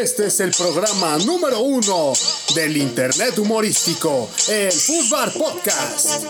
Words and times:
Este 0.00 0.28
es 0.28 0.40
el 0.40 0.50
programa 0.52 1.18
número 1.26 1.60
uno 1.60 2.14
del 2.54 2.74
Internet 2.74 3.38
humorístico, 3.38 4.30
el 4.48 4.72
Fútbol 4.72 5.30
Podcast. 5.32 6.24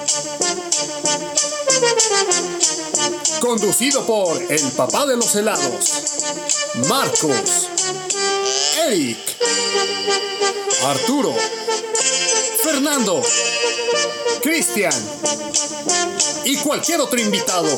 Conducido 3.38 4.04
por 4.04 4.42
el 4.42 4.72
papá 4.72 5.06
de 5.06 5.16
los 5.16 5.36
helados, 5.36 5.88
Marcos, 6.88 7.68
Eric, 8.88 9.18
Arturo, 10.86 11.32
Fernando, 12.64 13.22
Cristian 14.42 14.92
y 16.42 16.56
cualquier 16.56 17.02
otro 17.02 17.20
invitado. 17.20 17.68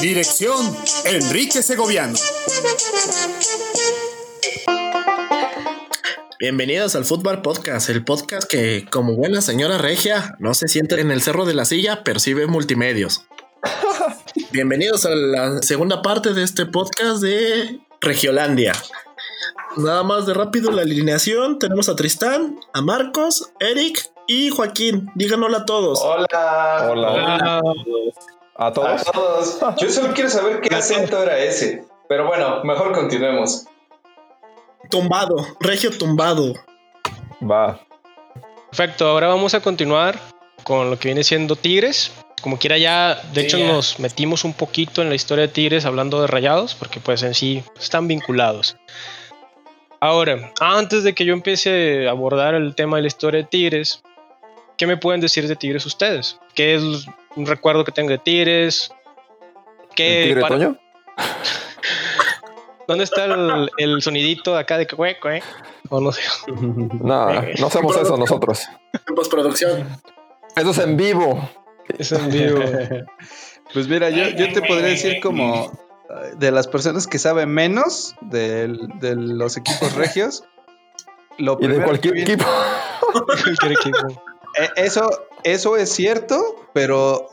Dirección 0.00 0.76
Enrique 1.04 1.62
Segoviano. 1.62 2.18
Bienvenidos 6.38 6.94
al 6.96 7.06
Fútbol 7.06 7.40
Podcast, 7.40 7.88
el 7.88 8.04
podcast 8.04 8.46
que, 8.46 8.84
como 8.90 9.14
buena 9.14 9.40
señora 9.40 9.78
regia, 9.78 10.36
no 10.38 10.52
se 10.52 10.68
siente 10.68 11.00
en 11.00 11.10
el 11.10 11.22
cerro 11.22 11.46
de 11.46 11.54
la 11.54 11.64
silla, 11.64 12.04
percibe 12.04 12.46
multimedios. 12.46 13.26
Bienvenidos 14.50 15.06
a 15.06 15.14
la 15.14 15.62
segunda 15.62 16.02
parte 16.02 16.34
de 16.34 16.42
este 16.42 16.66
podcast 16.66 17.22
de 17.22 17.80
Regiolandia. 18.02 18.74
Nada 19.78 20.02
más 20.02 20.26
de 20.26 20.34
rápido 20.34 20.70
la 20.72 20.82
alineación. 20.82 21.58
Tenemos 21.58 21.88
a 21.88 21.96
Tristán, 21.96 22.60
a 22.74 22.82
Marcos, 22.82 23.50
Eric 23.58 24.10
y 24.26 24.50
Joaquín. 24.50 25.10
Díganoslo 25.14 25.56
a 25.56 25.64
todos. 25.64 26.02
Hola. 26.02 26.88
Hola. 26.90 27.62
¿A 28.56 28.72
todos? 28.74 29.08
A 29.08 29.12
todos. 29.12 29.58
Yo 29.78 29.88
solo 29.88 30.12
quiero 30.12 30.28
saber 30.28 30.60
qué 30.60 30.74
acento 30.74 31.22
era 31.22 31.38
ese. 31.38 31.86
Pero 32.10 32.26
bueno, 32.26 32.62
mejor 32.62 32.92
continuemos. 32.92 33.66
Tumbado, 34.90 35.36
regio 35.60 35.90
tumbado. 35.96 36.54
Va. 37.42 37.80
Perfecto, 38.70 39.06
ahora 39.08 39.28
vamos 39.28 39.54
a 39.54 39.60
continuar 39.60 40.18
con 40.64 40.90
lo 40.90 40.98
que 40.98 41.08
viene 41.08 41.24
siendo 41.24 41.56
Tigres. 41.56 42.12
Como 42.42 42.58
quiera 42.58 42.78
ya, 42.78 43.14
de 43.32 43.40
Sí, 43.40 43.46
hecho 43.46 43.58
ya. 43.58 43.68
nos 43.68 43.98
metimos 43.98 44.44
un 44.44 44.52
poquito 44.52 45.02
en 45.02 45.08
la 45.08 45.14
historia 45.14 45.46
de 45.46 45.52
Tigres 45.52 45.84
hablando 45.84 46.20
de 46.20 46.26
Rayados, 46.26 46.74
porque 46.74 47.00
pues 47.00 47.22
en 47.22 47.34
sí 47.34 47.62
están 47.78 48.06
vinculados. 48.06 48.76
Ahora, 50.00 50.52
antes 50.60 51.02
de 51.02 51.14
que 51.14 51.24
yo 51.24 51.32
empiece 51.32 52.06
a 52.06 52.10
abordar 52.10 52.54
el 52.54 52.74
tema 52.74 52.96
de 52.96 53.02
la 53.02 53.08
historia 53.08 53.40
de 53.40 53.46
Tigres, 53.46 54.02
¿qué 54.76 54.86
me 54.86 54.96
pueden 54.98 55.20
decir 55.20 55.48
de 55.48 55.56
Tigres 55.56 55.86
ustedes? 55.86 56.38
¿Qué 56.54 56.74
es 56.74 56.82
un 57.34 57.46
recuerdo 57.46 57.84
que 57.84 57.92
tengo 57.92 58.10
de 58.10 58.18
Tigres? 58.18 58.90
¿Qué 59.94 60.18
¿El 60.22 60.28
tigre 60.28 60.40
para- 60.42 60.54
Toño? 60.56 60.78
¿Dónde 62.88 63.04
está 63.04 63.24
el, 63.24 63.70
el 63.78 64.00
sonidito 64.02 64.54
de 64.54 64.60
acá 64.60 64.78
de 64.78 64.86
que 64.86 64.94
cue, 64.96 65.18
cue? 65.20 65.42
O 65.90 66.00
no 66.00 66.12
sé. 66.12 66.22
No, 66.46 67.32
no 67.32 67.66
hacemos 67.66 67.96
eso 67.96 68.16
nosotros. 68.16 68.66
En 69.08 69.14
postproducción. 69.14 69.88
Eso 70.54 70.70
es 70.70 70.78
en 70.78 70.96
vivo. 70.96 71.48
Es 71.98 72.12
en 72.12 72.30
vivo. 72.30 72.60
Pues 73.74 73.88
mira, 73.88 74.10
yo, 74.10 74.28
yo 74.28 74.52
te 74.52 74.62
podría 74.62 74.86
decir 74.90 75.18
como 75.20 75.64
eh, 76.08 76.34
de 76.38 76.52
las 76.52 76.68
personas 76.68 77.08
que 77.08 77.18
saben 77.18 77.48
menos 77.48 78.14
de, 78.20 78.68
los 78.68 79.56
equipos 79.56 79.92
regios. 79.96 80.44
Lo 81.36 81.58
Y 81.60 81.66
de 81.66 81.82
cualquier 81.82 82.14
viene- 82.14 82.32
equipo. 82.34 82.48
Cualquier 83.42 83.72
equipo. 83.72 84.06
Eh, 84.56 84.68
Eso, 84.76 85.10
eso 85.42 85.76
es 85.76 85.90
cierto, 85.90 86.68
pero 86.72 87.28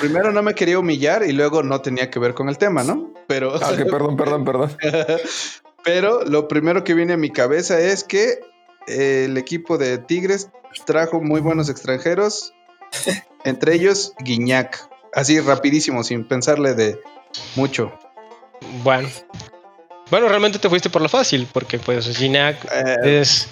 primero 0.00 0.30
no 0.30 0.42
me 0.42 0.54
quería 0.54 0.78
humillar 0.78 1.22
y 1.26 1.32
luego 1.32 1.62
no 1.62 1.80
tenía 1.80 2.10
que 2.10 2.18
ver 2.18 2.34
con 2.34 2.50
el 2.50 2.58
tema, 2.58 2.84
¿no? 2.84 3.10
Pero, 3.30 3.54
Ah, 3.62 3.76
que 3.76 3.86
perdón, 3.86 4.16
perdón, 4.16 4.44
perdón. 4.44 4.76
pero 5.84 6.24
lo 6.24 6.48
primero 6.48 6.82
que 6.82 6.94
viene 6.94 7.12
a 7.12 7.16
mi 7.16 7.30
cabeza 7.30 7.78
es 7.78 8.02
que 8.02 8.40
eh, 8.88 9.26
el 9.26 9.38
equipo 9.38 9.78
de 9.78 9.98
Tigres 9.98 10.50
trajo 10.84 11.20
muy 11.20 11.40
buenos 11.40 11.68
extranjeros, 11.68 12.52
entre 13.44 13.74
ellos 13.74 14.14
Guiñac. 14.18 14.84
Así 15.14 15.38
rapidísimo, 15.38 16.02
sin 16.02 16.26
pensarle 16.26 16.74
de 16.74 17.00
mucho. 17.54 17.92
Bueno. 18.82 19.08
Bueno, 20.10 20.28
realmente 20.28 20.58
te 20.58 20.68
fuiste 20.68 20.90
por 20.90 21.00
lo 21.00 21.08
fácil, 21.08 21.46
porque 21.52 21.78
pues 21.78 22.08
Gignac 22.16 22.56
Eh, 22.64 23.20
es... 23.20 23.48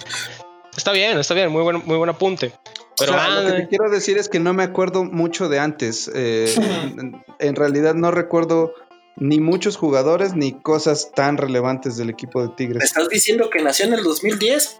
Está 0.75 0.91
bien, 0.91 1.17
está 1.17 1.33
bien, 1.33 1.53
muy 1.53 1.61
buen, 1.61 1.85
muy 1.85 1.95
buen 1.95 2.09
apunte. 2.09 2.51
Pero 2.97 3.13
o 3.13 3.15
sea, 3.15 3.29
lo 3.29 3.47
que 3.47 3.53
ah, 3.53 3.57
te 3.61 3.67
quiero 3.69 3.89
decir 3.89 4.17
es 4.17 4.27
que 4.27 4.41
no 4.41 4.53
me 4.53 4.63
acuerdo 4.63 5.05
mucho 5.05 5.47
de 5.47 5.59
antes. 5.59 6.11
Eh, 6.13 6.53
en, 6.97 7.23
en 7.39 7.55
realidad 7.55 7.95
no 7.95 8.11
recuerdo 8.11 8.73
ni 9.19 9.39
muchos 9.39 9.77
jugadores 9.77 10.33
ni 10.33 10.53
cosas 10.53 11.11
tan 11.13 11.37
relevantes 11.37 11.97
del 11.97 12.09
equipo 12.09 12.41
de 12.41 12.47
¿Me 12.49 12.53
Tigres. 12.55 12.83
estás 12.83 13.09
diciendo 13.09 13.49
que 13.49 13.61
nació 13.61 13.85
en 13.85 13.93
el 13.93 14.03
2010? 14.03 14.77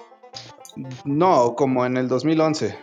No, 1.04 1.56
como 1.56 1.86
en 1.86 1.98
el 1.98 2.08
2011. 2.08 2.78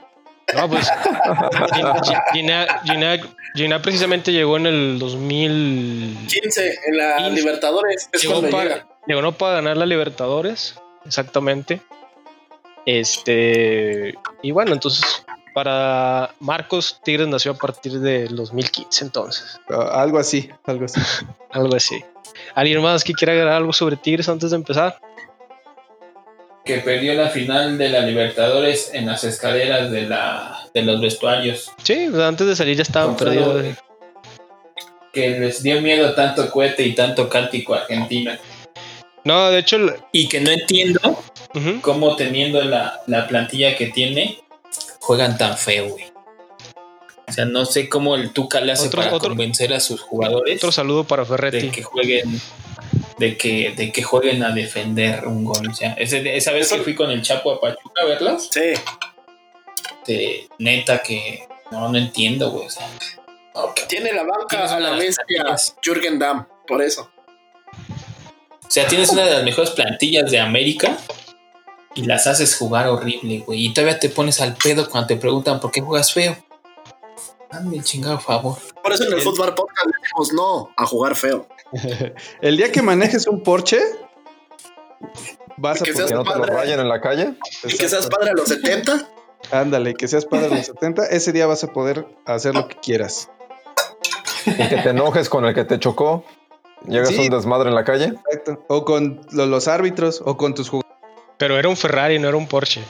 no, 0.54 0.68
pues 0.68 0.86
Gin- 0.88 2.02
Gin- 2.02 2.22
Gignac, 2.32 2.82
Gignac- 2.84 3.36
Gignac 3.54 3.82
precisamente 3.82 4.32
llegó 4.32 4.56
en 4.58 4.66
el 4.66 4.98
2000... 4.98 6.26
15 6.28 6.74
en 6.86 6.96
la 6.98 7.16
15. 7.16 7.32
Libertadores. 7.32 8.08
Es 8.12 8.22
Llegó 8.22 8.34
cuando 8.40 8.50
para, 8.50 8.64
llega. 8.64 8.88
llegó 9.06 9.22
no 9.22 9.32
para 9.32 9.54
ganar 9.54 9.76
la 9.76 9.86
Libertadores, 9.86 10.78
exactamente. 11.04 11.80
Este... 12.84 14.14
Y 14.42 14.50
bueno, 14.52 14.72
entonces 14.72 15.24
para 15.56 16.34
Marcos, 16.38 17.00
Tigres 17.02 17.26
nació 17.28 17.52
a 17.52 17.54
partir 17.54 17.98
del 17.98 18.36
2015 18.36 19.04
entonces. 19.06 19.58
Ah, 19.70 20.02
algo 20.02 20.18
así, 20.18 20.50
algo 20.64 20.84
así. 20.84 21.00
Algo 21.50 21.74
así. 21.74 22.04
¿Alguien 22.54 22.82
más 22.82 23.02
que 23.02 23.14
quiera 23.14 23.32
agregar 23.32 23.54
algo 23.54 23.72
sobre 23.72 23.96
Tigres 23.96 24.28
antes 24.28 24.50
de 24.50 24.56
empezar? 24.56 25.00
que 26.66 26.78
perdió 26.80 27.14
la 27.14 27.30
final 27.30 27.78
de 27.78 27.88
la 27.88 28.00
Libertadores 28.00 28.90
en 28.92 29.06
las 29.06 29.24
escaleras 29.24 29.90
de, 29.90 30.02
la, 30.02 30.58
de 30.74 30.82
los 30.82 31.00
vestuarios. 31.00 31.70
Sí, 31.82 32.10
antes 32.20 32.46
de 32.46 32.54
salir 32.54 32.76
ya 32.76 32.82
estaban 32.82 33.16
perdidos. 33.16 33.64
Que 35.14 35.40
les 35.40 35.62
dio 35.62 35.80
miedo 35.80 36.12
tanto 36.14 36.50
cohete 36.50 36.82
y 36.82 36.94
tanto 36.94 37.30
cántico 37.30 37.74
a 37.74 37.78
Argentina. 37.78 38.38
No, 39.24 39.50
de 39.50 39.60
hecho, 39.60 39.78
Y 40.12 40.28
que 40.28 40.40
no 40.40 40.50
entiendo 40.50 41.24
cómo 41.80 42.14
teniendo 42.14 42.62
la, 42.62 43.00
la 43.06 43.26
plantilla 43.26 43.74
que 43.76 43.86
tiene, 43.86 44.40
juegan 45.06 45.38
tan 45.38 45.56
feo, 45.56 45.88
güey. 45.88 46.04
O 47.28 47.32
sea, 47.32 47.44
no 47.44 47.64
sé 47.64 47.88
cómo 47.88 48.14
el 48.16 48.32
Tuca 48.32 48.60
le 48.60 48.72
hace 48.72 48.88
Otro- 48.88 49.02
para 49.02 49.14
otro- 49.14 49.30
convencer 49.30 49.72
a 49.72 49.80
sus 49.80 50.00
jugadores 50.00 50.56
otro 50.58 50.70
saludo 50.72 51.04
para 51.04 51.22
de 51.22 51.28
Ferretti. 51.28 51.70
que 51.70 51.82
jueguen 51.82 52.40
de 53.18 53.36
que, 53.36 53.72
de 53.76 53.90
que 53.92 54.02
jueguen 54.02 54.42
a 54.44 54.50
defender 54.50 55.26
un 55.26 55.44
gol. 55.44 55.68
O 55.70 55.74
sea, 55.74 55.92
ese- 55.94 56.36
esa 56.36 56.52
vez 56.52 56.68
que 56.72 56.78
fui 56.82 56.94
con 56.94 57.10
el 57.10 57.22
Chapo 57.22 57.52
a 57.52 57.60
Pachuca 57.60 58.02
a 58.02 58.04
verlos, 58.06 58.48
Sí. 58.52 58.72
de, 60.06 60.48
neta 60.58 61.02
que 61.02 61.46
no, 61.70 61.88
no 61.88 61.98
entiendo, 61.98 62.50
güey. 62.50 62.66
O 62.66 62.70
sea, 62.70 62.88
Tiene 63.88 64.12
la 64.12 64.22
banca 64.22 64.64
a 64.76 64.78
la 64.80 64.90
bestia. 64.92 65.44
Jürgen 65.82 66.18
Damm, 66.18 66.46
por 66.66 66.82
eso. 66.82 67.10
O 67.78 68.68
sea, 68.70 68.86
tienes 68.86 69.10
una 69.10 69.24
de 69.24 69.30
las 69.32 69.44
mejores 69.44 69.70
plantillas 69.70 70.30
de 70.30 70.38
América 70.40 70.96
y 71.96 72.02
las 72.04 72.26
haces 72.28 72.56
jugar 72.56 72.86
horrible, 72.88 73.40
güey. 73.40 73.66
Y 73.66 73.74
todavía 73.74 73.98
te 73.98 74.08
pones 74.08 74.40
al 74.40 74.54
pedo 74.54 74.88
cuando 74.88 75.08
te 75.08 75.16
preguntan 75.16 75.58
por 75.58 75.72
qué 75.72 75.80
juegas 75.80 76.12
feo. 76.12 76.36
Hazme 77.50 77.76
el 77.78 77.84
chingado 77.84 78.18
favor. 78.20 78.56
Por 78.82 78.92
eso 78.92 79.04
en 79.04 79.12
el 79.14 79.20
Fútbol 79.22 79.54
Podcast 79.54 79.86
le 79.86 79.92
decimos 80.02 80.32
no 80.32 80.70
a 80.76 80.86
jugar 80.86 81.16
feo. 81.16 81.48
El 82.40 82.56
día 82.56 82.70
que 82.70 82.82
manejes 82.82 83.26
un 83.26 83.42
Porsche, 83.42 83.80
vas 85.56 85.80
a 85.80 85.84
Que 85.84 85.90
Que 85.92 85.96
seas 85.96 86.12
no 86.12 86.22
te 86.22 86.30
lo 86.30 86.40
padre. 86.42 86.54
rayen 86.54 86.80
en 86.80 86.88
la 86.88 87.00
calle. 87.00 87.34
Y 87.64 87.76
que 87.76 87.88
seas 87.88 88.06
padre 88.08 88.30
a 88.30 88.34
los 88.34 88.48
70. 88.48 89.08
Ándale, 89.52 89.94
que 89.94 90.08
seas 90.08 90.24
padre 90.26 90.48
de 90.48 90.56
los 90.56 90.66
70, 90.66 91.06
ese 91.06 91.32
día 91.32 91.46
vas 91.46 91.62
a 91.64 91.72
poder 91.72 92.06
hacer 92.24 92.54
lo 92.54 92.68
que 92.68 92.76
quieras. 92.76 93.30
Y 94.44 94.52
que 94.68 94.76
te 94.82 94.90
enojes 94.90 95.28
con 95.28 95.44
el 95.44 95.54
que 95.54 95.64
te 95.64 95.78
chocó. 95.78 96.24
Llegas 96.86 97.08
Sí. 97.08 97.18
a 97.18 97.22
un 97.22 97.28
desmadre 97.30 97.68
en 97.68 97.74
la 97.74 97.84
calle. 97.84 98.12
Exacto. 98.30 98.64
O 98.68 98.84
con 98.84 99.20
lo- 99.30 99.46
los 99.46 99.66
árbitros 99.68 100.22
o 100.24 100.36
con 100.36 100.54
tus 100.54 100.68
jugadores. 100.68 100.85
Pero 101.38 101.58
era 101.58 101.68
un 101.68 101.76
Ferrari, 101.76 102.18
no 102.18 102.28
era 102.28 102.36
un 102.36 102.46
Porsche. 102.48 102.82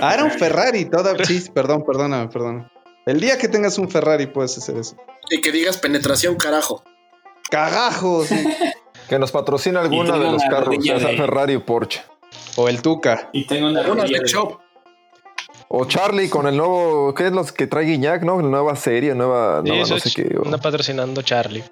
Ah, 0.00 0.14
era 0.14 0.24
un 0.24 0.30
Ferrari, 0.30 0.84
toda. 0.86 1.14
Sí, 1.24 1.44
perdón, 1.52 1.84
perdóname, 1.84 2.28
perdón. 2.28 2.70
El 3.06 3.20
día 3.20 3.36
que 3.38 3.48
tengas 3.48 3.76
un 3.78 3.90
Ferrari 3.90 4.26
puedes 4.26 4.56
hacer 4.56 4.76
eso. 4.76 4.96
Y 5.30 5.40
que 5.40 5.52
digas 5.52 5.76
penetración, 5.78 6.36
carajo. 6.36 6.82
¡Cagajos! 7.50 8.28
Que 9.08 9.18
nos 9.18 9.32
patrocina 9.32 9.80
alguna 9.82 10.12
tengo 10.14 10.24
de 10.24 10.32
los 10.32 10.42
carros, 10.44 10.76
ya 10.80 10.98
sea 10.98 11.10
de- 11.10 11.18
Ferrari 11.18 11.56
o 11.56 11.66
Porsche. 11.66 12.00
O 12.56 12.70
el 12.70 12.80
Tuca. 12.80 13.28
Y 13.34 13.46
tengo 13.46 13.66
una 13.68 13.82
de 13.82 14.18
shop. 14.24 14.58
O 15.68 15.84
Charlie 15.84 16.30
con 16.30 16.46
el 16.46 16.56
nuevo, 16.56 17.12
¿qué 17.12 17.26
es 17.26 17.32
los 17.32 17.52
que 17.52 17.66
trae 17.66 17.84
Guiñac, 17.84 18.22
no? 18.22 18.40
Nueva 18.40 18.76
serie, 18.76 19.14
nueva, 19.14 19.60
Sí, 19.62 19.68
nueva 19.68 19.82
eso 19.84 19.94
no 19.94 20.00
sé 20.00 20.08
es 20.08 20.14
qué. 20.14 20.36
o- 20.38 20.46
anda 20.46 20.56
patrocinando 20.56 21.20
Charlie. 21.20 21.62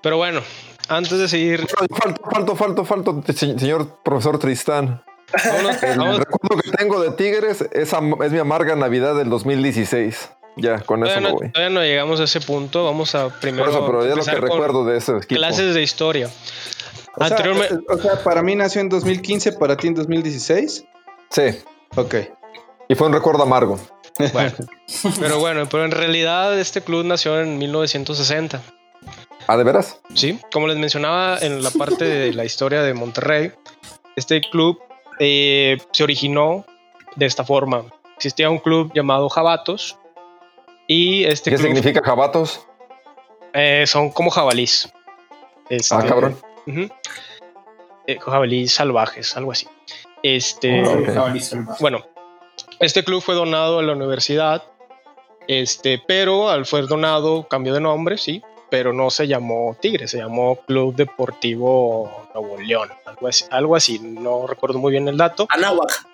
Pero 0.00 0.16
bueno, 0.18 0.42
antes 0.88 1.18
de 1.18 1.28
seguir, 1.28 1.66
Falto, 1.68 2.22
falto, 2.30 2.56
falto, 2.56 2.84
falto, 2.84 3.22
se- 3.26 3.58
señor 3.58 3.98
profesor 4.02 4.38
Tristán. 4.38 5.02
vámonos- 5.44 5.82
El 5.82 5.98
vamos- 5.98 6.18
recuerdo 6.18 6.62
que 6.62 6.70
tengo 6.70 7.00
de 7.00 7.10
Tigres 7.12 7.62
es, 7.72 7.92
mi 8.30 8.38
amarga 8.38 8.76
Navidad 8.76 9.14
del 9.16 9.28
2016. 9.30 10.30
Ya, 10.58 10.80
con 10.80 11.00
eso 11.04 11.08
todavía, 11.12 11.28
no, 11.28 11.34
voy. 11.36 11.52
todavía 11.52 11.74
no 11.74 11.82
llegamos 11.82 12.18
a 12.20 12.24
ese 12.24 12.40
punto. 12.40 12.84
Vamos 12.84 13.14
a 13.14 13.28
primero 13.28 13.64
Por 13.64 13.74
eso, 13.74 13.86
pero 13.86 14.06
ya 14.08 14.14
lo 14.16 14.24
que 14.24 14.30
recuerdo 14.40 14.84
de 14.86 14.96
ese 14.96 15.12
equipo. 15.18 15.34
clases 15.34 15.74
de 15.74 15.82
historia. 15.82 16.28
O 16.28 17.18
sea, 17.18 17.36
Anteriormente- 17.36 17.74
eh, 17.74 17.78
o 17.88 17.98
sea, 17.98 18.22
para 18.24 18.42
mí 18.42 18.54
nació 18.56 18.80
en 18.80 18.88
2015, 18.88 19.52
para 19.52 19.76
ti 19.76 19.88
en 19.88 19.94
2016. 19.94 20.84
Sí. 21.30 21.42
Ok. 21.96 22.14
Y 22.88 22.94
fue 22.94 23.06
un 23.08 23.12
recuerdo 23.12 23.42
amargo. 23.42 23.78
Bueno, 24.32 24.52
pero 25.20 25.38
bueno, 25.40 25.68
pero 25.68 25.84
en 25.84 25.90
realidad 25.90 26.58
este 26.58 26.80
club 26.80 27.04
nació 27.04 27.38
en 27.40 27.58
1960. 27.58 28.62
¿Ah, 29.48 29.56
de 29.56 29.64
veras? 29.64 30.00
Sí, 30.14 30.40
como 30.52 30.66
les 30.66 30.76
mencionaba 30.76 31.38
en 31.40 31.62
la 31.62 31.70
parte 31.70 32.04
de 32.04 32.32
la 32.32 32.44
historia 32.44 32.82
de 32.82 32.94
Monterrey, 32.94 33.52
este 34.16 34.40
club 34.40 34.80
eh, 35.20 35.78
se 35.92 36.02
originó 36.02 36.64
de 37.14 37.26
esta 37.26 37.44
forma. 37.44 37.84
Existía 38.16 38.50
un 38.50 38.58
club 38.58 38.92
llamado 38.94 39.28
Jabatos 39.28 39.98
y 40.86 41.24
este 41.24 41.50
¿Qué 41.50 41.56
club 41.56 41.66
significa 41.68 42.00
jabatos? 42.04 42.66
eh, 43.52 43.84
son 43.86 44.10
como 44.10 44.30
jabalís. 44.30 44.88
Este, 45.68 45.94
Ah, 45.94 46.04
cabrón. 46.06 46.38
Eh, 48.06 48.18
jabalís 48.20 48.72
salvajes, 48.74 49.36
algo 49.36 49.52
así. 49.52 49.66
Este, 50.22 50.84
salvaje. 50.84 51.76
bueno, 51.80 52.04
este 52.80 53.04
club 53.04 53.22
fue 53.22 53.34
donado 53.34 53.78
a 53.78 53.82
la 53.82 53.92
universidad, 53.92 54.62
este, 55.48 56.02
pero 56.06 56.48
al 56.50 56.66
fue 56.66 56.82
donado 56.82 57.46
cambió 57.48 57.72
de 57.74 57.80
nombre, 57.80 58.18
sí, 58.18 58.42
pero 58.70 58.92
no 58.92 59.10
se 59.10 59.26
llamó 59.28 59.76
Tigre, 59.80 60.08
se 60.08 60.18
llamó 60.18 60.56
Club 60.66 60.94
Deportivo 60.96 62.28
Nuevo 62.34 62.58
León, 62.60 62.88
algo 63.04 63.28
así, 63.28 63.44
algo 63.50 63.76
así, 63.76 63.98
no 64.00 64.46
recuerdo 64.46 64.78
muy 64.78 64.92
bien 64.92 65.06
el 65.08 65.16
dato. 65.16 65.46
Anáhuac. 65.50 66.06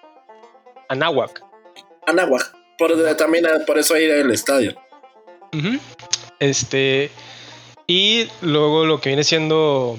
Anáhuac. 0.88 1.42
Anáhuac. 2.06 2.54
Por, 2.78 3.16
también 3.16 3.46
eh, 3.46 3.60
por 3.66 3.78
eso 3.78 3.94
ahí 3.94 4.04
el 4.04 4.30
estadio. 4.30 4.74
Este, 6.38 7.10
y 7.86 8.28
luego 8.40 8.84
lo 8.84 9.00
que 9.00 9.10
viene 9.10 9.24
siendo, 9.24 9.96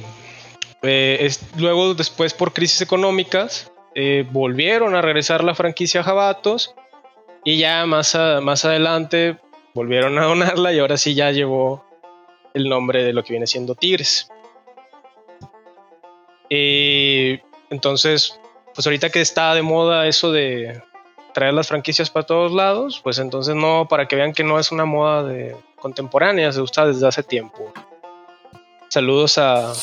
eh, 0.81 1.17
es, 1.21 1.41
luego 1.57 1.93
después 1.93 2.33
por 2.33 2.53
crisis 2.53 2.81
económicas, 2.81 3.71
eh, 3.95 4.25
volvieron 4.31 4.95
a 4.95 5.01
regresar 5.01 5.43
la 5.43 5.55
franquicia 5.55 6.01
a 6.01 6.03
Jabatos 6.03 6.73
y 7.43 7.57
ya 7.59 7.85
más, 7.85 8.15
a- 8.15 8.41
más 8.41 8.65
adelante 8.65 9.37
volvieron 9.73 10.17
a 10.19 10.25
donarla 10.25 10.73
y 10.73 10.79
ahora 10.79 10.97
sí 10.97 11.13
ya 11.15 11.31
llevó 11.31 11.85
el 12.53 12.69
nombre 12.69 13.03
de 13.03 13.13
lo 13.13 13.23
que 13.23 13.33
viene 13.33 13.47
siendo 13.47 13.75
Tigres. 13.75 14.29
Eh, 16.49 17.41
entonces, 17.69 18.39
pues 18.75 18.85
ahorita 18.85 19.09
que 19.09 19.21
está 19.21 19.53
de 19.55 19.61
moda 19.61 20.07
eso 20.07 20.31
de 20.31 20.81
traer 21.33 21.53
las 21.53 21.67
franquicias 21.67 22.09
para 22.09 22.25
todos 22.25 22.51
lados, 22.51 23.01
pues 23.03 23.17
entonces 23.17 23.55
no, 23.55 23.87
para 23.89 24.07
que 24.07 24.15
vean 24.15 24.33
que 24.33 24.43
no 24.43 24.59
es 24.59 24.71
una 24.71 24.85
moda 24.85 25.23
de 25.23 25.55
contemporánea, 25.79 26.51
se 26.51 26.61
usa 26.61 26.85
desde 26.85 27.07
hace 27.07 27.23
tiempo. 27.23 27.73
Saludos 28.89 29.39
a, 29.39 29.73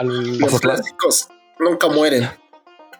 Los 0.00 0.60
clásicos 0.60 1.28
nunca 1.58 1.88
mueren. 1.88 2.30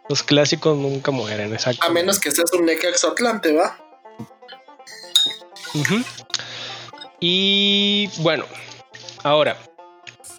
los 0.08 0.22
clásicos 0.22 0.76
nunca 0.76 1.10
mueren, 1.10 1.52
exacto. 1.52 1.86
A 1.86 1.90
menos 1.90 2.20
que 2.20 2.30
seas 2.30 2.52
un 2.52 2.66
Necaxa 2.66 3.08
Atlante, 3.08 3.54
¿va? 3.54 3.78
Ujú. 5.74 6.04
Y 7.20 8.08
bueno, 8.18 8.44
ahora, 9.22 9.56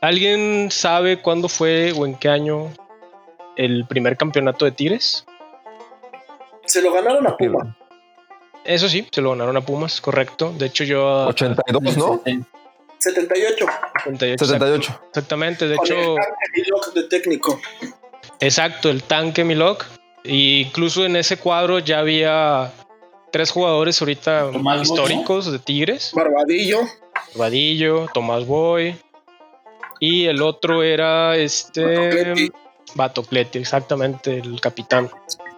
¿alguien 0.02 0.70
sabe 0.72 1.22
cuándo 1.22 1.50
fue 1.50 1.92
o 1.92 2.06
en 2.06 2.16
qué 2.16 2.30
año 2.30 2.72
el 3.56 3.86
primer 3.88 4.16
campeonato 4.18 4.66
de 4.66 4.72
Tigres? 4.72 5.26
Se 6.66 6.82
lo 6.82 6.94
ganaron 6.94 7.28
a 7.28 7.36
Puma. 7.36 7.76
Eso 8.64 8.88
sí, 8.88 9.08
se 9.12 9.22
lo 9.22 9.32
ganaron 9.32 9.58
a 9.58 9.62
Pumas, 9.62 10.00
correcto. 10.00 10.54
De 10.58 10.68
hecho, 10.68 10.84
yo. 10.84 11.28
82, 11.28 11.98
¿no? 11.98 12.22
78. 13.00 13.66
78, 14.04 14.46
78. 14.46 15.02
Exactamente, 15.08 15.68
de 15.68 15.76
Con 15.76 15.86
hecho. 15.86 15.96
el 15.96 16.16
tanque 16.16 16.46
Milok 16.56 16.94
de 16.94 17.04
técnico. 17.04 17.62
Exacto, 18.40 18.90
el 18.90 19.04
tanque 19.04 19.44
Milok. 19.44 19.86
Y 20.24 20.62
incluso 20.62 21.06
en 21.06 21.16
ese 21.16 21.38
cuadro 21.38 21.80
ya 21.80 22.00
había 22.00 22.72
tres 23.32 23.52
jugadores 23.52 24.02
ahorita 24.02 24.52
Tomás 24.52 24.78
Boy, 24.78 24.82
históricos 24.82 25.52
de 25.52 25.60
Tigres. 25.60 26.12
Barbadillo. 26.14 26.82
Vadillo, 27.36 28.08
Tomás 28.14 28.46
Boy. 28.46 28.96
Y 30.00 30.26
el 30.26 30.42
otro 30.42 30.84
era 30.84 31.36
este. 31.36 32.52
Batocletti, 32.96 33.60
exactamente, 33.60 34.38
el 34.40 34.60
capitán. 34.62 35.10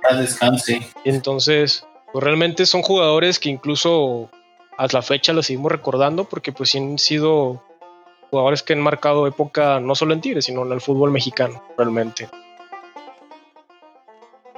Paz 0.02 0.20
descanse. 0.20 0.82
Entonces, 1.06 1.86
pues 2.12 2.24
realmente 2.24 2.66
son 2.66 2.82
jugadores 2.82 3.40
que 3.40 3.50
incluso 3.50 4.30
hasta 4.78 4.98
la 4.98 5.02
fecha 5.02 5.32
los 5.32 5.46
seguimos 5.46 5.72
recordando 5.72 6.26
porque 6.26 6.52
pues 6.52 6.76
han 6.76 6.98
sido 6.98 7.64
jugadores 8.32 8.64
que 8.64 8.74
han 8.74 8.82
marcado 8.82 9.28
época 9.28 9.80
no 9.80 9.96
solo 9.96 10.14
en 10.14 10.22
Tigres, 10.22 10.46
sino 10.46 10.66
en 10.66 10.72
el 10.72 10.82
fútbol 10.82 11.12
mexicano, 11.12 11.64
realmente. 11.78 12.30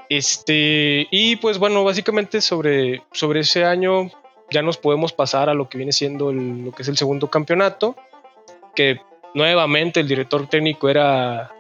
Este, 0.10 1.08
y 1.12 1.38
pues 1.38 1.58
bueno, 1.58 1.84
básicamente 1.84 2.42
sobre, 2.42 3.02
sobre 3.12 3.42
ese 3.42 3.66
año 3.66 4.12
ya 4.52 4.62
nos 4.62 4.78
podemos 4.78 5.14
pasar 5.14 5.50
a 5.50 5.54
lo 5.54 5.70
que 5.70 5.78
viene 5.78 5.92
siendo 5.94 6.30
el- 6.30 6.66
lo 6.66 6.72
que 6.72 6.84
es 6.84 6.88
el 6.88 6.98
segundo 6.98 7.30
campeonato, 7.30 7.96
que 8.76 9.00
nuevamente 9.34 10.00
el 10.02 10.08
director 10.08 10.48
técnico 10.48 10.90
era 10.90 11.52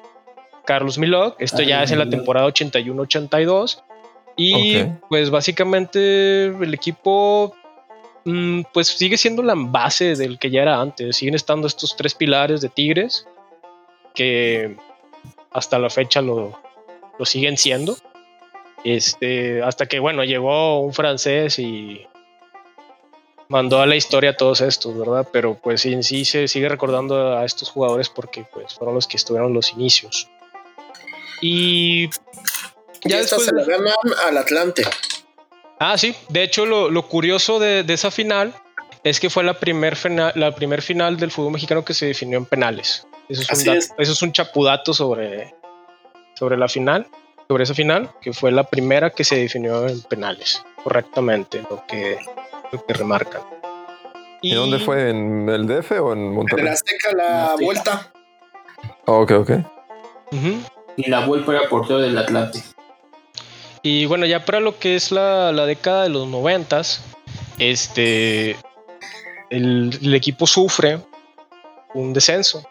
Carlos 0.65 0.97
Milok, 0.97 1.35
esto 1.39 1.61
ya 1.63 1.83
es 1.83 1.91
en 1.91 1.99
la 1.99 2.09
temporada 2.09 2.47
81-82, 2.47 3.83
y 4.35 4.75
pues 5.09 5.29
básicamente 5.29 6.45
el 6.45 6.73
equipo 6.73 7.55
mm, 8.25 8.61
pues 8.73 8.87
sigue 8.87 9.17
siendo 9.17 9.43
la 9.43 9.53
base 9.57 10.15
del 10.15 10.39
que 10.39 10.49
ya 10.49 10.61
era 10.61 10.79
antes, 10.79 11.17
siguen 11.17 11.35
estando 11.35 11.67
estos 11.67 11.95
tres 11.97 12.13
pilares 12.15 12.61
de 12.61 12.69
Tigres, 12.69 13.27
que 14.15 14.77
hasta 15.51 15.77
la 15.79 15.89
fecha 15.89 16.21
lo, 16.21 16.57
lo 17.19 17.25
siguen 17.25 17.57
siendo. 17.57 17.95
Este, 18.83 19.61
hasta 19.63 19.85
que 19.85 19.99
bueno, 19.99 20.23
llegó 20.23 20.81
un 20.81 20.93
francés 20.93 21.57
y 21.59 22.05
mandó 23.47 23.79
a 23.81 23.85
la 23.85 23.95
historia 23.95 24.31
a 24.31 24.37
todos 24.37 24.61
estos, 24.61 24.97
¿verdad? 24.97 25.27
Pero 25.31 25.55
pues 25.61 25.85
en 25.85 26.03
sí 26.03 26.25
se 26.25 26.47
sigue 26.47 26.67
recordando 26.69 27.37
a 27.37 27.45
estos 27.45 27.69
jugadores 27.69 28.09
porque 28.09 28.45
pues 28.51 28.73
fueron 28.73 28.95
los 28.95 29.07
que 29.07 29.17
estuvieron 29.17 29.53
los 29.53 29.71
inicios. 29.71 30.27
Y 31.41 32.05
Y 32.05 32.09
ya 33.09 33.19
esta 33.19 33.37
después 33.37 33.45
se 33.45 33.53
la 33.53 33.63
ganan 33.65 33.93
al 34.25 34.37
Atlante. 34.37 34.83
Ah, 35.79 35.97
sí. 35.97 36.15
De 36.29 36.43
hecho, 36.43 36.65
lo, 36.65 36.89
lo 36.89 37.07
curioso 37.07 37.59
de, 37.59 37.83
de 37.83 37.93
esa 37.93 38.11
final 38.11 38.53
es 39.03 39.19
que 39.19 39.29
fue 39.29 39.43
la 39.43 39.59
primer, 39.59 39.97
la 40.35 40.55
primer 40.55 40.81
final 40.81 41.17
del 41.17 41.31
fútbol 41.31 41.51
mexicano 41.53 41.83
que 41.83 41.93
se 41.93 42.05
definió 42.07 42.37
en 42.37 42.45
penales. 42.45 43.05
Eso 43.27 43.41
es, 43.41 43.49
un, 43.49 43.53
Así 43.55 43.65
dato- 43.65 43.79
es. 43.79 43.93
eso 43.97 44.11
es 44.13 44.21
un 44.21 44.31
chapudato 44.31 44.93
sobre, 44.93 45.53
sobre 46.35 46.57
la 46.57 46.69
final, 46.69 47.07
sobre 47.53 47.65
esa 47.65 47.75
final, 47.75 48.09
que 48.19 48.33
fue 48.33 48.51
la 48.51 48.63
primera 48.63 49.11
que 49.11 49.23
se 49.23 49.35
definió 49.35 49.87
en 49.87 50.01
penales, 50.01 50.63
correctamente, 50.83 51.61
lo 51.69 51.85
que, 51.87 52.17
lo 52.71 52.83
que 52.83 52.93
remarcan. 52.95 53.43
¿Y 54.41 54.55
dónde 54.55 54.79
fue? 54.79 55.11
¿En 55.11 55.47
el 55.47 55.67
DF 55.67 55.91
o 56.01 56.13
en 56.13 56.19
En 56.19 56.33
Monterrey? 56.33 56.65
la 56.65 56.71
Azteca 56.71 57.11
la 57.15 57.45
Azteca. 57.45 57.63
vuelta. 57.63 58.11
Ah, 59.05 59.11
ok, 59.11 59.31
ok. 59.33 59.51
Y 60.97 61.09
la 61.11 61.27
vuelta 61.27 61.51
era 61.51 61.69
portero 61.69 61.99
del 61.99 62.17
Atlante. 62.17 62.63
Y 63.83 64.07
bueno, 64.07 64.25
ya 64.25 64.43
para 64.45 64.59
lo 64.59 64.79
que 64.79 64.95
es 64.95 65.11
la, 65.11 65.51
la 65.51 65.67
década 65.67 66.01
de 66.03 66.09
los 66.09 66.27
noventas, 66.27 67.03
este, 67.59 68.57
el, 69.51 69.95
el 70.01 70.15
equipo 70.15 70.47
sufre 70.47 71.01
un 71.93 72.13
descenso. 72.13 72.65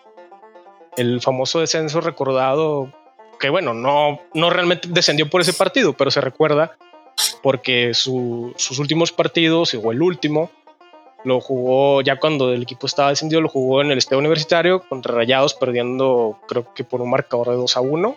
El 0.97 1.21
famoso 1.21 1.61
descenso 1.61 2.01
recordado, 2.01 2.93
que 3.43 3.51
bueno, 3.51 3.75
no, 3.75 4.21
no 4.35 4.51
realmente 4.51 4.87
descendió 4.89 5.29
por 5.29 5.41
ese 5.41 5.53
partido, 5.53 5.93
pero 5.95 6.11
se 6.13 6.21
recuerda 6.21 6.77
porque 7.43 7.93
su- 7.93 8.55
sus 8.57 8.79
últimos 8.79 9.11
partidos, 9.11 9.75
o 9.75 9.91
el 9.91 10.01
último, 10.01 10.51
lo 11.25 11.41
jugó 11.41 12.01
ya 12.03 12.21
cuando 12.21 12.53
el 12.53 12.63
equipo 12.63 12.87
estaba 12.87 13.09
descendido, 13.11 13.41
lo 13.41 13.49
jugó 13.49 13.83
en 13.83 13.91
el 13.91 13.99
estadio 13.99 14.21
universitario 14.21 14.81
contra 14.89 15.13
Rayados, 15.15 15.55
perdiendo 15.55 16.39
creo 16.47 16.73
que 16.73 16.85
por 16.85 17.03
un 17.03 17.11
marcador 17.11 17.49
de 17.49 17.57
2 17.57 17.77
a 17.77 17.81
1. 17.81 18.17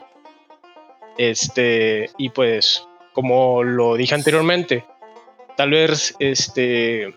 Este, 1.17 2.11
y 2.17 2.29
pues, 2.29 2.85
como 3.13 3.63
lo 3.63 3.95
dije 3.95 4.13
anteriormente, 4.13 4.85
tal 5.57 5.71
vez 5.71 6.15
este 6.19 7.15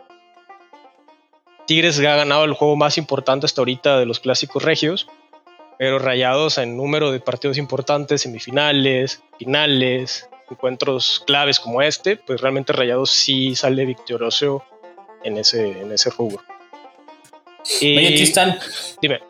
Tigres 1.67 1.99
ha 2.01 2.17
ganado 2.17 2.45
el 2.45 2.55
juego 2.55 2.77
más 2.77 2.97
importante 2.97 3.45
hasta 3.45 3.61
ahorita 3.61 3.99
de 3.99 4.07
los 4.07 4.21
clásicos 4.21 4.63
regios, 4.63 5.09
pero 5.79 5.99
rayados 5.99 6.59
en 6.59 6.77
número 6.77 7.13
de 7.13 7.21
partidos 7.21 7.57
importantes, 7.59 8.23
semifinales, 8.23 9.23
finales, 9.39 10.29
encuentros 10.51 11.23
claves 11.27 11.61
como 11.61 11.83
este, 11.83 12.17
pues 12.17 12.41
realmente 12.41 12.73
rayados 12.73 13.11
sí 13.11 13.55
sale 13.55 13.85
victorioso 13.85 14.65
en 15.23 15.37
ese, 15.39 15.81
en 15.81 15.93
ese 15.93 16.11
rubro. 16.11 16.43
Y, 17.81 17.97
Oye, 17.99 18.17
Tristan, 18.17 18.59
dime, 19.03 19.21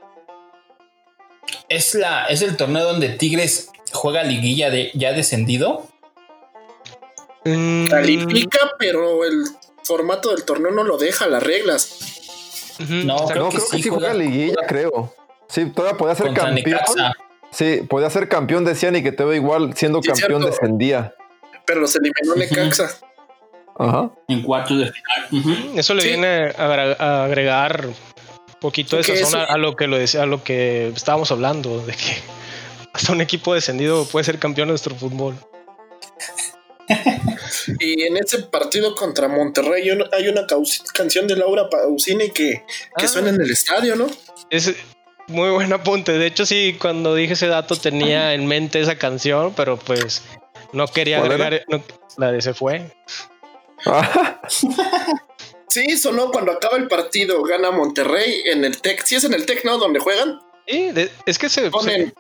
¿es, 1.69 1.95
la, 1.95 2.27
¿es 2.27 2.41
el 2.43 2.57
torneo 2.57 2.85
donde 2.85 3.09
Tigres 3.11 3.71
juega 3.93 4.23
liguilla 4.23 4.71
de 4.71 4.91
ya 4.95 5.13
descendido? 5.13 5.89
mm, 7.45 7.87
Califica, 7.89 8.73
pero 8.79 9.25
el 9.25 9.45
formato 9.83 10.31
del 10.31 10.45
torneo 10.45 10.71
no 10.71 10.85
lo 10.85 10.99
deja, 10.99 11.27
las 11.27 11.43
reglas. 11.43 12.77
No. 12.79 13.17
No, 13.17 13.27
que 13.27 13.33
creo 13.33 13.49
que 13.51 13.61
sí 13.61 13.83
sí 13.83 13.89
juega 13.89 14.11
juega- 14.11 14.15
liguilla, 14.15 14.55
juega- 14.55 14.67
creo. 14.69 15.15
Sí, 15.49 15.67
todavía 15.67 15.97
podía 15.97 16.15
ser 16.15 16.27
Contra 16.27 16.45
campeón. 16.45 16.65
Necaxa. 16.71 17.13
Sí, 17.51 17.81
podía 17.89 18.11
ser 18.11 18.29
campeón, 18.29 18.65
decían, 18.65 18.95
y 18.97 19.03
que 19.03 19.13
te 19.13 19.25
ve 19.25 19.37
igual 19.37 19.75
siendo 19.75 20.03
Sí, 20.03 20.09
campeón 20.09 20.43
cierto. 20.43 20.47
descendía. 20.47 21.15
Pero 21.67 21.81
los 21.81 21.95
eliminó 21.97 22.35
Necaxa. 22.37 22.91
Ajá. 23.79 24.11
En 24.29 24.43
cuartos 24.43 24.79
de 24.79 24.93
final. 24.93 25.29
Ujú. 25.71 25.79
Eso 25.79 25.95
le 25.95 26.03
Sí. 26.03 26.09
viene 26.09 26.53
a 26.59 27.25
agregar 27.25 27.87
poquito 28.61 28.97
de 28.97 29.05
sazón 29.05 29.41
a, 29.41 29.45
eso- 29.45 29.51
a 29.53 29.57
lo 29.57 29.77
que 29.77 29.87
lo 29.87 29.97
decía, 29.97 30.23
a 30.23 30.27
lo 30.27 30.43
que 30.43 30.89
estábamos 30.89 31.31
hablando, 31.31 31.79
de 31.87 31.93
que 31.93 32.17
hasta 32.93 33.13
un 33.13 33.21
equipo 33.21 33.55
descendido 33.55 34.05
puede 34.07 34.25
ser 34.25 34.39
campeón 34.39 34.69
de 34.69 34.73
nuestro 34.73 34.95
fútbol. 34.97 35.37
Y 37.81 38.03
en 38.03 38.17
ese 38.17 38.39
partido 38.45 38.95
contra 38.95 39.29
Monterrey 39.29 39.83
hay 39.85 39.91
una- 39.91 40.07
hay 40.13 40.29
una 40.29 40.47
caus- 40.47 40.83
canción 40.95 41.27
de 41.27 41.37
Laura 41.37 41.69
Pausini 41.69 42.31
que, 42.31 42.65
que 42.97 43.05
Ah. 43.05 43.09
suena 43.09 43.29
en 43.31 43.41
el 43.41 43.51
estadio, 43.51 43.95
¿no? 43.97 44.07
Es 44.51 44.75
muy 45.29 45.51
buen 45.51 45.73
apunte. 45.73 46.13
De 46.13 46.27
hecho, 46.27 46.45
sí, 46.47 46.77
cuando 46.81 47.15
dije 47.15 47.35
ese 47.35 47.47
dato 47.47 47.77
tenía 47.77 48.35
en 48.35 48.47
mente 48.47 48.81
esa 48.81 48.99
canción, 48.99 49.53
pero 49.55 49.77
pues 49.79 50.23
no 50.73 50.87
quería 50.89 51.19
agregar 51.21 51.63
no- 51.69 51.83
la 52.17 52.33
de 52.33 52.43
se 52.43 52.55
fue. 52.55 52.91
Ah, 53.87 54.41
Sí, 55.71 55.99
sonó 55.99 56.31
cuando 56.31 56.53
acaba 56.53 56.79
el 56.79 56.89
partido, 56.89 57.43
gana 57.43 57.71
Monterrey 57.71 58.43
en 58.47 58.65
el 58.65 58.81
Tec. 58.81 59.05
Sí, 59.05 59.17
es 59.17 59.25
en 59.25 59.35
el 59.35 59.45
Tec, 59.45 59.65
¿no? 59.65 59.77
Donde 59.77 60.01
juegan. 60.01 60.41
De- 60.67 61.11
es 61.27 61.39
que 61.39 61.49
se, 61.51 61.71
Ponen. 61.71 62.15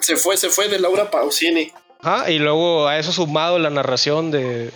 Se 0.00 0.16
fue, 0.16 0.36
se 0.38 0.48
fue 0.48 0.68
de 0.68 0.78
Laura 0.78 1.10
Pausini. 1.10 1.70
Ajá, 2.00 2.30
y 2.30 2.38
luego 2.38 2.86
a 2.88 2.98
eso 2.98 3.12
sumado 3.12 3.58
la 3.58 3.68
narración 3.70 4.30
de. 4.30 4.70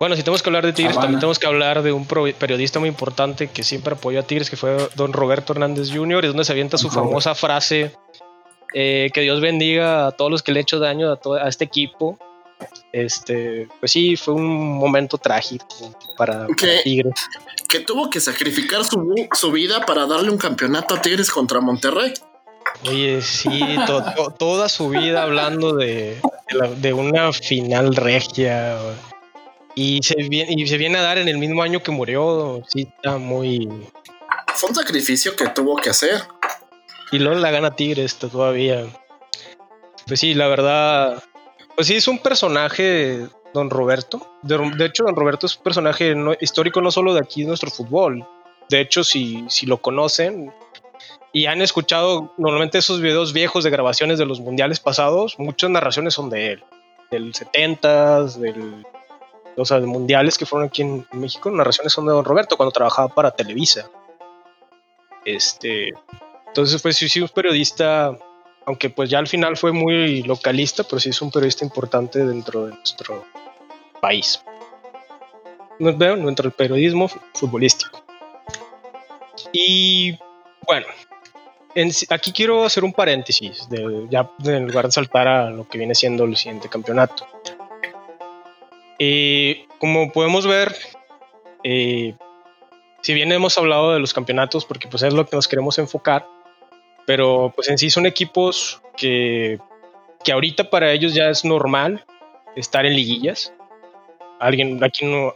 Bueno, 0.00 0.16
si 0.16 0.22
tenemos 0.22 0.42
que 0.42 0.48
hablar 0.48 0.64
de 0.64 0.72
Tigres, 0.72 0.92
Habana. 0.96 1.02
también 1.02 1.20
tenemos 1.20 1.38
que 1.38 1.46
hablar 1.46 1.82
de 1.82 1.92
un 1.92 2.06
periodista 2.06 2.80
muy 2.80 2.88
importante 2.88 3.48
que 3.48 3.62
siempre 3.62 3.94
apoyó 3.94 4.18
a 4.20 4.22
Tigres, 4.22 4.48
que 4.48 4.56
fue 4.56 4.88
don 4.96 5.12
Roberto 5.12 5.52
Hernández 5.52 5.90
Jr., 5.92 6.24
es 6.24 6.30
donde 6.30 6.44
se 6.46 6.52
avienta 6.52 6.78
su 6.78 6.88
Robert. 6.88 7.04
famosa 7.04 7.34
frase: 7.34 7.94
eh, 8.74 9.10
Que 9.12 9.20
Dios 9.20 9.42
bendiga 9.42 10.06
a 10.06 10.12
todos 10.12 10.30
los 10.30 10.42
que 10.42 10.52
le 10.52 10.60
han 10.60 10.62
hecho 10.62 10.78
daño 10.78 11.12
a, 11.12 11.16
todo, 11.16 11.34
a 11.34 11.46
este 11.48 11.64
equipo. 11.64 12.18
Este, 12.92 13.68
pues 13.78 13.92
sí, 13.92 14.16
fue 14.16 14.34
un 14.34 14.78
momento 14.78 15.16
trágico 15.18 15.66
para, 16.16 16.46
para 16.46 16.54
¿Qué? 16.56 16.80
Tigres. 16.82 17.14
Que 17.68 17.80
tuvo 17.80 18.08
que 18.10 18.20
sacrificar 18.20 18.84
su, 18.84 19.14
su 19.34 19.52
vida 19.52 19.84
para 19.86 20.06
darle 20.06 20.30
un 20.30 20.38
campeonato 20.38 20.94
a 20.94 21.02
Tigres 21.02 21.30
contra 21.30 21.60
Monterrey. 21.60 22.14
Oye, 22.88 23.20
sí, 23.20 23.60
to- 23.86 24.02
to- 24.16 24.30
toda 24.30 24.68
su 24.70 24.88
vida 24.88 25.22
hablando 25.22 25.74
de, 25.74 26.16
de, 26.50 26.58
la- 26.58 26.68
de 26.70 26.92
una 26.94 27.32
final 27.34 27.94
regia. 27.96 28.78
Y 29.74 30.02
se, 30.02 30.14
viene, 30.28 30.52
y 30.56 30.66
se 30.66 30.76
viene 30.76 30.98
a 30.98 31.02
dar 31.02 31.18
en 31.18 31.28
el 31.28 31.38
mismo 31.38 31.62
año 31.62 31.82
que 31.82 31.90
murió. 31.90 32.62
Sí, 32.68 32.88
está 32.96 33.18
muy. 33.18 33.68
Fue 34.54 34.68
un 34.70 34.74
sacrificio 34.74 35.36
que 35.36 35.48
tuvo 35.48 35.76
que 35.76 35.90
hacer. 35.90 36.22
Y 37.12 37.18
luego 37.18 37.38
la 37.38 37.50
gana 37.50 37.74
Tigres 37.74 38.16
to- 38.16 38.28
todavía. 38.28 38.84
Pues 40.06 40.20
sí, 40.20 40.34
la 40.34 40.48
verdad. 40.48 41.22
Pues 41.76 41.86
sí, 41.86 41.96
es 41.96 42.08
un 42.08 42.18
personaje, 42.18 43.26
don 43.54 43.70
Roberto. 43.70 44.36
De, 44.42 44.58
de 44.76 44.84
hecho, 44.86 45.04
don 45.04 45.16
Roberto 45.16 45.46
es 45.46 45.56
un 45.56 45.62
personaje 45.62 46.14
no- 46.14 46.34
histórico 46.40 46.80
no 46.80 46.90
solo 46.90 47.14
de 47.14 47.20
aquí, 47.20 47.42
de 47.42 47.48
nuestro 47.48 47.70
fútbol. 47.70 48.26
De 48.68 48.80
hecho, 48.80 49.02
si, 49.04 49.44
si 49.48 49.66
lo 49.66 49.80
conocen 49.80 50.52
y 51.32 51.46
han 51.46 51.62
escuchado 51.62 52.34
normalmente 52.38 52.78
esos 52.78 53.00
videos 53.00 53.32
viejos 53.32 53.64
de 53.64 53.70
grabaciones 53.70 54.18
de 54.18 54.26
los 54.26 54.40
mundiales 54.40 54.78
pasados, 54.80 55.36
muchas 55.38 55.70
narraciones 55.70 56.14
son 56.14 56.28
de 56.28 56.52
él. 56.52 56.64
Del 57.10 57.32
70s, 57.32 58.34
del, 58.34 58.84
o 59.60 59.64
sea, 59.64 59.78
mundiales 59.80 60.36
que 60.38 60.46
fueron 60.46 60.68
aquí 60.68 60.82
en 60.82 61.06
México, 61.12 61.50
narraciones 61.50 61.92
son 61.92 62.06
de 62.06 62.12
don 62.12 62.24
Roberto 62.24 62.56
cuando 62.56 62.72
trabajaba 62.72 63.08
para 63.08 63.30
Televisa. 63.30 63.88
Este, 65.24 65.92
entonces, 66.46 66.80
pues 66.80 66.96
sí, 66.96 67.08
sí, 67.08 67.20
un 67.20 67.28
periodista, 67.28 68.16
aunque 68.66 68.90
pues 68.90 69.10
ya 69.10 69.18
al 69.18 69.28
final 69.28 69.56
fue 69.56 69.72
muy 69.72 70.22
localista, 70.22 70.82
pero 70.84 70.98
sí 70.98 71.10
es 71.10 71.20
un 71.22 71.30
periodista 71.30 71.64
importante 71.64 72.24
dentro 72.24 72.66
de 72.66 72.74
nuestro 72.74 73.24
país. 74.00 74.42
Dentro 75.78 76.42
del 76.44 76.52
periodismo 76.52 77.08
fu- 77.08 77.20
futbolístico. 77.34 78.02
Y 79.52 80.18
bueno, 80.66 80.86
aquí 82.10 82.32
quiero 82.32 82.64
hacer 82.64 82.84
un 82.84 82.92
paréntesis, 82.92 83.66
ya 84.10 84.30
en 84.44 84.66
lugar 84.66 84.86
de 84.86 84.92
saltar 84.92 85.26
a 85.28 85.50
lo 85.50 85.66
que 85.68 85.78
viene 85.78 85.94
siendo 85.94 86.24
el 86.24 86.36
siguiente 86.36 86.68
campeonato. 86.68 87.26
Eh, 89.02 89.66
como 89.78 90.12
podemos 90.12 90.46
ver, 90.46 90.76
eh, 91.64 92.14
si 93.00 93.14
bien 93.14 93.32
hemos 93.32 93.56
hablado 93.56 93.94
de 93.94 93.98
los 93.98 94.12
campeonatos, 94.12 94.66
porque 94.66 94.88
pues 94.88 95.02
es 95.02 95.14
lo 95.14 95.24
que 95.26 95.36
nos 95.36 95.48
queremos 95.48 95.78
enfocar, 95.78 96.28
pero 97.06 97.50
pues 97.56 97.70
en 97.70 97.78
sí 97.78 97.88
son 97.88 98.04
equipos 98.04 98.82
que, 98.98 99.58
que 100.22 100.32
ahorita 100.32 100.68
para 100.68 100.92
ellos 100.92 101.14
ya 101.14 101.30
es 101.30 101.46
normal 101.46 102.04
estar 102.56 102.84
en 102.84 102.94
liguillas. 102.94 103.54
Alguien 104.38 104.84
aquí 104.84 105.06
no, 105.06 105.32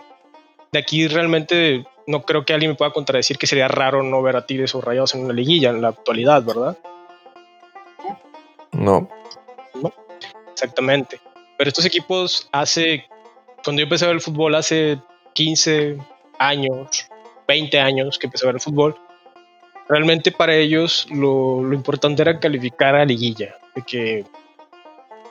de 0.70 0.78
aquí 0.78 1.08
realmente 1.08 1.86
no 2.06 2.22
creo 2.22 2.44
que 2.44 2.52
alguien 2.52 2.72
me 2.72 2.76
pueda 2.76 2.92
contradecir 2.92 3.38
que 3.38 3.46
sería 3.46 3.68
raro 3.68 4.02
no 4.02 4.20
ver 4.20 4.36
a 4.36 4.44
Tigres 4.44 4.74
o 4.74 4.82
Rayados 4.82 5.14
en 5.14 5.24
una 5.24 5.32
liguilla 5.32 5.70
en 5.70 5.80
la 5.80 5.88
actualidad, 5.88 6.42
¿verdad? 6.42 6.76
no. 8.72 9.08
Exactamente. 10.52 11.18
Pero 11.56 11.68
estos 11.68 11.86
equipos 11.86 12.48
hace, 12.52 13.06
cuando 13.64 13.80
yo 13.80 13.84
empecé 13.84 14.04
a 14.04 14.08
ver 14.08 14.16
el 14.16 14.20
fútbol 14.20 14.54
hace 14.54 14.98
15 15.32 15.98
años, 16.38 17.06
20 17.48 17.80
años 17.80 18.18
que 18.18 18.26
empecé 18.26 18.44
a 18.44 18.48
ver 18.48 18.56
el 18.56 18.60
fútbol, 18.60 18.96
realmente 19.88 20.30
para 20.30 20.54
ellos 20.54 21.06
lo, 21.10 21.62
lo 21.62 21.74
importante 21.74 22.22
era 22.22 22.38
calificar 22.38 22.94
a 22.94 23.04
liguilla. 23.04 23.56
De 23.74 23.82
que, 23.82 24.24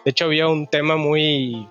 de 0.03 0.11
hecho, 0.11 0.25
había 0.25 0.47
un 0.47 0.67
tema 0.67 0.97
muy, 0.97 1.69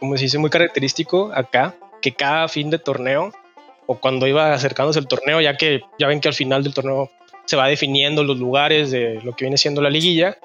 como 0.00 0.16
se 0.16 0.24
dice, 0.24 0.38
muy 0.38 0.50
característico 0.50 1.30
acá, 1.34 1.74
que 2.00 2.12
cada 2.12 2.48
fin 2.48 2.70
de 2.70 2.78
torneo, 2.78 3.32
o 3.86 3.98
cuando 3.98 4.26
iba 4.26 4.52
acercándose 4.52 4.98
el 4.98 5.06
torneo, 5.06 5.40
ya 5.40 5.56
que 5.56 5.82
ya 5.98 6.08
ven 6.08 6.20
que 6.20 6.28
al 6.28 6.34
final 6.34 6.62
del 6.62 6.74
torneo 6.74 7.10
se 7.44 7.56
va 7.56 7.68
definiendo 7.68 8.24
los 8.24 8.38
lugares 8.38 8.90
de 8.90 9.20
lo 9.22 9.34
que 9.34 9.44
viene 9.44 9.56
siendo 9.56 9.82
la 9.82 9.90
liguilla, 9.90 10.36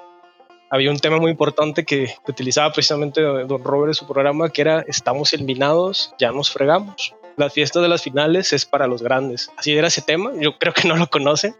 había 0.70 0.90
un 0.90 0.98
tema 0.98 1.18
muy 1.18 1.30
importante 1.30 1.84
que 1.84 2.14
utilizaba 2.26 2.72
precisamente 2.72 3.20
Don 3.22 3.62
Robert 3.64 3.90
en 3.90 3.94
su 3.94 4.06
programa, 4.06 4.50
que 4.50 4.60
era 4.62 4.84
estamos 4.86 5.32
eliminados, 5.32 6.14
ya 6.18 6.30
nos 6.32 6.50
fregamos. 6.50 7.14
La 7.36 7.50
fiesta 7.50 7.80
de 7.80 7.88
las 7.88 8.02
finales 8.02 8.52
es 8.52 8.64
para 8.66 8.86
los 8.86 9.02
grandes. 9.02 9.50
Así 9.56 9.76
era 9.76 9.88
ese 9.88 10.02
tema, 10.02 10.32
yo 10.38 10.58
creo 10.58 10.72
que 10.74 10.88
no 10.88 10.96
lo 10.96 11.06
conocen, 11.08 11.54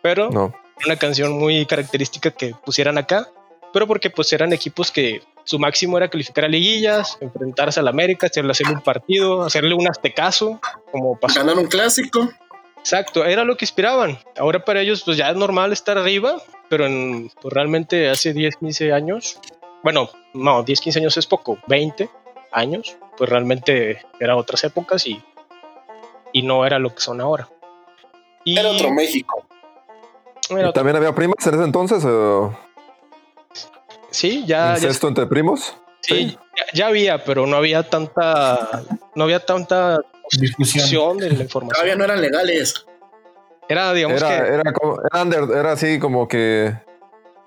pero 0.00 0.30
No. 0.30 0.54
una 0.86 0.96
canción 0.96 1.32
muy 1.38 1.66
característica 1.66 2.30
que 2.30 2.54
pusieran 2.64 2.98
acá, 2.98 3.28
pero 3.72 3.86
porque 3.86 4.10
pues 4.10 4.32
eran 4.32 4.52
equipos 4.52 4.90
que 4.92 5.22
su 5.44 5.58
máximo 5.58 5.96
era 5.96 6.08
calificar 6.08 6.44
a 6.44 6.48
liguillas, 6.48 7.18
enfrentarse 7.20 7.80
al 7.80 7.88
América, 7.88 8.28
hacerle 8.28 8.52
hacerle 8.52 8.74
un 8.74 8.80
partido, 8.82 9.42
hacerle 9.42 9.74
un 9.74 9.88
aztecaso, 9.88 10.60
como 10.92 11.18
pasó 11.18 11.40
Ganar 11.40 11.58
un 11.58 11.66
clásico. 11.66 12.28
Exacto, 12.78 13.24
era 13.24 13.44
lo 13.44 13.56
que 13.56 13.64
inspiraban. 13.64 14.18
Ahora 14.38 14.64
para 14.64 14.80
ellos 14.80 15.02
pues 15.04 15.16
ya 15.16 15.30
es 15.30 15.36
normal 15.36 15.72
estar 15.72 15.98
arriba, 15.98 16.40
pero 16.72 16.86
en, 16.86 17.30
pues, 17.38 17.52
realmente 17.52 18.08
hace 18.08 18.32
10, 18.32 18.56
15 18.56 18.94
años, 18.94 19.38
bueno, 19.82 20.08
no, 20.32 20.62
10, 20.62 20.80
15 20.80 21.00
años 21.00 21.14
es 21.18 21.26
poco, 21.26 21.58
20 21.66 22.08
años, 22.50 22.96
pues 23.14 23.28
realmente 23.28 24.00
era 24.18 24.36
otras 24.36 24.64
épocas 24.64 25.06
y, 25.06 25.22
y 26.32 26.40
no 26.40 26.64
era 26.64 26.78
lo 26.78 26.94
que 26.94 27.02
son 27.02 27.20
ahora. 27.20 27.46
Y 28.42 28.58
Era 28.58 28.70
otro 28.70 28.90
México. 28.90 29.44
era 30.48 30.60
¿Y 30.60 30.62
otro- 30.62 30.72
¿También 30.72 30.96
había 30.96 31.14
primas 31.14 31.46
en 31.46 31.54
ese 31.56 31.64
entonces? 31.64 32.02
o 32.06 32.56
sí, 34.10 34.44
ya, 34.46 34.68
ya, 34.68 34.74
¿Incesto 34.86 35.08
entre 35.08 35.26
primos? 35.26 35.76
sí, 36.00 36.38
ya- 36.56 36.64
ya 36.72 36.86
había, 36.86 37.22
pero 37.22 37.46
no 37.46 37.58
había 37.58 37.82
tanta, 37.90 38.82
no 39.14 39.24
había 39.24 39.44
tanta 39.44 39.98
Discusión. 40.30 40.56
discusión 40.56 41.18
de 41.18 41.30
la 41.32 41.42
información. 41.42 41.74
Todavía 41.74 41.96
no 41.96 42.04
eran 42.04 42.22
legales. 42.22 42.86
Era, 43.72 43.92
digamos 43.92 44.20
Era, 44.22 44.28
que 44.44 44.52
era, 44.54 44.72
como, 44.72 44.98
era, 45.10 45.22
under- 45.22 45.56
era 45.58 45.72
así 45.72 45.98
como 45.98 46.28
que 46.28 46.74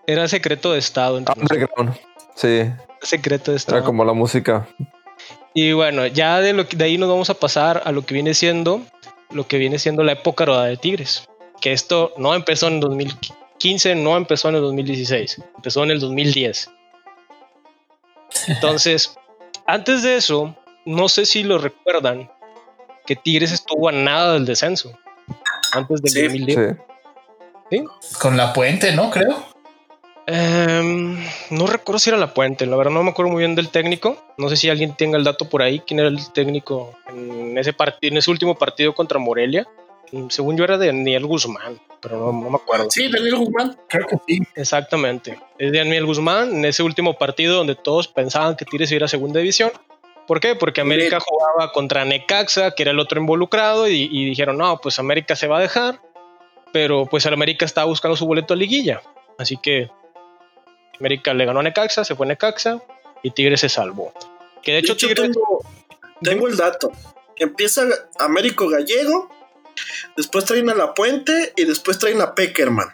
era 0.07 0.27
secreto 0.27 0.73
de 0.73 0.79
Estado. 0.79 1.17
underground. 1.17 1.95
Sí, 2.35 2.69
secreto 3.01 3.51
de 3.51 3.57
Estado. 3.57 3.77
era 3.77 3.85
como 3.85 4.03
la 4.03 4.13
música. 4.13 4.67
Y 5.53 5.71
bueno, 5.73 6.05
ya 6.07 6.39
de, 6.41 6.53
lo 6.53 6.67
que- 6.67 6.75
de 6.77 6.85
ahí 6.85 6.97
nos 6.97 7.07
vamos 7.09 7.29
a 7.29 7.33
pasar 7.35 7.81
a 7.85 7.91
lo 7.91 8.05
que 8.05 8.13
viene 8.13 8.33
siendo 8.33 8.81
lo 9.31 9.47
que 9.47 9.57
viene 9.57 9.79
siendo 9.79 10.03
la 10.03 10.13
época 10.13 10.45
dorada 10.45 10.65
de 10.65 10.77
Tigres. 10.77 11.27
Que 11.61 11.71
esto 11.73 12.13
no 12.17 12.35
empezó 12.35 12.67
en 12.67 12.79
2015, 12.79 13.95
no 13.95 14.17
empezó 14.17 14.49
en 14.49 14.55
el 14.55 14.61
2016, 14.61 15.41
empezó 15.55 15.83
en 15.83 15.91
el 15.91 15.99
2010. 15.99 16.69
Entonces, 18.47 19.15
antes 19.65 20.03
de 20.03 20.17
eso, 20.17 20.55
no 20.85 21.09
sé 21.09 21.25
si 21.25 21.43
lo 21.43 21.57
recuerdan, 21.57 22.29
que 23.05 23.15
Tigres 23.15 23.51
estuvo 23.51 23.89
a 23.89 23.91
nada 23.91 24.33
del 24.33 24.45
descenso. 24.45 24.97
Antes 25.75 26.01
del 26.01 26.11
Sí, 26.11 26.21
2010. 26.23 26.75
Sí. 27.71 27.83
Con 28.19 28.37
la 28.37 28.53
puente, 28.53 28.91
¿no? 28.93 29.09
Creo. 29.11 29.43
Em, 30.27 31.19
no 31.51 31.67
recuerdo 31.67 31.99
si 31.99 32.09
era 32.09 32.17
la 32.17 32.33
puente, 32.33 32.65
la 32.65 32.75
verdad 32.75 32.91
no 32.91 33.03
me 33.03 33.11
acuerdo 33.11 33.31
muy 33.31 33.39
bien 33.43 33.53
del 33.55 33.69
técnico. 33.69 34.17
No 34.37 34.49
sé 34.49 34.55
si 34.55 34.69
alguien 34.69 34.95
tenga 34.95 35.17
el 35.17 35.23
dato 35.23 35.47
por 35.49 35.61
ahí, 35.61 35.79
quién 35.81 35.99
era 35.99 36.09
el 36.09 36.31
técnico 36.33 36.97
en 37.09 37.55
ese 37.57 37.73
partido, 37.73 38.11
en 38.11 38.17
ese 38.17 38.31
último 38.31 38.55
partido 38.55 38.93
contra 38.95 39.19
Morelia. 39.19 39.67
mm, 40.11 40.29
según 40.29 40.57
yo 40.57 40.63
era 40.63 40.77
de 40.79 40.87
Daniel 40.87 41.25
Guzmán, 41.27 41.79
pero 42.01 42.17
no, 42.19 42.31
no 42.43 42.49
me 42.49 42.55
acuerdo. 42.55 42.87
Sí, 42.89 43.07
Daniel 43.11 43.35
Guzmán. 43.37 43.77
Creo 43.87 44.07
que 44.07 44.17
sí. 44.27 44.39
Exactamente. 44.55 45.39
Es 45.59 45.71
de 45.71 45.77
Daniel 45.79 46.05
Guzmán 46.05 46.55
en 46.55 46.65
ese 46.65 46.81
último 46.83 47.17
partido 47.17 47.57
donde 47.57 47.75
todos 47.75 48.07
pensaban 48.07 48.55
que 48.55 48.65
Tigres 48.65 48.91
iba 48.91 49.05
a 49.05 49.09
segunda 49.09 49.39
división. 49.39 49.71
¿Por 50.27 50.39
qué? 50.39 50.55
Porque 50.55 50.81
América 50.81 51.19
jugaba 51.19 51.71
contra 51.71 52.05
Necaxa, 52.05 52.71
que 52.71 52.83
era 52.83 52.91
el 52.91 52.99
otro 52.99 53.19
involucrado, 53.19 53.87
y, 53.87 54.09
y 54.11 54.25
dijeron, 54.25 54.57
no, 54.57 54.79
pues 54.81 54.99
América 54.99 55.35
se 55.35 55.47
va 55.47 55.57
a 55.57 55.61
dejar, 55.61 56.01
pero 56.73 57.05
pues 57.05 57.25
el 57.25 57.33
América 57.33 57.65
estaba 57.65 57.85
buscando 57.85 58.17
su 58.17 58.25
boleto 58.25 58.53
a 58.53 58.57
liguilla. 58.57 59.01
Así 59.37 59.57
que 59.57 59.89
América 60.99 61.33
le 61.33 61.45
ganó 61.45 61.59
a 61.59 61.63
Necaxa, 61.63 62.03
se 62.03 62.15
fue 62.15 62.25
a 62.25 62.29
Necaxa, 62.29 62.81
y 63.21 63.31
Tigres 63.31 63.61
se 63.61 63.69
salvó. 63.69 64.13
Que 64.63 64.71
de 64.71 64.77
De 64.77 64.83
hecho, 64.83 64.97
Tigres... 64.97 65.31
tengo, 65.31 65.63
tengo 66.21 66.47
el 66.47 66.57
dato. 66.57 66.91
Empieza 67.37 67.83
Américo 68.19 68.69
Gallego, 68.69 69.29
después 70.15 70.45
traen 70.45 70.69
a 70.69 70.73
La 70.73 70.93
Puente 70.93 71.53
y 71.55 71.65
después 71.65 71.99
traen 71.99 72.21
a 72.21 72.33
Peckerman. 72.33 72.87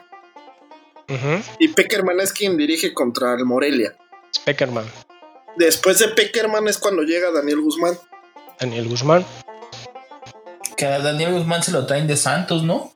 Y 1.60 1.68
Peckerman 1.68 2.22
es 2.22 2.32
quien 2.32 2.56
dirige 2.56 2.94
contra 2.94 3.34
el 3.34 3.46
Morelia. 3.46 3.96
Speckerman, 4.34 4.86
Después 5.58 6.00
de 6.00 6.10
Peckerman 6.10 6.68
es 6.68 6.78
cuando 6.78 7.04
llega 7.04 7.32
Daniel 7.32 7.62
Guzmán. 7.62 7.98
Daniel 8.60 8.88
Guzmán. 8.88 9.26
Que 10.78 10.86
a 10.86 11.00
Daniel 11.00 11.34
Guzmán 11.34 11.64
se 11.64 11.72
lo 11.72 11.86
traen 11.86 12.08
de 12.08 12.18
Santos, 12.18 12.64
¿no? 12.64 12.92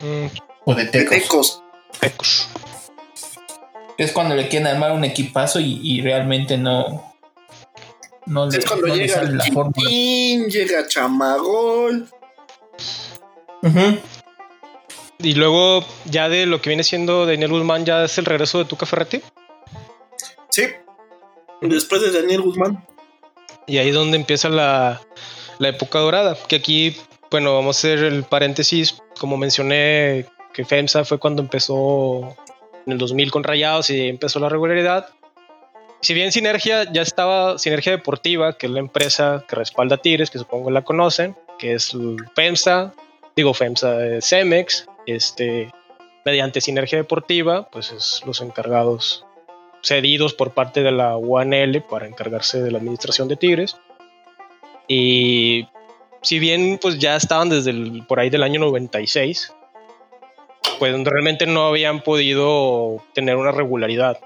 mm, 0.00 0.26
O 0.64 0.74
de 0.74 0.84
De 0.86 1.04
Tecos. 1.04 1.62
Tecos. 2.00 2.48
Es 3.96 4.12
cuando 4.12 4.34
le 4.34 4.48
quieren 4.48 4.68
armar 4.68 4.92
un 4.92 5.04
equipazo 5.04 5.58
y, 5.60 5.80
y 5.82 6.00
realmente 6.02 6.56
no. 6.56 7.14
No 8.26 8.46
le, 8.46 8.58
Es 8.58 8.64
cuando 8.66 8.86
no 8.86 8.94
le 8.94 9.02
llega 9.02 9.14
sale 9.14 9.30
el 9.30 9.38
la 9.38 9.44
llega 10.48 10.86
Chamagol. 10.86 12.08
Y 15.20 15.34
luego, 15.34 15.84
ya 16.04 16.28
de 16.28 16.46
lo 16.46 16.60
que 16.60 16.70
viene 16.70 16.84
siendo 16.84 17.26
Daniel 17.26 17.50
Guzmán, 17.50 17.84
ya 17.84 18.04
es 18.04 18.18
el 18.18 18.24
regreso 18.24 18.58
de 18.58 18.66
Tuca 18.66 18.86
Ferretti. 18.86 19.20
Después 21.60 22.02
de 22.02 22.12
Daniel 22.12 22.42
Guzmán. 22.42 22.84
Y 23.66 23.78
ahí 23.78 23.88
es 23.88 23.94
donde 23.94 24.16
empieza 24.16 24.48
la, 24.48 25.00
la 25.58 25.68
época 25.68 25.98
dorada. 25.98 26.36
Que 26.48 26.56
aquí, 26.56 26.96
bueno, 27.30 27.54
vamos 27.54 27.76
a 27.76 27.78
hacer 27.78 28.04
el 28.04 28.24
paréntesis. 28.24 28.98
Como 29.18 29.36
mencioné, 29.36 30.26
que 30.52 30.64
FEMSA 30.64 31.04
fue 31.04 31.18
cuando 31.18 31.42
empezó 31.42 32.36
en 32.86 32.92
el 32.92 32.98
2000 32.98 33.30
con 33.30 33.44
Rayados 33.44 33.90
y 33.90 34.08
empezó 34.08 34.40
la 34.40 34.48
regularidad. 34.48 35.08
Si 36.00 36.14
bien 36.14 36.32
Sinergia 36.32 36.90
ya 36.92 37.02
estaba, 37.02 37.58
Sinergia 37.58 37.92
Deportiva, 37.92 38.56
que 38.56 38.66
es 38.66 38.72
la 38.72 38.78
empresa 38.78 39.44
que 39.48 39.56
respalda 39.56 39.96
a 39.96 39.98
Tigres, 39.98 40.30
que 40.30 40.38
supongo 40.38 40.70
la 40.70 40.82
conocen, 40.82 41.36
que 41.58 41.74
es 41.74 41.96
FEMSA, 42.34 42.94
digo 43.34 43.52
FEMSA, 43.52 44.20
Cemex, 44.20 44.86
este, 45.06 45.72
mediante 46.24 46.60
Sinergia 46.60 46.98
Deportiva, 46.98 47.68
pues 47.70 47.90
es 47.90 48.22
los 48.24 48.40
encargados 48.40 49.24
cedidos 49.82 50.34
por 50.34 50.52
parte 50.52 50.82
de 50.82 50.90
la 50.92 51.16
UANL 51.16 51.82
para 51.88 52.06
encargarse 52.06 52.62
de 52.62 52.70
la 52.70 52.78
administración 52.78 53.28
de 53.28 53.36
Tigres. 53.36 53.76
Y 54.86 55.68
si 56.22 56.38
bien 56.38 56.78
pues 56.80 56.98
ya 56.98 57.16
estaban 57.16 57.48
desde 57.48 57.70
el- 57.70 58.04
por 58.06 58.20
ahí 58.20 58.30
del 58.30 58.42
año 58.42 58.60
96, 58.60 59.52
pues 60.78 61.04
realmente 61.04 61.46
no 61.46 61.66
habían 61.66 62.00
podido 62.02 63.02
tener 63.14 63.36
una 63.36 63.52
regularidad. 63.52 64.18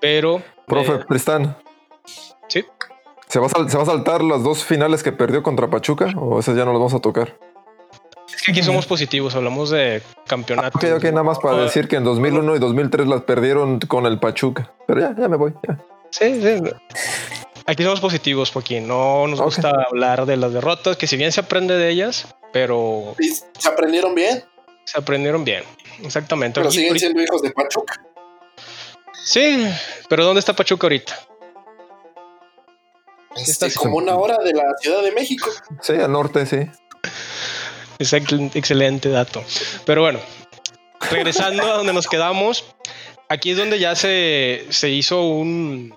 Pero... 0.00 0.42
Profe, 0.66 0.92
eh. 0.94 1.54
Sí. 2.48 2.64
¿Se 3.28 3.38
va, 3.38 3.46
a 3.46 3.68
¿Se 3.68 3.76
va 3.76 3.82
a 3.82 3.86
saltar 3.86 4.22
las 4.22 4.42
dos 4.42 4.64
finales 4.64 5.02
que 5.02 5.12
perdió 5.12 5.42
contra 5.42 5.68
Pachuca? 5.68 6.12
¿O 6.16 6.38
esas 6.38 6.56
ya 6.56 6.64
no 6.64 6.72
las 6.72 6.80
vamos 6.80 6.94
a 6.94 7.00
tocar? 7.00 7.38
Es 8.36 8.42
que 8.42 8.52
aquí 8.52 8.62
somos 8.62 8.86
positivos, 8.86 9.34
hablamos 9.34 9.70
de 9.70 10.02
campeonato. 10.26 10.76
Ok, 10.78 10.84
ok, 10.96 11.04
nada 11.04 11.22
más 11.22 11.38
para 11.38 11.56
decir 11.62 11.88
que 11.88 11.96
en 11.96 12.04
2001 12.04 12.56
y 12.56 12.58
2003 12.58 13.06
las 13.08 13.22
perdieron 13.22 13.80
con 13.80 14.06
el 14.06 14.18
Pachuca. 14.20 14.72
Pero 14.86 15.00
ya, 15.00 15.14
ya 15.18 15.28
me 15.28 15.36
voy. 15.36 15.54
ya. 15.66 15.78
Sí, 16.10 16.40
sí. 16.42 16.62
Aquí 17.66 17.82
somos 17.82 18.00
positivos, 18.00 18.52
Joaquín. 18.52 18.86
No 18.86 19.26
nos 19.26 19.40
gusta 19.40 19.72
hablar 19.90 20.24
de 20.26 20.36
las 20.36 20.52
derrotas, 20.52 20.96
que 20.96 21.06
si 21.06 21.16
bien 21.16 21.32
se 21.32 21.40
aprende 21.40 21.74
de 21.76 21.88
ellas, 21.88 22.28
pero 22.52 23.16
se 23.58 23.68
aprendieron 23.68 24.14
bien, 24.14 24.44
se 24.84 24.98
aprendieron 24.98 25.44
bien. 25.44 25.64
Exactamente. 26.02 26.60
pero 26.60 26.68
Aquí- 26.68 26.78
siguen 26.78 26.98
siendo 26.98 27.22
hijos 27.22 27.42
de 27.42 27.50
Pachuca. 27.50 27.94
Sí, 29.24 29.66
pero 30.08 30.24
¿dónde 30.24 30.38
está 30.40 30.52
Pachuca 30.54 30.86
ahorita? 30.86 31.18
Este, 33.34 33.72
como 33.74 33.96
una 33.98 34.14
hora 34.14 34.38
de 34.38 34.52
la 34.52 34.64
Ciudad 34.80 35.02
de 35.02 35.12
México. 35.12 35.50
Sí, 35.82 35.92
al 35.94 36.12
norte, 36.12 36.46
sí. 36.46 36.58
Excel- 37.98 38.50
Excelente 38.54 39.08
dato. 39.08 39.42
Pero 39.84 40.02
bueno, 40.02 40.20
regresando 41.10 41.62
a 41.62 41.76
donde 41.78 41.92
nos 41.92 42.06
quedamos, 42.06 42.64
aquí 43.28 43.50
es 43.52 43.56
donde 43.58 43.78
ya 43.78 43.94
se, 43.94 44.66
se 44.70 44.88
hizo 44.90 45.22
un, 45.22 45.96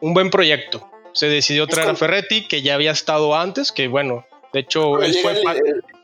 un 0.00 0.14
buen 0.14 0.30
proyecto. 0.30 0.88
Se 1.12 1.26
decidió 1.26 1.66
traer 1.66 1.90
a 1.90 1.94
Ferretti, 1.94 2.46
que 2.48 2.62
ya 2.62 2.74
había 2.74 2.90
estado 2.90 3.34
antes, 3.36 3.70
que 3.72 3.88
bueno, 3.88 4.24
de 4.52 4.60
hecho, 4.60 5.00
él 5.02 5.14
fue 5.20 5.32
el, 5.32 5.42
pa- 5.42 5.52
el- 5.52 5.58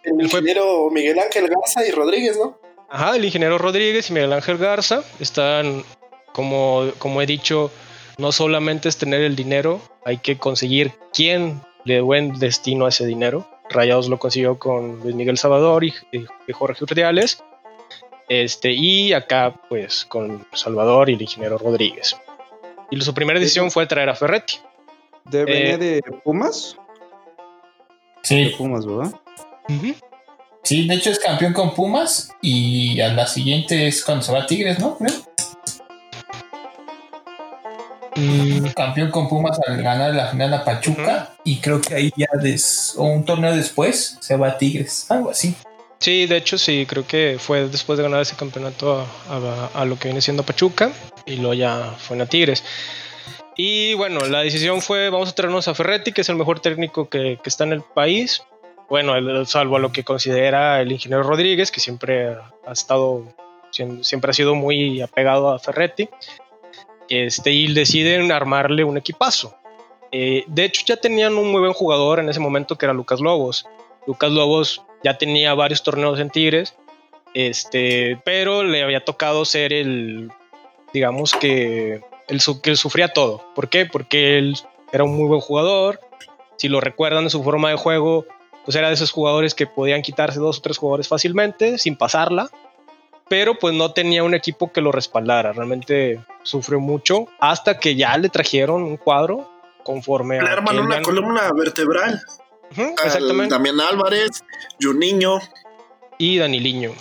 el 0.05 0.21
él 0.21 0.29
fue- 0.31 0.41
ingeniero 0.41 0.91
Miguel 0.91 1.19
Ángel 1.19 1.49
Garza 1.49 1.87
y 1.87 1.91
Rodríguez, 1.91 2.37
¿no? 2.37 2.59
Ajá, 2.91 3.17
el 3.17 3.25
ingeniero 3.25 3.59
Rodríguez 3.59 4.09
y 4.11 4.13
Miguel 4.15 4.33
Ángel 4.33 4.57
Garza 4.59 5.03
están, 5.21 5.85
como, 6.33 6.91
como 6.99 7.21
he 7.23 7.27
dicho, 7.27 7.71
no 8.19 8.33
solamente 8.33 8.89
es 8.89 8.97
tener 8.97 9.21
el 9.23 9.37
dinero, 9.37 9.81
hay 10.05 10.19
que 10.19 10.39
conseguir 10.39 10.93
quién 11.13 11.61
le 11.85 11.95
dé 11.95 12.01
buen 12.01 12.39
destino 12.39 12.87
a 12.87 12.89
ese 12.91 13.05
dinero. 13.07 13.47
Rayados 13.71 14.09
lo 14.09 14.19
consiguió 14.19 14.59
con 14.59 15.01
Luis 15.01 15.15
Miguel 15.15 15.39
Salvador 15.39 15.85
y, 15.85 15.93
y 16.13 16.53
Jorge 16.53 16.85
Urdiales. 16.85 17.43
Este, 18.29 18.73
y 18.73 19.13
acá, 19.15 19.55
pues, 19.69 20.05
con 20.05 20.47
Salvador 20.53 21.09
y 21.09 21.15
el 21.15 21.23
ingeniero 21.23 21.57
Rodríguez. 21.59 22.17
Y 22.91 23.01
su 23.01 23.15
primera 23.15 23.39
decisión 23.39 23.71
fue 23.71 23.87
traer 23.87 24.09
a 24.11 24.15
Ferretti. 24.15 24.55
¿De 25.25 25.45
venía 25.45 25.75
Eh, 25.75 25.79
de 25.79 26.03
Pumas? 26.25 26.77
De 28.23 28.23
Sí, 28.23 28.55
Pumas, 28.57 28.85
¿verdad? 28.87 29.13
sí, 30.63 30.87
de 30.89 30.95
hecho 30.95 31.11
es 31.11 31.19
campeón 31.19 31.53
con 31.53 31.75
Pumas 31.75 32.31
y 32.43 33.01
a 33.01 33.09
la 33.09 33.27
siguiente 33.27 33.87
es 33.87 34.05
cuando 34.05 34.25
se 34.25 34.33
va 34.33 34.43
a 34.43 34.47
Tigres, 34.47 34.79
¿no? 34.79 34.97
Creo. 34.99 35.13
Campeón 38.75 39.11
con 39.11 39.29
Pumas 39.29 39.59
al 39.67 39.83
ganar 39.83 40.15
la 40.15 40.29
final 40.29 40.53
a 40.55 40.65
Pachuca 40.65 41.31
y 41.45 41.59
creo 41.61 41.81
que 41.81 41.95
ahí 41.95 42.13
ya 42.17 42.27
des, 42.41 42.95
o 42.97 43.05
un 43.05 43.25
torneo 43.25 43.55
después 43.55 44.19
se 44.21 44.37
va 44.37 44.49
a 44.49 44.59
Tigres, 44.59 45.11
algo 45.11 45.31
así. 45.31 45.55
Sí, 46.01 46.27
de 46.27 46.37
hecho 46.37 46.59
sí, 46.59 46.87
creo 46.89 47.07
que 47.07 47.37
fue 47.41 47.69
después 47.69 47.97
de 47.97 48.05
ganar 48.05 48.21
ese 48.23 48.37
campeonato 48.37 49.01
a, 49.29 49.35
a- 49.35 49.71
a 49.83 49.85
lo 49.85 49.99
que 49.99 50.09
viene 50.09 50.21
siendo 50.21 50.43
Pachuca 50.45 50.93
y 51.27 51.37
luego 51.37 51.55
ya 51.55 51.95
fue 51.99 52.21
a 52.21 52.27
Tigres. 52.27 52.63
Y 53.57 53.95
bueno, 53.95 54.21
la 54.21 54.41
decisión 54.41 54.81
fue 54.83 55.11
vamos 55.11 55.29
a 55.31 55.35
traernos 55.35 55.67
a 55.67 55.75
Ferretti, 55.75 56.13
que 56.13 56.21
es 56.21 56.29
el 56.29 56.37
mejor 56.37 56.61
técnico 56.61 57.09
que, 57.09 57.39
que 57.43 57.49
está 57.49 57.65
en 57.65 57.73
el 57.73 57.83
país. 57.83 58.43
Bueno, 58.89 59.17
el- 59.17 59.47
salvo 59.49 59.77
a 59.77 59.81
lo 59.81 59.91
que 59.93 60.05
considera 60.05 60.81
el 60.81 60.93
ingeniero 60.93 61.25
Rodríguez, 61.25 61.71
que 61.73 61.81
siempre 61.81 62.29
ha 62.29 62.73
estado, 62.73 63.25
siempre 63.73 64.31
ha 64.31 64.35
sido 64.35 64.55
muy 64.55 65.01
apegado 65.03 65.51
a 65.51 65.59
Ferretti. 65.59 66.09
Este, 67.09 67.51
y 67.53 67.73
deciden 67.73 68.31
armarle 68.33 68.85
un 68.85 68.99
equipazo. 68.99 69.55
Eh, 70.13 70.45
de 70.47 70.65
hecho, 70.65 70.83
ya 70.87 70.97
tenían 70.97 71.37
un 71.37 71.51
muy 71.51 71.61
buen 71.61 71.73
jugador 71.73 72.19
en 72.19 72.29
ese 72.29 72.41
momento 72.41 72.77
que 72.77 72.87
era 72.87 72.93
Lucas 72.93 73.21
Lobos. 73.21 73.67
Lucas 74.07 74.31
Lobos 74.31 74.83
ya 75.05 75.19
tenía 75.19 75.55
varios 75.55 75.83
torneos 75.83 76.19
en 76.21 76.31
Tigres, 76.31 76.75
este, 77.35 78.21
pero 78.25 78.63
le 78.63 78.83
había 78.83 79.05
tocado 79.05 79.45
ser 79.45 79.73
el, 79.73 80.31
digamos 80.93 81.33
que 81.33 82.01
el 82.29 82.41
que 82.63 82.77
sufría 82.77 83.09
todo. 83.09 83.45
¿Por 83.55 83.69
qué? 83.69 83.87
Porque 83.87 84.39
él 84.39 84.57
era 84.93 85.05
un 85.05 85.17
muy 85.17 85.29
buen 85.29 85.41
jugador. 85.41 86.01
Si 86.57 86.69
lo 86.69 86.81
recuerdan 86.81 87.25
en 87.25 87.31
su 87.31 87.43
forma 87.43 87.71
de 87.71 87.77
juego, 87.77 88.27
pues 88.65 88.77
era 88.77 88.89
de 88.89 88.95
esos 88.95 89.13
jugadores 89.13 89.55
que 89.55 89.67
podían 89.67 90.03
quitarse 90.03 90.41
dos 90.41 90.59
o 90.59 90.63
tres 90.63 90.79
jugadores 90.79 91.09
fácilmente 91.09 91.79
sin 91.79 91.97
pasarla, 91.97 92.51
pero 93.29 93.59
pues 93.59 93.75
no 93.75 93.93
tenía 93.93 94.23
un 94.25 94.35
equipo 94.35 94.73
que 94.73 94.81
lo 94.81 94.93
respaldara. 94.93 95.53
Realmente 95.53 96.25
sufrió 96.43 96.81
mucho 96.81 97.27
hasta 97.41 97.79
que 97.79 97.95
ya 97.97 98.17
le 98.17 98.29
trajeron 98.29 98.83
un 98.83 98.97
cuadro 98.97 99.51
conforme 99.85 100.41
Le 100.41 100.49
a 100.49 100.53
arman 100.53 100.79
una 100.79 101.03
columna 101.03 101.51
vertebral. 101.53 102.21
Exactamente. 103.05 103.55
Damián 103.55 103.81
Álvarez, 103.81 104.43
Juninho, 104.81 105.41
Y 106.19 106.39
Daniliño. 106.39 106.93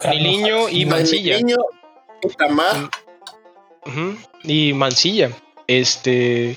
Daniliño 0.00 0.68
y 0.68 0.86
Mancilla. 0.86 1.36
Niño, 1.36 1.56
Itamar. 2.22 2.88
Ujú, 3.86 4.16
Y 4.44 4.72
Mancilla. 4.72 5.30
Este. 5.66 6.56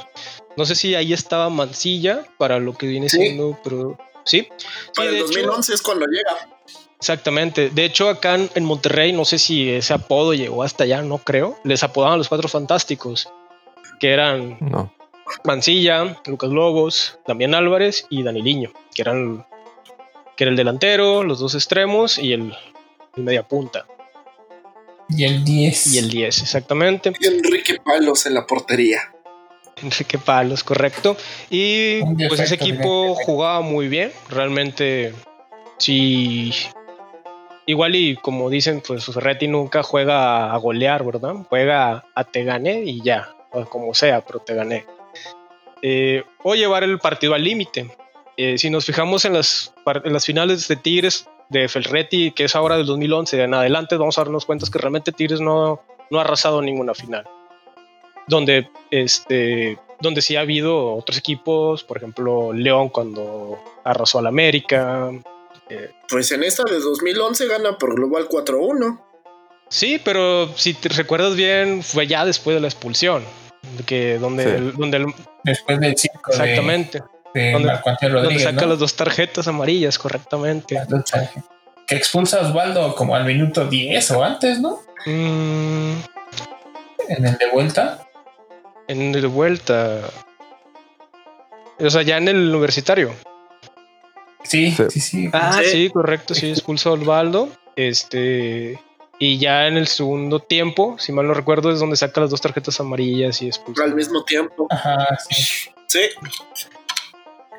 No 0.57 0.65
sé 0.65 0.75
si 0.75 0.95
ahí 0.95 1.11
estaba 1.13 1.49
Mancilla 1.49 2.23
para 2.37 2.59
lo 2.59 2.73
que 2.77 2.87
viene 2.87 3.09
Sí. 3.09 3.17
siendo, 3.17 3.57
pero. 3.63 3.97
Sí. 4.23 4.47
Sí, 4.57 4.67
Para 4.95 5.09
de 5.11 5.17
el 5.17 5.23
hecho, 5.23 5.27
2011 5.33 5.73
es 5.73 5.81
cuando 5.81 6.05
llega. 6.07 6.54
Exactamente. 7.05 7.69
De 7.69 7.85
hecho, 7.85 8.09
acá 8.09 8.35
en, 8.35 8.65
Monterrey, 8.65 9.13
no 9.13 9.25
sé 9.25 9.37
si 9.37 9.69
ese 9.69 9.93
apodo 9.93 10.33
llegó 10.33 10.63
hasta 10.63 10.85
allá, 10.85 11.03
no 11.03 11.19
creo. 11.19 11.55
Les 11.63 11.83
apodaban 11.83 12.17
los 12.17 12.29
cuatro 12.29 12.49
fantásticos, 12.49 13.29
que 13.99 14.11
eran 14.11 14.57
No. 14.59 14.91
Mancilla, 15.43 16.21
Lucas 16.25 16.49
Lobos, 16.49 17.19
Damián 17.27 17.53
Álvarez 17.53 18.07
y 18.09 18.23
Daniliño, 18.23 18.71
que 18.93 19.01
eran 19.01 19.45
que 20.35 20.43
era 20.43 20.51
el 20.51 20.57
delantero, 20.57 21.23
los 21.23 21.39
dos 21.39 21.55
extremos 21.55 22.17
y 22.17 22.33
el, 22.33 22.53
el 23.15 23.23
media 23.23 23.47
punta. 23.47 23.85
Y 25.07 25.23
el 25.23 25.43
10. 25.43 25.93
Y 25.93 25.97
el 25.99 26.09
10, 26.09 26.41
exactamente. 26.41 27.13
Y 27.19 27.27
Enrique 27.27 27.79
Palos 27.83 28.25
en 28.25 28.33
la 28.33 28.45
portería. 28.47 29.13
Enrique 29.81 30.17
Palos, 30.17 30.63
correcto. 30.63 31.15
Y 31.49 32.01
pues 32.27 32.39
ese 32.39 32.55
equipo 32.55 33.13
jugaba 33.13 33.61
muy 33.61 33.87
bien. 33.87 34.11
Realmente, 34.29 35.13
sí. 35.77 36.51
Igual 37.67 37.95
y 37.95 38.15
como 38.15 38.49
dicen, 38.49 38.81
pues 38.85 39.05
Ferretti 39.05 39.47
nunca 39.47 39.81
juega 39.81 40.53
a 40.53 40.57
golear, 40.57 41.03
¿verdad? 41.03 41.35
Juega 41.49 42.05
a 42.13 42.23
te 42.23 42.43
gané 42.43 42.83
y 42.83 43.01
ya, 43.01 43.29
o 43.51 43.65
como 43.65 43.93
sea, 43.93 44.21
pero 44.21 44.39
te 44.39 44.53
gané. 44.53 44.85
Eh, 45.81 46.23
o 46.43 46.55
llevar 46.55 46.83
el 46.83 46.99
partido 46.99 47.33
al 47.33 47.43
límite. 47.43 47.89
Eh, 48.37 48.57
si 48.57 48.69
nos 48.69 48.85
fijamos 48.85 49.25
en 49.25 49.33
las, 49.33 49.73
en 50.03 50.13
las 50.13 50.25
finales 50.25 50.67
de 50.67 50.75
Tigres 50.75 51.27
de 51.49 51.67
Ferretti, 51.67 52.31
que 52.31 52.45
es 52.45 52.55
ahora 52.55 52.77
del 52.77 52.85
2011 52.85 53.41
en 53.41 53.53
adelante, 53.53 53.97
vamos 53.97 54.17
a 54.17 54.23
darnos 54.23 54.45
cuenta 54.45 54.67
que 54.71 54.79
realmente 54.79 55.11
Tigres 55.11 55.41
no, 55.41 55.81
no 56.11 56.19
ha 56.19 56.21
arrasado 56.21 56.61
ninguna 56.61 56.93
final. 56.93 57.25
Donde, 58.27 58.69
este, 58.91 59.77
donde 59.99 60.21
sí 60.21 60.35
ha 60.35 60.41
habido 60.41 60.95
otros 60.95 61.17
equipos, 61.17 61.83
por 61.83 61.97
ejemplo, 61.97 62.53
León 62.53 62.89
cuando 62.89 63.59
arrasó 63.83 64.19
al 64.19 64.27
América. 64.27 65.11
Eh, 65.69 65.91
Pues 66.09 66.31
en 66.31 66.43
esta 66.43 66.63
de 66.63 66.79
2011 66.79 67.47
gana 67.47 67.77
por 67.77 67.95
global 67.95 68.27
4-1. 68.29 69.01
Sí, 69.69 69.99
pero 70.03 70.55
si 70.55 70.73
te 70.75 70.89
recuerdas 70.89 71.35
bien, 71.35 71.81
fue 71.83 72.05
ya 72.07 72.23
después 72.25 72.55
de 72.55 72.61
la 72.61 72.67
expulsión. 72.67 73.23
de 73.77 73.83
Que 73.83 74.19
donde, 74.19 74.43
Sí. 74.43 74.49
el- 74.51 74.73
donde 74.75 74.97
el- 74.97 75.13
Después 75.43 75.79
del 75.79 75.97
5 75.97 76.19
de, 76.27 76.31
exactamente, 76.33 77.01
de 77.33 77.51
Donde- 77.51 77.71
Antonio 77.71 77.95
donde 78.01 78.21
Rodríguez. 78.21 78.43
saca 78.43 78.61
¿no? 78.61 78.67
las 78.67 78.79
dos 78.79 78.95
tarjetas 78.95 79.47
amarillas, 79.47 79.97
correctamente. 79.97 80.75
Las 80.75 80.87
dos 80.87 81.03
tarjetas. 81.05 81.43
Que 81.87 81.95
expulsa 81.95 82.39
a 82.39 82.47
Osvaldo 82.47 82.93
como 82.95 83.15
al 83.15 83.25
minuto 83.25 83.65
10 83.65 84.11
o 84.11 84.23
antes, 84.23 84.59
¿no? 84.59 84.81
Mm, 85.07 85.93
En 87.09 87.25
el 87.25 87.37
de 87.39 87.49
vuelta. 87.51 88.07
en 88.87 89.01
el 89.15 89.21
de 89.21 89.27
vuelta. 89.27 90.01
O 91.79 91.89
sea, 91.89 92.03
ya 92.03 92.17
en 92.17 92.27
el 92.27 92.49
universitario. 92.53 93.13
Sí, 94.45 94.71
Sí. 94.71 94.83
sí, 94.89 94.99
sí. 94.99 95.29
Ah, 95.33 95.59
Sí. 95.63 95.69
sí, 95.71 95.89
correcto, 95.89 96.33
sí, 96.33 96.49
expulsó 96.49 96.89
a 96.89 96.93
Osvaldo. 96.93 97.49
Este. 97.75 98.79
Y 99.17 99.37
ya 99.37 99.67
en 99.67 99.77
el 99.77 99.87
segundo 99.87 100.39
tiempo, 100.41 100.97
si 100.99 101.11
mal 101.13 101.25
no 101.27 101.33
recuerdo, 101.33 101.71
es 101.71 101.79
donde 101.79 101.95
saca 101.95 102.19
las 102.21 102.29
dos 102.29 102.41
tarjetas 102.41 102.79
amarillas 102.81 103.41
y 103.41 103.47
expulsa. 103.47 103.83
Al 103.83 103.95
mismo 103.95 104.23
tiempo. 104.25 104.67
Ajá, 104.69 105.07
sí. 105.29 105.69
Sí. 105.87 105.99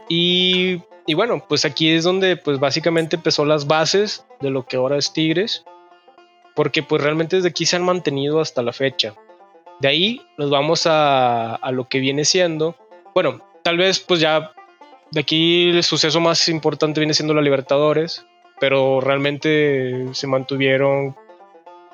Y, 0.09 0.83
y 1.07 1.15
bueno, 1.15 1.45
pues 1.49 1.65
aquí 1.65 1.91
es 1.91 2.05
donde 2.05 2.37
pues 2.37 2.59
básicamente 2.61 3.17
empezó 3.17 3.45
las 3.45 3.67
bases 3.67 4.25
de 4.41 4.51
lo 4.51 4.67
que 4.67 4.77
ahora 4.77 4.97
es 4.99 5.13
Tigres. 5.13 5.65
Porque 6.55 6.83
pues 6.83 7.03
realmente 7.03 7.37
desde 7.37 7.49
aquí 7.49 7.67
se 7.67 7.77
han 7.77 7.85
mantenido 7.85 8.41
hasta 8.41 8.63
la 8.63 8.73
fecha. 8.73 9.15
De 9.81 9.89
ahí 9.89 10.23
nos 10.39 10.49
vamos 10.51 10.87
a, 10.87 11.55
a 11.55 11.71
lo 11.73 11.89
que 11.89 12.01
viene 12.01 12.25
siendo. 12.25 12.77
Bueno, 13.15 13.43
tal 13.63 13.77
vez 13.77 14.01
pues 14.01 14.21
ya 14.21 14.53
de 15.11 15.21
aquí 15.21 15.71
el 15.71 15.83
suceso 15.83 16.21
más 16.21 16.49
importante 16.49 17.01
viene 17.01 17.15
siendo 17.15 17.35
la 17.35 17.43
Libertadores. 17.43 18.25
Pero 18.59 19.03
realmente 19.03 20.07
se 20.13 20.27
mantuvieron 20.27 21.15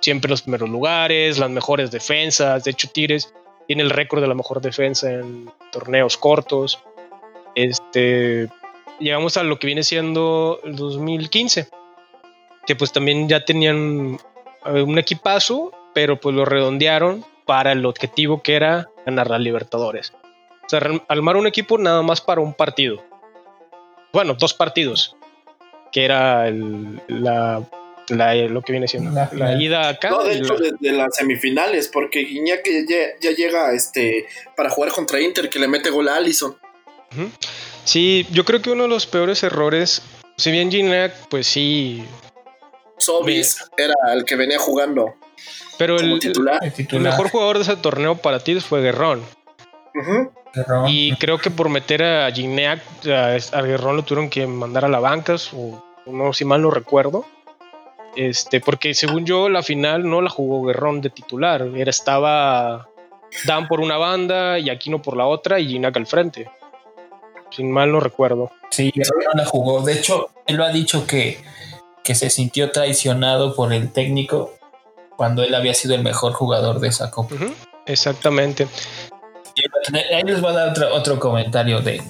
siempre 0.01 0.31
los 0.31 0.43
primeros 0.43 0.69
lugares, 0.69 1.39
las 1.39 1.51
mejores 1.51 1.91
defensas. 1.91 2.65
De 2.65 2.71
hecho, 2.71 2.89
Tigres 2.89 3.35
tiene 3.67 3.83
el 3.83 3.91
récord 3.91 4.21
de 4.21 4.29
la 4.29 4.35
mejor 4.35 4.61
defensa 4.61 5.11
en 5.11 5.51
torneos 5.73 6.17
cortos. 6.17 6.79
Este, 7.55 8.49
llegamos 8.99 9.37
a 9.37 9.43
lo 9.43 9.59
que 9.59 9.67
viene 9.67 9.83
siendo 9.83 10.61
el 10.65 10.77
2015, 10.77 11.69
que 12.67 12.77
pues 12.77 12.93
también 12.93 13.29
ya 13.29 13.45
tenían 13.45 14.19
eh, 14.67 14.83
un 14.83 14.99
equipazo, 14.99 15.73
pero 15.95 16.21
pues 16.21 16.35
lo 16.35 16.45
redondearon 16.45 17.25
para 17.45 17.73
el 17.73 17.85
objetivo 17.87 18.43
que 18.43 18.55
era 18.55 18.89
ganar 19.05 19.31
la 19.31 19.39
Libertadores. 19.39 20.13
Sea, 20.73 21.05
armar 21.09 21.37
un 21.37 21.47
equipo 21.47 21.77
nada 21.77 22.01
más 22.03 22.21
para 22.23 22.41
un 22.41 22.55
partido. 22.55 23.05
Bueno, 24.11 24.33
dos 24.35 24.55
partidos, 24.55 25.15
que 25.93 26.05
era 26.05 26.49
el- 26.49 26.99
la, 27.09 27.63
la- 28.09 28.35
lo 28.35 28.63
que 28.63 28.73
viene 28.73 28.89
siendo 28.89 29.11
La 29.33 29.61
ida 29.61 29.89
acá. 29.91 30.09
No, 30.09 30.25
de 30.25 30.39
hecho, 30.39 30.55
la- 30.55 30.71
desde 30.71 30.97
las 30.97 31.15
semifinales, 31.15 31.89
porque 31.89 32.21
Guiñac 32.21 32.67
ya, 32.89 32.97
ya 33.21 33.31
llega 33.33 33.73
este, 33.75 34.27
para 34.57 34.71
jugar 34.71 34.93
contra 34.93 35.21
Inter, 35.21 35.51
que 35.51 35.59
le 35.59 35.69
mete 35.69 35.91
gol 35.91 36.09
a 36.09 36.17
Allison. 36.17 36.57
Sí, 37.85 38.27
yo 38.31 38.45
creo 38.47 38.63
que 38.63 38.71
uno 38.71 38.85
de 38.85 38.89
los 38.89 39.07
peores 39.07 39.43
errores, 39.43 40.01
si 40.39 40.51
bien 40.51 40.71
Gignac, 40.71 41.13
pues 41.29 41.47
sí, 41.47 42.03
Sobis 42.97 43.63
era 43.77 43.95
el 44.15 44.25
que 44.25 44.37
venía 44.37 44.59
jugando 44.59 45.17
pero 45.77 45.97
como 45.97 46.15
el, 46.15 46.19
titular. 46.21 46.61
El 46.63 47.01
mejor 47.01 47.29
jugador 47.29 47.57
de 47.59 47.65
ese 47.65 47.77
torneo 47.77 48.17
para 48.17 48.39
ti 48.41 48.59
fue 48.61 48.81
Guerrón. 48.81 49.23
Y 50.87 51.15
creo 51.17 51.39
que 51.39 51.51
por 51.51 51.69
meter 51.69 52.03
a 52.03 52.31
Gignac, 52.31 52.81
a, 53.07 53.37
a 53.57 53.63
Guerrón 53.63 53.97
lo 53.97 54.03
tuvieron 54.03 54.29
que 54.29 54.47
mandar 54.47 54.85
a 54.85 54.89
la 54.89 55.01
banca, 55.01 55.37
o 55.55 55.83
no, 56.07 56.33
si 56.33 56.45
mal 56.45 56.63
no 56.63 56.71
recuerdo. 56.71 57.25
Este, 58.17 58.61
porque 58.61 58.95
según 58.95 59.25
yo, 59.25 59.49
la 59.49 59.63
final 59.63 60.09
no 60.09 60.21
la 60.21 60.29
jugó 60.29 60.63
Guerrón 60.65 61.01
de 61.01 61.11
titular. 61.11 61.63
Era, 61.75 61.91
estaba 61.91 62.89
Dan 63.47 63.67
por 63.67 63.81
una 63.81 63.97
banda 63.97 64.59
y 64.59 64.71
Aquino 64.71 65.01
por 65.01 65.17
la 65.17 65.27
otra 65.27 65.59
y 65.59 65.69
Gignac 65.69 65.97
al 65.97 66.07
frente. 66.07 66.51
Sin 67.51 67.71
mal 67.71 67.93
no 67.93 68.01
recuerdo. 68.01 68.51
Sí, 68.71 68.93
Guerrero 68.95 69.31
no 69.35 69.43
la 69.43 69.47
jugó. 69.47 69.83
De 69.83 69.95
hecho, 69.95 70.31
él 70.47 70.57
lo 70.57 70.65
ha 70.65 70.71
dicho 70.71 71.07
que, 71.07 71.43
que 72.05 72.15
se 72.15 72.31
sintió 72.31 72.71
traicionado 72.71 73.55
por 73.55 73.73
el 73.73 73.93
técnico 73.93 74.55
cuando 75.17 75.43
él 75.43 75.55
había 75.55 75.75
sido 75.75 75.95
el 75.95 76.03
mejor 76.03 76.33
jugador 76.33 76.81
de 76.81 76.89
esa 76.89 77.11
copa. 77.11 77.35
Exactamente. 77.87 78.69
Ahí 80.15 80.23
les 80.25 80.41
voy 80.41 80.51
a 80.51 80.55
dar 80.55 80.69
otro, 80.71 80.95
otro 80.95 81.19
comentario 81.19 81.81
de 81.81 82.03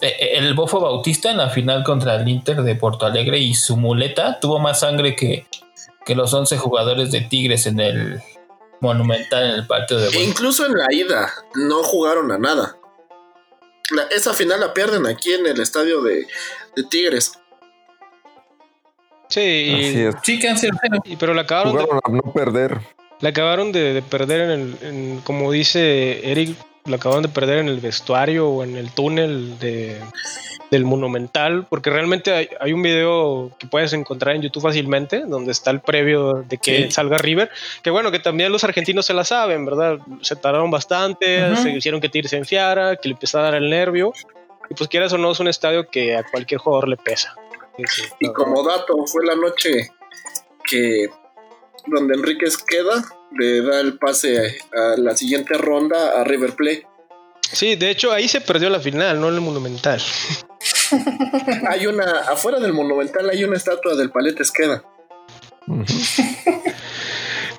de- 0.00 0.16
el 0.38 0.54
Bofo 0.54 0.80
Bautista 0.80 1.30
en 1.30 1.36
la 1.36 1.50
final 1.50 1.84
contra 1.84 2.14
el 2.16 2.26
Inter 2.28 2.62
de 2.62 2.74
Porto 2.74 3.04
Alegre 3.04 3.38
y 3.38 3.52
su 3.54 3.76
muleta 3.76 4.38
tuvo 4.40 4.58
más 4.58 4.80
sangre 4.80 5.14
que, 5.14 5.46
que 6.06 6.14
los 6.14 6.32
11 6.32 6.56
jugadores 6.56 7.10
de 7.12 7.20
Tigres 7.20 7.66
en 7.66 7.80
el 7.80 8.22
Monumental 8.80 9.44
en 9.44 9.50
el 9.56 9.66
partido 9.66 10.00
de 10.00 10.06
E 10.06 10.10
vuelta. 10.10 10.30
incluso 10.30 10.64
en 10.64 10.72
la 10.72 10.86
ida 10.90 11.30
no 11.54 11.82
jugaron 11.82 12.32
a 12.32 12.38
nada. 12.38 12.76
La- 13.90 14.04
esa 14.04 14.32
final 14.32 14.60
la 14.60 14.72
pierden 14.72 15.06
aquí 15.06 15.34
en 15.34 15.46
el 15.46 15.60
estadio 15.60 16.00
de, 16.00 16.26
de 16.76 16.84
Tigres. 16.88 17.32
Sí. 19.28 20.06
Sí, 20.22 20.38
que 20.38 20.48
han 20.48 20.58
sido 20.58 20.72
cero. 20.80 20.98
y- 21.04 21.16
pero 21.16 21.34
la 21.34 21.42
acabaron 21.42 21.76
de 21.76 21.82
a 21.82 22.10
no 22.10 22.32
perder. 22.32 22.78
La 23.20 23.28
acabaron 23.28 23.70
de, 23.70 23.92
de 23.92 24.02
perder 24.02 24.40
en 24.42 24.50
el, 24.50 24.76
en- 24.82 25.20
como 25.20 25.52
dice 25.52 26.30
Eric, 26.30 26.56
la 26.90 26.96
acabaron 26.96 27.22
de 27.22 27.28
perder 27.28 27.58
en 27.58 27.68
el 27.68 27.80
vestuario 27.80 28.48
o 28.48 28.62
en 28.64 28.76
el 28.76 28.90
túnel 28.92 29.58
de, 29.58 30.00
del 30.70 30.84
Monumental, 30.84 31.66
porque 31.68 31.90
realmente 31.90 32.32
hay, 32.32 32.48
hay 32.60 32.72
un 32.72 32.82
video 32.82 33.50
que 33.58 33.66
puedes 33.66 33.92
encontrar 33.92 34.36
en 34.36 34.42
YouTube 34.42 34.62
fácilmente, 34.62 35.20
donde 35.26 35.52
está 35.52 35.70
el 35.70 35.80
previo 35.80 36.44
de 36.48 36.58
que 36.58 36.84
Sí. 36.84 36.90
salga 36.90 37.18
River, 37.18 37.50
que 37.82 37.90
bueno, 37.90 38.10
que 38.10 38.18
también 38.18 38.52
los 38.52 38.62
argentinos 38.64 39.06
se 39.06 39.14
la 39.14 39.24
saben, 39.24 39.64
¿verdad? 39.64 39.98
Se 40.20 40.36
tardaron 40.36 40.70
bastante, 40.70 41.56
se 41.56 41.70
hicieron 41.70 42.00
que 42.00 42.08
Tigres 42.08 42.30
se 42.30 42.36
enfiara, 42.36 42.96
que 42.96 43.08
le 43.08 43.14
empezara 43.14 43.48
a 43.48 43.50
dar 43.52 43.62
el 43.62 43.70
nervio, 43.70 44.12
y 44.68 44.74
pues 44.74 44.88
quieras 44.88 45.12
o 45.12 45.18
no, 45.18 45.32
es 45.32 45.40
un 45.40 45.48
estadio 45.48 45.88
que 45.88 46.16
a 46.16 46.22
cualquier 46.22 46.60
jugador 46.60 46.88
le 46.88 46.96
pesa. 46.96 47.34
Sí, 47.76 47.84
sí, 47.88 48.02
Y 48.20 48.32
como 48.32 48.62
dato, 48.62 48.94
fue 49.06 49.24
la 49.24 49.34
noche 49.34 49.90
que 50.64 51.06
donde 51.86 52.14
Enríquez 52.14 52.56
queda, 52.58 53.04
le 53.38 53.62
da 53.62 53.80
el 53.80 53.98
pase 53.98 54.58
a 54.74 54.96
la 54.96 55.16
siguiente 55.16 55.54
ronda 55.54 56.20
a 56.20 56.24
River 56.24 56.54
Plate. 56.54 56.86
Sí, 57.52 57.76
de 57.76 57.90
hecho 57.90 58.12
ahí 58.12 58.28
se 58.28 58.40
perdió 58.40 58.70
la 58.70 58.80
final, 58.80 59.20
no 59.20 59.28
en 59.28 59.34
el 59.34 59.40
Monumental. 59.40 60.00
Hay 61.68 61.86
una, 61.86 62.20
afuera 62.28 62.58
del 62.60 62.72
Monumental 62.72 63.30
hay 63.30 63.44
una 63.44 63.56
estatua 63.56 63.94
del 63.94 64.10
Palete 64.10 64.42
Esqueda. 64.42 64.82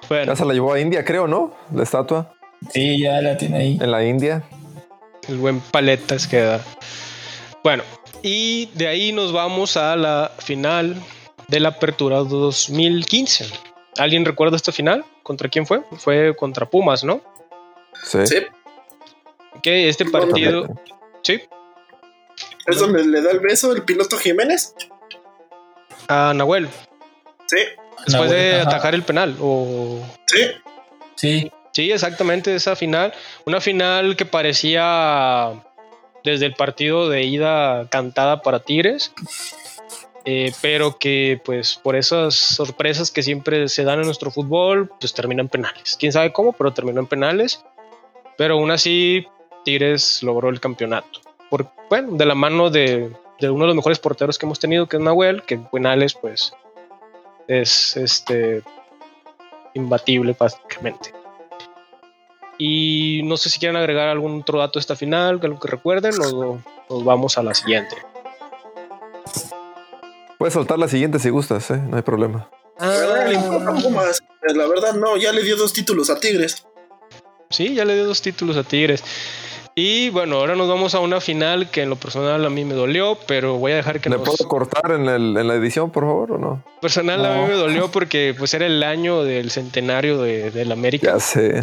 Bueno, 0.08 0.26
Ya 0.26 0.36
se 0.36 0.46
la 0.46 0.54
llevó 0.54 0.74
a 0.74 0.80
India, 0.80 1.06
creo, 1.06 1.28
¿no? 1.28 1.54
La 1.74 1.84
estatua. 1.84 2.34
Sí, 2.74 3.00
ya 3.02 3.22
la 3.22 3.38
tiene 3.38 3.58
ahí. 3.58 3.80
En 3.82 3.92
la 3.92 4.04
India. 4.04 4.44
el 5.28 5.38
buen 5.38 5.62
paletas 5.62 6.28
queda. 6.28 6.62
Bueno, 7.64 7.84
y 8.22 8.68
de 8.74 8.88
ahí 8.88 9.12
nos 9.14 9.32
vamos 9.32 9.78
a 9.78 9.96
la 9.96 10.32
final 10.40 10.96
de 11.48 11.60
la 11.60 11.70
Apertura 11.70 12.18
2015. 12.18 13.46
¿Alguien 13.98 14.26
recuerda 14.26 14.56
esta 14.56 14.72
final? 14.72 15.04
¿Contra 15.24 15.50
quién 15.50 15.66
fue? 15.66 15.82
Fue 15.98 16.36
contra 16.36 16.66
Pumas, 16.70 17.04
¿no? 17.04 17.22
Sí. 18.04 18.26
Sí, 18.26 18.38
Que 19.62 19.90
este 19.90 20.06
partido, 20.06 20.68
sí, 21.24 21.42
es 22.68 22.80
donde 22.80 23.04
le 23.06 23.22
da 23.22 23.32
el 23.32 23.40
beso 23.40 23.72
el 23.74 23.84
piloto 23.84 24.18
Jiménez. 24.18 24.74
a 26.08 26.34
Nahuel, 26.34 26.68
Sí, 27.48 27.58
después 27.58 28.14
Nahuel, 28.14 28.30
de 28.32 28.54
ajá. 28.62 28.70
atajar 28.70 28.96
el 28.96 29.04
penal. 29.04 29.36
O 29.42 30.00
sí. 30.26 30.40
Sí, 31.16 31.52
Sí, 31.74 31.90
exactamente 31.92 32.54
esa 32.54 32.76
final. 32.76 33.14
Una 33.46 33.62
final 33.62 34.18
que 34.18 34.26
parecía 34.26 35.54
desde 36.24 36.46
el 36.48 36.54
partido 36.54 37.08
de 37.10 37.24
ida 37.24 37.88
cantada 37.90 38.42
para 38.42 38.60
Tigres. 38.60 39.14
Eh, 40.26 40.54
pero 40.62 40.98
que 40.98 41.42
pues 41.44 41.80
por 41.82 41.96
esas 41.96 42.36
sorpresas 42.36 43.10
que 43.10 43.24
siempre 43.24 43.68
se 43.70 43.84
dan 43.84 44.00
en 44.00 44.06
nuestro 44.06 44.32
fútbol, 44.32 44.92
pues 45.00 45.14
terminan 45.14 45.50
penales. 45.50 45.98
Quién 46.00 46.12
sabe 46.12 46.32
cómo, 46.32 46.54
pero 46.54 46.74
terminó 46.74 47.00
en 47.00 47.08
penales. 47.08 47.64
Pero 48.38 48.56
aún 48.56 48.72
así, 48.72 49.26
Tigres 49.66 50.22
logró 50.22 50.50
el 50.50 50.60
campeonato. 50.60 51.22
Por, 51.50 51.72
bueno, 51.90 52.14
de 52.14 52.26
la 52.26 52.36
mano 52.36 52.70
de, 52.70 53.12
uno 53.42 53.62
de 53.62 53.68
los 53.68 53.76
mejores 53.76 54.00
porteros 54.00 54.38
que 54.38 54.46
hemos 54.46 54.60
tenido, 54.60 54.88
que 54.88 54.98
es 54.98 55.04
Nahuel, 55.04 55.44
que 55.44 55.56
en 55.56 55.66
penales 55.66 56.14
pues 56.14 56.54
es 57.48 57.98
este 57.98 58.62
imbatible 59.74 60.34
prácticamente. 60.34 61.14
Y 62.58 63.22
no 63.24 63.38
sé 63.38 63.50
si 63.50 63.60
quieren 63.60 63.76
agregar 63.76 64.08
algún 64.08 64.42
otro 64.42 64.60
dato 64.60 64.78
a 64.78 64.82
esta 64.82 64.96
final, 64.96 65.40
lo 65.42 65.60
que 65.60 65.68
recuerden, 65.68 66.14
o 66.22 66.60
nos 66.90 67.04
vamos 67.04 67.38
a 67.40 67.44
la 67.44 67.56
siguiente. 67.56 67.96
Puedes 70.42 70.56
soltar 70.56 70.80
la 70.80 70.88
siguiente 70.88 71.20
si 71.20 71.30
gustas, 71.30 71.70
¿eh? 71.70 71.78
no 71.78 71.98
hay 71.98 72.02
problema. 72.02 72.50
Ah, 72.80 73.26
le 73.28 73.36
importa 73.36 73.74
Pumas. 73.76 74.24
La 74.56 74.66
verdad, 74.66 74.96
no, 74.96 75.16
ya 75.16 75.32
le 75.32 75.44
dio 75.44 75.56
dos 75.56 75.72
títulos 75.72 76.10
a 76.10 76.20
Tigres. 76.20 76.66
Sí, 77.52 77.76
ya 77.76 77.86
le 77.86 77.94
dio 77.94 78.08
dos 78.08 78.24
títulos 78.24 78.58
a 78.58 78.64
Tigres. 78.64 79.04
Y 79.76 80.10
bueno, 80.10 80.38
ahora 80.38 80.56
nos 80.56 80.68
vamos 80.68 80.96
a 80.96 81.00
una 81.00 81.22
final 81.22 81.70
que 81.70 81.84
en 81.84 81.92
lo 81.92 81.96
personal 81.96 82.44
a 82.44 82.50
mí 82.50 82.66
me 82.66 82.74
dolió, 82.74 83.20
pero 83.28 83.60
voy 83.60 83.74
a 83.74 83.76
dejar 83.76 84.02
que 84.02 84.10
¿Le 84.10 84.18
nos... 84.18 84.26
puedo 84.28 84.50
cortar 84.50 84.94
en, 84.94 85.08
el- 85.08 85.38
en 85.38 85.48
la 85.48 85.54
edición, 85.54 85.92
por 85.92 86.06
favor, 86.06 86.32
o 86.32 86.38
no? 86.40 86.64
Personal 86.82 87.24
a 87.24 87.36
mí 87.36 87.48
me 87.48 87.54
dolió 87.54 87.92
porque 87.92 88.34
pues 88.36 88.52
era 88.56 88.66
el 88.66 88.82
año 88.82 89.22
del 89.24 89.52
centenario 89.52 90.24
de, 90.24 90.50
del 90.50 90.72
América. 90.72 91.06
Ya 91.14 91.20
sé. 91.20 91.62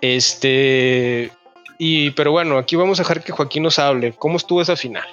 Este... 0.00 1.30
Y 1.78 2.10
pero 2.10 2.32
bueno, 2.32 2.58
aquí 2.58 2.74
vamos 2.74 2.98
a 2.98 3.02
dejar 3.04 3.22
que 3.22 3.30
Joaquín 3.30 3.62
nos 3.62 3.78
hable. 3.78 4.14
¿Cómo 4.18 4.36
estuvo 4.36 4.60
esa 4.60 4.74
final? 4.74 5.06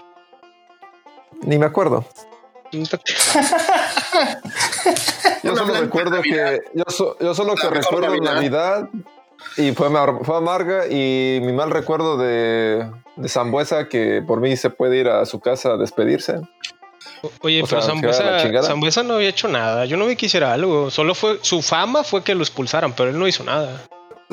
Ni 1.44 1.60
me 1.60 1.68
acuerdo. 1.68 2.08
¿No 2.74 2.86
te- 2.86 2.98
Yo 5.44 5.56
solo 5.56 5.74
recuerdo 5.74 6.22
que. 6.22 6.60
Yo, 6.74 6.84
so- 6.88 7.18
yo 7.20 7.34
solo 7.36 7.56
que 7.56 7.64
La 7.68 7.72
recuerdo 7.72 8.08
Navidad. 8.10 8.34
Navidad. 8.36 8.90
y 9.58 9.72
fue, 9.74 9.90
fue 10.24 10.38
amarga. 10.38 10.88
Y 10.88 11.40
mi 11.44 11.52
mal 11.54 11.72
recuerdo 11.72 12.18
de, 12.18 12.90
de 13.16 13.30
Zambuesa, 13.30 13.88
que 13.90 14.22
por 14.26 14.40
mí 14.40 14.56
se 14.58 14.70
puede 14.70 14.98
ir 14.98 15.08
a 15.10 15.26
su 15.26 15.40
casa 15.40 15.74
a 15.74 15.78
despedirse. 15.78 16.40
Oye, 17.42 17.62
O 17.64 17.68
pero 17.68 17.82
sea. 17.82 18.62
Zambuesa 18.64 19.04
no 19.04 19.16
había 19.16 19.30
hecho 19.30 19.48
nada. 19.48 19.86
Yo 19.86 19.98
no 19.98 20.06
vi 20.08 20.16
que 20.16 20.28
hiciera 20.28 20.54
algo. 20.54 20.90
Solo 20.92 21.16
fue 21.16 21.40
su 21.42 21.62
fama 21.62 22.04
fue 22.04 22.24
que 22.24 22.36
lo 22.36 22.42
expulsaran, 22.42 22.94
pero 22.94 23.10
él 23.10 23.20
no 23.20 23.28
hizo 23.28 23.44
nada. 23.44 23.82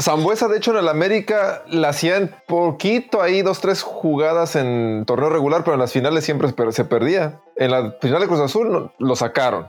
Zambuesa, 0.01 0.49
de 0.49 0.59
hecho, 0.59 0.71
en 0.73 0.79
el 0.79 0.89
América 0.89 1.63
la 1.67 1.89
hacían 1.89 2.35
poquito 2.47 3.21
ahí, 3.21 3.43
dos, 3.43 3.61
tres 3.61 3.83
jugadas 3.83 4.55
en 4.57 5.05
torneo 5.07 5.29
regular, 5.29 5.65
pero 5.65 5.75
en 5.75 5.81
las 5.81 5.93
finales 5.93 6.25
siempre 6.25 6.53
se 6.73 6.85
perdía. 6.85 7.41
En 7.57 7.71
la 7.73 7.97
final 8.01 8.21
de 8.21 8.29
Cruz 8.29 8.41
Azul 8.41 8.71
no- 8.71 8.93
lo 8.99 9.17
sacaron. 9.17 9.69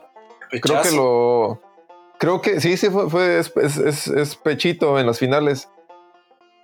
Creo 0.61 0.81
que 0.81 0.91
lo. 0.91 1.61
Creo 2.19 2.41
que 2.41 2.59
sí, 2.61 2.75
sí, 2.77 2.89
fue, 2.89 3.09
fue 3.09 3.39
es, 3.39 3.51
es- 3.57 3.77
es- 3.77 4.07
es 4.07 4.35
pechito 4.35 4.99
en 4.99 5.05
las 5.07 5.17
finales. 5.19 5.69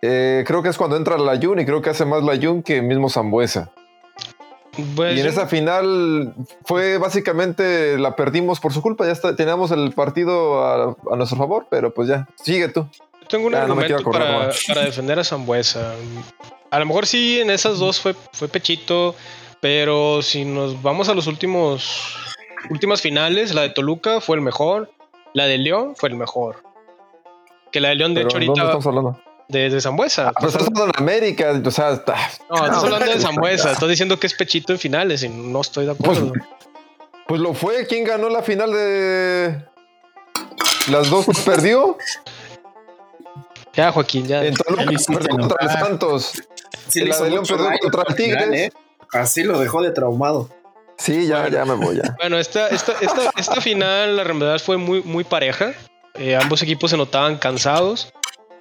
Eh, 0.01 0.43
creo 0.45 0.61
que 0.61 0.69
es 0.69 0.77
cuando 0.77 0.97
entra 0.97 1.17
Layun 1.17 1.59
y 1.59 1.65
creo 1.65 1.81
que 1.81 1.89
hace 1.89 2.05
más 2.05 2.21
Layun 2.23 2.61
que 2.61 2.81
mismo 2.81 3.09
Zambuesa. 3.09 3.71
Pues 4.95 5.15
Y 5.15 5.19
en 5.21 5.25
yo- 5.25 5.31
esa 5.31 5.47
final 5.47 6.35
fue 6.65 6.97
básicamente 6.97 7.97
la 7.97 8.15
perdimos 8.15 8.59
por 8.59 8.73
su 8.73 8.81
culpa. 8.81 9.05
Ya 9.05 9.13
está, 9.13 9.35
teníamos 9.35 9.71
el 9.71 9.93
partido 9.93 10.63
a, 10.65 10.95
a 11.11 11.15
nuestro 11.15 11.37
favor, 11.37 11.67
pero 11.69 11.93
pues 11.93 12.09
ya, 12.09 12.27
sigue 12.43 12.67
tú. 12.67 12.85
Tengo 13.27 13.47
un 13.47 13.55
Ah, 13.55 13.63
argumento 13.63 14.03
para, 14.11 14.51
para 14.67 14.81
defender 14.85 15.19
a 15.19 15.23
Zambuesa. 15.23 15.93
A 16.71 16.79
lo 16.79 16.85
mejor 16.85 17.05
sí, 17.07 17.39
en 17.39 17.49
esas 17.49 17.79
dos 17.79 17.99
fue, 17.99 18.15
fue 18.33 18.47
pechito, 18.47 19.15
pero 19.61 20.21
si 20.21 20.45
nos 20.45 20.81
vamos 20.81 21.09
a 21.09 21.13
los 21.13 21.27
últimos 21.27 22.15
últimas 22.69 23.01
finales, 23.01 23.53
la 23.53 23.61
de 23.61 23.69
Toluca 23.69 24.21
fue 24.21 24.35
el 24.37 24.41
mejor, 24.41 24.91
la 25.33 25.45
de 25.45 25.57
León 25.57 25.95
fue 25.95 26.09
el 26.09 26.15
mejor. 26.15 26.63
Que 27.71 27.79
la 27.79 27.89
de 27.89 27.95
León, 27.95 28.13
de 28.13 28.21
Pero 28.25 28.29
hecho, 28.29 28.37
¿dónde 28.45 28.61
ahorita 28.61 28.77
estamos 28.77 28.87
hablando? 28.87 29.21
de, 29.47 29.69
de 29.69 29.81
Zambuesa. 29.81 30.31
Pero 30.37 30.47
estás 30.49 30.67
hablando 30.67 30.85
en 30.85 31.03
América, 31.03 31.61
o 31.63 31.71
sea, 31.71 31.91
está- 31.91 32.15
No, 32.49 32.55
estás 32.55 32.71
no, 32.71 32.79
hablando 32.95 33.05
de 33.13 33.19
Zambuesa. 33.19 33.71
Estás 33.71 33.89
diciendo 33.89 34.19
que 34.19 34.27
es 34.27 34.33
pechito 34.33 34.73
en 34.73 34.79
finales 34.79 35.21
y 35.23 35.29
no 35.29 35.61
estoy 35.61 35.85
de 35.85 35.91
acuerdo. 35.91 36.33
Pues 37.27 37.41
lo 37.41 37.53
fue. 37.53 37.85
¿Quién 37.87 38.03
ganó 38.05 38.29
la 38.29 38.41
final 38.43 38.71
de 38.71 39.63
las 40.89 41.09
dos? 41.09 41.25
Pues 41.25 41.39
perdió. 41.41 41.97
Ya, 43.75 43.91
Joaquín, 43.91 44.27
ya. 44.27 44.43
En 44.45 44.53
Toluca 44.55 44.85
perdió 44.85 45.29
contra 45.37 45.57
los. 45.65 45.71
Santos. 45.73 46.33
Sí, 46.87 47.01
le 47.01 47.07
la 47.09 47.19
de 47.19 47.29
León 47.29 47.45
perdió 47.47 47.69
contra 47.81 48.03
el 48.07 48.15
Tigres. 48.15 48.49
¿eh? 48.53 48.71
Así 49.11 49.43
lo 49.43 49.59
dejó 49.59 49.81
de 49.81 49.91
traumado. 49.91 50.49
Sí, 50.97 51.27
ya, 51.27 51.47
ya 51.49 51.65
me 51.65 51.73
voy 51.73 51.97
ya. 51.97 52.15
Bueno, 52.19 52.37
esta, 52.37 52.69
esta, 52.69 52.93
esta, 53.01 53.29
esta 53.37 53.59
final, 53.61 54.15
la 54.17 54.23
verdad, 54.23 54.59
fue 54.59 54.77
muy, 54.77 55.01
muy 55.03 55.23
pareja. 55.25 55.73
Eh, 56.13 56.35
ambos 56.35 56.61
equipos 56.61 56.91
se 56.91 56.97
notaban 56.97 57.37
cansados. 57.37 58.13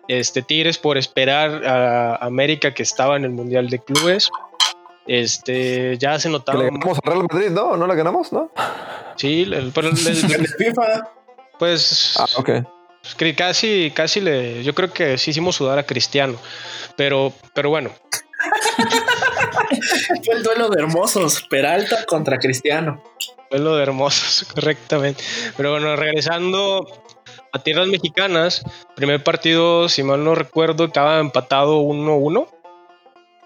Este 0.08 0.42
Tigres 0.42 0.76
por 0.78 0.98
esperar 0.98 1.64
a 1.64 2.16
América 2.16 2.74
que 2.74 2.82
estaba 2.82 3.16
en 3.16 3.24
el 3.24 3.30
Mundial 3.30 3.70
de 3.70 3.78
Clubes. 3.78 4.28
Este 5.06 5.96
ya 5.98 6.18
se 6.18 6.28
Que 6.28 6.32
notaba. 6.32 6.58
le 6.58 6.64
ganamos 6.66 6.98
al 7.04 7.12
Real 7.12 7.26
Madrid, 7.30 7.50
¿no? 7.50 7.76
¿No 7.76 7.86
la 7.86 7.94
ganamos, 7.94 8.32
no? 8.32 8.50
Sí, 9.16 9.42
el- 9.42 9.70
pero 9.74 9.88
el- 9.88 10.06
el- 10.06 10.48
FIFA. 10.58 11.08
pues 11.58 12.14
Ah, 12.18 12.26
ok. 12.36 12.50
Que 13.16 13.34
casi, 13.34 13.92
casi 13.94 14.20
le. 14.20 14.62
Yo 14.64 14.74
creo 14.74 14.92
que 14.92 15.18
sí 15.18 15.30
hicimos 15.30 15.56
sudar 15.56 15.78
a 15.78 15.84
Cristiano. 15.84 16.38
Pero, 16.96 17.32
pero 17.52 17.70
bueno, 17.70 17.90
Fue 20.24 20.34
el 20.34 20.42
duelo 20.42 20.68
de 20.68 20.80
hermosos. 20.80 21.42
Peralta 21.48 22.04
contra 22.06 22.38
Cristiano. 22.38 23.02
Fue 23.48 23.58
lo 23.58 23.76
de 23.76 23.82
hermosos, 23.82 24.48
correctamente. 24.54 25.22
Pero 25.56 25.72
bueno, 25.72 25.96
regresando 25.96 26.86
a 27.52 27.58
tierras 27.60 27.88
mexicanas, 27.88 28.64
primer 28.96 29.22
partido, 29.22 29.88
si 29.88 30.02
mal 30.02 30.24
no 30.24 30.34
recuerdo, 30.34 30.86
estaba 30.86 31.18
empatado 31.20 31.80
1-1. 31.82 32.48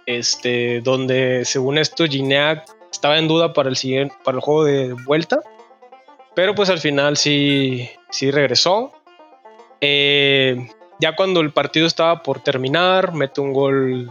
Este, 0.07 0.81
donde 0.81 1.45
según 1.45 1.77
esto, 1.77 2.07
Gignac 2.07 2.65
estaba 2.91 3.19
en 3.19 3.29
duda 3.29 3.53
para 3.53 3.69
el 3.69 3.77
siguiente, 3.77 4.15
para 4.25 4.37
el 4.37 4.43
juego 4.43 4.65
de 4.65 4.95
vuelta. 5.05 5.39
Pero 6.35 6.55
pues 6.55 6.71
al 6.71 6.79
final 6.79 7.17
sí, 7.17 7.91
sí 8.11 8.31
regresó. 8.31 8.93
Eh, 9.81 10.69
ya 11.01 11.15
cuando 11.17 11.41
el 11.41 11.53
partido 11.53 11.87
estaba 11.87 12.23
por 12.23 12.41
terminar, 12.41 13.13
mete 13.13 13.41
un 13.41 13.53
gol 13.53 14.11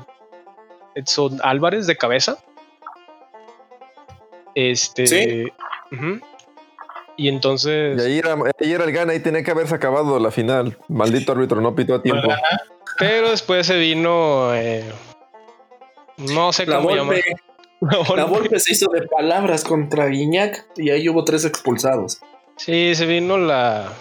Edson 0.95 1.39
Álvarez 1.43 1.87
de 1.87 1.97
cabeza. 1.97 2.37
Este. 4.55 5.07
Sí. 5.07 5.47
Y 7.17 7.27
entonces. 7.27 8.01
Y 8.01 8.05
ahí 8.05 8.19
era, 8.19 8.33
ahí 8.33 8.71
era 8.71 8.83
el 8.85 8.91
gana, 8.91 9.13
ahí 9.13 9.19
tenía 9.19 9.43
que 9.43 9.51
haberse 9.51 9.75
acabado 9.75 10.19
la 10.19 10.31
final. 10.31 10.77
Maldito 10.87 11.31
árbitro, 11.31 11.61
no 11.61 11.75
pitó 11.75 11.95
a 11.95 12.01
tiempo. 12.01 12.27
Pero 12.99 13.29
después 13.31 13.67
se 13.67 13.77
vino. 13.77 14.53
eh, 14.55 14.83
no 16.17 16.51
sé 16.53 16.65
La 16.65 16.77
cómo 16.77 16.91
llamar. 16.91 17.21
Volpe, 17.79 18.15
la 18.15 18.25
Volpe 18.25 18.59
se 18.59 18.73
hizo 18.73 18.89
de 18.91 19.03
palabras 19.07 19.63
contra 19.63 20.07
Guiñac 20.07 20.65
y 20.77 20.89
ahí 20.89 21.07
hubo 21.09 21.23
tres 21.23 21.45
expulsados. 21.45 22.19
Sí, 22.55 22.95
se 22.95 23.05
vino 23.05 23.37
la. 23.37 23.91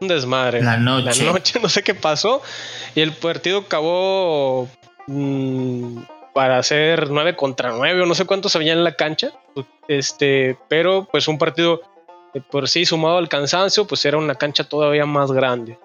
Un 0.00 0.08
desmadre. 0.08 0.62
La 0.62 0.76
noche. 0.76 1.24
La 1.24 1.32
noche, 1.32 1.58
no 1.62 1.68
sé 1.68 1.82
qué 1.82 1.94
pasó. 1.94 2.40
Y 2.94 3.00
el 3.00 3.12
partido 3.12 3.58
acabó. 3.60 4.68
mm, 5.06 5.98
para 6.34 6.58
hacer 6.58 7.10
9 7.10 7.34
contra 7.34 7.70
9 7.72 8.02
o 8.02 8.06
no 8.06 8.14
sé 8.14 8.24
cuántos 8.24 8.54
había 8.54 8.72
en 8.72 8.84
la 8.84 8.94
cancha. 8.94 9.32
Este, 9.88 10.56
pero 10.68 11.08
pues 11.10 11.26
un 11.26 11.36
partido 11.36 11.80
que 12.32 12.40
por 12.40 12.68
sí 12.68 12.84
sumado 12.86 13.18
al 13.18 13.28
cansancio, 13.28 13.86
pues 13.88 14.04
era 14.04 14.18
una 14.18 14.36
cancha 14.36 14.62
todavía 14.64 15.04
más 15.04 15.32
grande. 15.32 15.78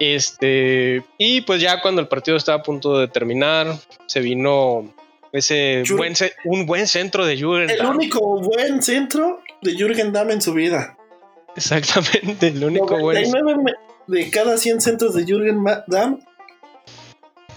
Este, 0.00 1.04
y 1.18 1.42
pues 1.42 1.60
ya 1.60 1.80
cuando 1.80 2.00
el 2.00 2.08
partido 2.08 2.36
estaba 2.36 2.58
a 2.58 2.62
punto 2.62 2.98
de 2.98 3.06
terminar, 3.08 3.76
se 4.06 4.20
vino 4.20 4.92
ese 5.32 5.82
Jür- 5.84 5.96
buen 5.96 6.14
un 6.44 6.66
buen 6.66 6.86
centro 6.88 7.24
de 7.26 7.36
Jürgen 7.36 7.70
El 7.70 7.78
Damm. 7.78 7.96
único 7.96 8.40
buen 8.40 8.82
centro 8.82 9.42
de 9.62 9.76
Jürgen 9.76 10.12
Damm 10.12 10.30
en 10.30 10.42
su 10.42 10.54
vida. 10.54 10.96
Exactamente, 11.58 12.48
el 12.48 12.64
único 12.64 12.98
buen 12.98 13.22
99 13.30 13.62
me- 13.62 13.74
de 14.20 14.30
cada 14.30 14.56
100 14.56 14.80
centros 14.80 15.14
de 15.14 15.24
Jürgen 15.24 15.62
Damm 15.86 16.18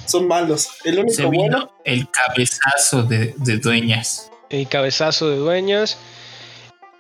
son 0.06 0.28
malos. 0.28 0.70
El 0.84 1.00
único 1.00 1.14
Se 1.16 1.26
vino 1.30 1.44
bueno. 1.44 1.72
el 1.86 2.10
cabezazo 2.12 3.04
de, 3.04 3.34
de 3.38 3.58
dueñas. 3.58 4.30
el 4.50 4.68
cabezazo 4.68 5.30
de 5.30 5.38
Dueñas. 5.38 5.98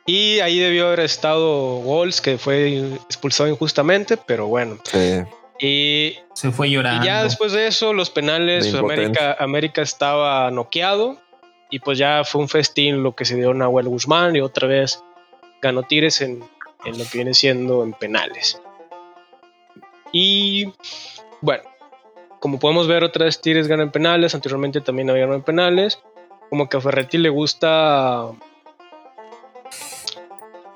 Y 0.06 0.40
ahí 0.40 0.58
debió 0.60 0.88
haber 0.88 1.02
estado 1.02 1.78
Gols, 1.78 2.22
que 2.22 2.38
fue 2.38 2.78
expulsado 3.08 3.50
injustamente, 3.50 4.18
pero 4.18 4.48
bueno. 4.48 4.78
Sí. 4.84 5.22
Y, 5.60 6.16
Se 6.34 6.52
fue 6.52 6.70
y 6.70 6.72
llorando. 6.72 7.06
ya 7.06 7.24
después 7.24 7.52
de 7.52 7.68
eso, 7.68 7.94
los 7.94 8.10
penales, 8.10 8.68
pues, 8.70 9.12
América 9.40 9.82
estaba 9.82 10.50
noqueado. 10.50 11.18
Y 11.70 11.80
pues 11.80 11.98
ya 11.98 12.24
fue 12.26 12.42
un 12.42 12.50
festín 12.50 13.04
lo 13.04 13.16
que 13.16 13.26
se 13.26 13.36
dio 13.36 13.54
Nahuel 13.54 13.88
Guzmán. 13.90 14.36
Y 14.36 14.42
otra 14.42 14.68
vez 14.68 15.02
ganó 15.62 15.84
Tigres 15.84 16.20
en, 16.22 16.44
en 16.86 16.98
lo 16.98 17.04
que 17.06 17.17
viene 17.17 17.34
siendo 17.34 17.84
en 17.84 17.94
penales. 17.94 18.62
Y 20.12 20.74
bueno, 21.41 21.63
como 22.39 22.60
podemos 22.60 22.88
ver, 22.88 23.04
otra 23.04 23.26
vez 23.26 23.39
Tigres 23.39 23.67
gana 23.67 23.84
en 23.84 23.91
penales. 23.91 24.36
Anteriormente 24.36 24.82
también 24.82 25.10
había 25.10 25.22
ganado 25.22 25.38
en 25.38 25.44
penales. 25.44 26.00
Como 26.50 26.67
que 26.67 26.78
a 26.78 26.82
Ferretti 26.82 27.17
le 27.17 27.30
gusta 27.30 28.32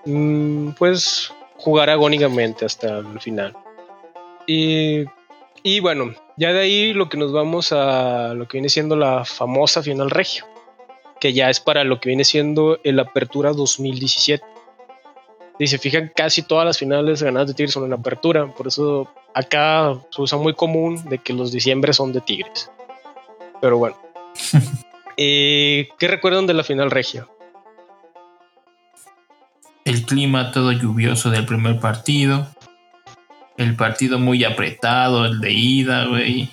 mm, 0.06 0.70
pues 0.78 1.34
jugar 1.58 1.90
agónicamente 1.90 2.66
hasta 2.66 3.00
el 3.00 3.20
final. 3.20 3.56
Y, 4.48 5.06
y 5.64 5.80
bueno, 5.80 6.14
ya 6.38 6.54
de 6.54 6.60
ahí 6.60 6.94
lo 6.94 7.10
que 7.10 7.18
nos 7.18 7.34
vamos 7.34 7.72
a 7.72 8.34
lo 8.36 8.48
que 8.48 8.58
viene 8.58 8.70
siendo 8.70 8.96
la 8.96 9.26
famosa 9.26 9.82
final 9.82 10.12
regia, 10.12 10.46
que 11.20 11.34
ya 11.34 11.50
es 11.50 11.60
para 11.60 11.84
lo 11.84 12.00
que 12.00 12.10
viene 12.10 12.24
siendo 12.24 12.80
el 12.84 13.00
Apertura 13.00 13.52
2017. 13.54 14.46
Y 15.58 15.68
se 15.68 15.78
fijan, 15.78 16.12
casi 16.16 16.42
todas 16.42 16.66
las 16.66 16.78
finales 16.78 17.24
ganadas 17.24 17.48
de 17.48 17.54
Tigres 17.54 17.74
son 17.74 17.86
en 17.86 17.94
Apertura, 17.94 18.48
por 18.54 18.68
eso 18.68 19.10
acá 19.34 19.98
se 20.10 20.22
usa 20.22 20.38
muy 20.38 20.54
común 20.54 21.02
de 21.10 21.20
que 21.20 21.34
los 21.34 21.52
diciembre 21.52 21.94
son 21.94 22.12
de 22.12 22.22
Tigres. 22.22 22.72
Pero 23.62 23.78
bueno. 23.78 23.98
Eh, 25.18 25.88
¿Qué 25.98 26.10
recuerdan 26.10 26.46
de 26.46 26.54
la 26.54 26.66
final 26.66 26.92
regia? 26.92 27.26
El 29.86 30.06
clima 30.06 30.52
todo 30.52 30.74
lluvioso 30.74 31.30
del 31.30 31.46
primer 31.46 31.80
partido. 31.80 32.48
El 33.56 33.78
partido 33.78 34.20
muy 34.20 34.44
apretado, 34.44 35.24
el 35.24 35.40
de 35.40 35.54
ida, 35.54 36.06
güey. 36.08 36.50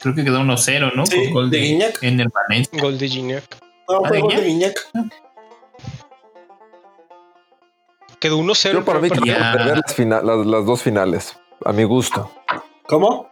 Creo 0.00 0.14
que 0.14 0.24
quedó 0.24 0.40
1-0, 0.40 0.94
¿no? 0.96 1.06
Sí, 1.06 1.24
Con 1.26 1.32
gol 1.34 1.50
de 1.50 1.60
Guiñac. 1.60 2.02
En 2.02 2.18
el 2.18 2.28
Valencia. 2.30 2.82
Gol 2.82 2.98
de 2.98 3.08
Gignac. 3.08 3.44
No, 3.88 4.02
¿Ah, 4.02 4.08
fue 4.08 4.16
de 4.16 4.22
gol 4.22 4.34
de 4.34 4.44
Guiñac? 4.44 4.74
Guiñac. 4.92 5.29
Quedó 8.20 8.38
1-0. 8.38 8.72
Yo 8.72 8.84
para 8.84 9.00
mí 9.00 9.08
a 9.10 9.24
Ya. 9.26 9.56
deber 9.56 9.78
las, 9.84 9.94
fina- 9.94 10.22
las- 10.22 10.46
las 10.46 10.66
dos 10.66 10.82
finales, 10.82 11.36
a 11.64 11.72
mi 11.72 11.84
gusto. 11.84 12.30
¿Cómo? 12.86 13.28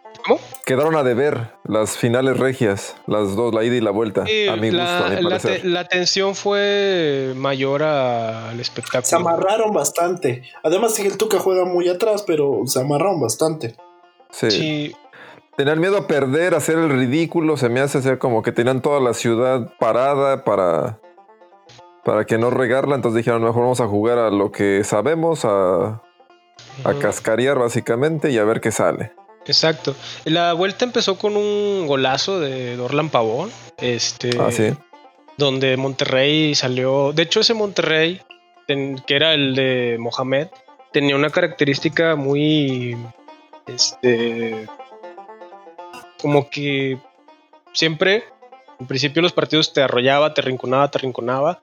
Quedaron 0.66 0.96
a 0.96 1.02
deber 1.02 1.52
las 1.64 1.96
finales 1.96 2.38
regias, 2.38 2.96
las 3.06 3.34
dos, 3.36 3.54
la 3.54 3.64
ida 3.64 3.76
y 3.76 3.80
la 3.80 3.90
vuelta, 3.90 4.26
Sí, 4.26 4.46
a 4.48 4.56
mi 4.56 4.70
la, 4.70 4.82
gusto, 4.84 5.04
a 5.04 5.08
mi 5.16 5.22
la 5.22 5.28
parecer. 5.30 5.62
te- 5.62 5.68
la 5.68 5.84
tensión 5.84 6.34
fue 6.34 7.32
mayor 7.36 7.82
a- 7.82 8.50
al 8.50 8.56
Se 8.56 8.62
espectáculo. 8.62 9.16
amarraron 9.20 9.72
bastante. 9.72 10.42
Además, 10.62 10.94
sí 10.94 11.02
que 11.02 11.08
el 11.08 11.16
Tuca 11.18 11.38
juega 11.38 11.64
muy 11.64 11.88
atrás, 11.88 12.24
pero 12.26 12.62
se 12.66 12.80
amarraron 12.80 13.20
bastante. 13.20 13.76
Sí. 14.30 14.50
Sí, 14.50 14.96
Tenían 15.56 15.80
miedo 15.80 15.96
a 15.96 16.06
perder, 16.06 16.54
a 16.54 16.58
hacer 16.58 16.78
el 16.78 16.88
ridículo, 16.88 17.56
se 17.56 17.68
me 17.68 17.80
hace 17.80 17.98
hacer 17.98 18.18
como 18.18 18.42
que 18.42 18.52
tenían 18.52 18.80
toda 18.80 19.00
la 19.00 19.12
ciudad 19.12 19.72
parada 19.80 20.44
para, 20.44 21.00
para 22.04 22.24
que 22.24 22.38
no 22.38 22.50
regarla, 22.50 22.94
entonces 22.94 23.18
dijeron, 23.18 23.42
mejor 23.42 23.62
vamos 23.62 23.80
a 23.80 23.86
jugar 23.86 24.18
a 24.18 24.30
lo 24.30 24.50
que 24.52 24.82
sabemos, 24.84 25.44
a, 25.44 26.02
a 26.84 26.94
cascarear 27.00 27.58
básicamente 27.58 28.30
y 28.30 28.38
a 28.38 28.44
ver 28.44 28.60
qué 28.60 28.70
sale. 28.70 29.12
exacto. 29.46 29.94
La 30.24 30.52
vuelta 30.52 30.84
empezó 30.84 31.18
con 31.18 31.36
un 31.36 31.86
golazo 31.86 32.40
de 32.40 32.76
Dorlan 32.76 33.08
Pavón. 33.10 33.50
Este, 33.78 34.30
Ah, 34.40 34.50
sí. 34.50 34.72
donde 35.36 35.76
Monterrey 35.76 36.54
salió. 36.54 37.12
De 37.12 37.22
hecho, 37.22 37.40
ese 37.40 37.54
Monterrey, 37.54 38.20
que 38.66 39.14
era 39.16 39.34
el 39.34 39.54
de 39.54 39.96
Mohamed, 39.98 40.48
tenía 40.92 41.14
una 41.16 41.30
característica 41.30 42.16
muy. 42.16 42.96
Este. 43.66 44.66
Como 46.20 46.50
que 46.50 46.98
siempre, 47.72 48.24
en 48.80 48.86
principio, 48.86 49.22
los 49.22 49.32
partidos 49.32 49.72
te 49.72 49.82
arrollaba, 49.82 50.34
te 50.34 50.42
rinconaba, 50.42 50.90
te 50.90 50.98
rinconaba. 50.98 51.62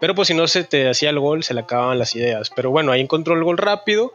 Pero 0.00 0.14
pues 0.14 0.28
si 0.28 0.34
no 0.34 0.48
se 0.48 0.64
te 0.64 0.88
hacía 0.88 1.10
el 1.10 1.20
gol, 1.20 1.44
se 1.44 1.54
le 1.54 1.60
acababan 1.60 1.98
las 1.98 2.16
ideas. 2.16 2.50
Pero 2.50 2.70
bueno, 2.70 2.90
ahí 2.90 3.00
encontró 3.00 3.34
el 3.34 3.44
gol 3.44 3.58
rápido. 3.58 4.14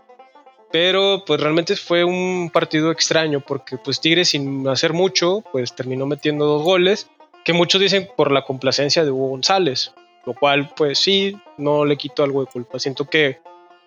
Pero 0.71 1.24
pues 1.26 1.39
realmente 1.39 1.76
fue 1.76 2.04
un 2.04 2.50
partido 2.52 2.91
extraño 2.91 3.39
porque 3.39 3.78
pues 3.78 4.02
Tigres 4.02 4.30
sin 4.30 4.67
hacer 4.67 4.91
mucho 4.91 5.43
pues 5.52 5.74
terminó 5.74 6.06
metiendo 6.06 6.45
dos 6.45 6.63
goles 6.63 7.10
que 7.45 7.54
muchos 7.54 7.80
dicen 7.80 8.10
por 8.17 8.32
la 8.32 8.43
complacencia 8.43 9.06
de 9.06 9.12
Hugo 9.12 9.30
González, 9.30 9.93
lo 10.26 10.34
cual 10.34 10.74
pues 10.76 11.00
sí, 11.00 11.38
no 11.58 11.86
le 11.86 11.95
quito 11.95 12.24
algo 12.24 12.43
de 12.43 12.52
culpa. 12.52 12.80
Siento 12.80 13.06
que 13.06 13.39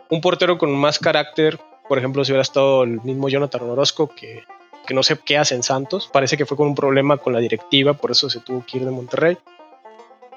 un 0.08 0.20
portero 0.20 0.56
con 0.56 0.74
más 0.74 0.98
carácter, 1.00 1.58
por 1.88 1.98
ejemplo, 1.98 2.24
si 2.24 2.30
hubiera 2.30 2.42
estado 2.42 2.84
el 2.84 3.02
mismo 3.02 3.28
Jonathan 3.28 3.68
Orozco, 3.68 4.14
que, 4.14 4.44
que 4.86 4.94
no 4.94 5.02
sé 5.02 5.18
qué 5.22 5.36
hace 5.36 5.56
en 5.56 5.64
Santos, 5.64 6.08
parece 6.10 6.36
que 6.36 6.46
fue 6.46 6.56
con 6.56 6.68
un 6.68 6.74
problema 6.76 7.18
con 7.18 7.32
la 7.32 7.40
directiva, 7.40 7.94
por 7.94 8.12
eso 8.12 8.30
se 8.30 8.40
tuvo 8.40 8.64
que 8.64 8.78
ir 8.78 8.84
de 8.84 8.92
Monterrey. 8.92 9.36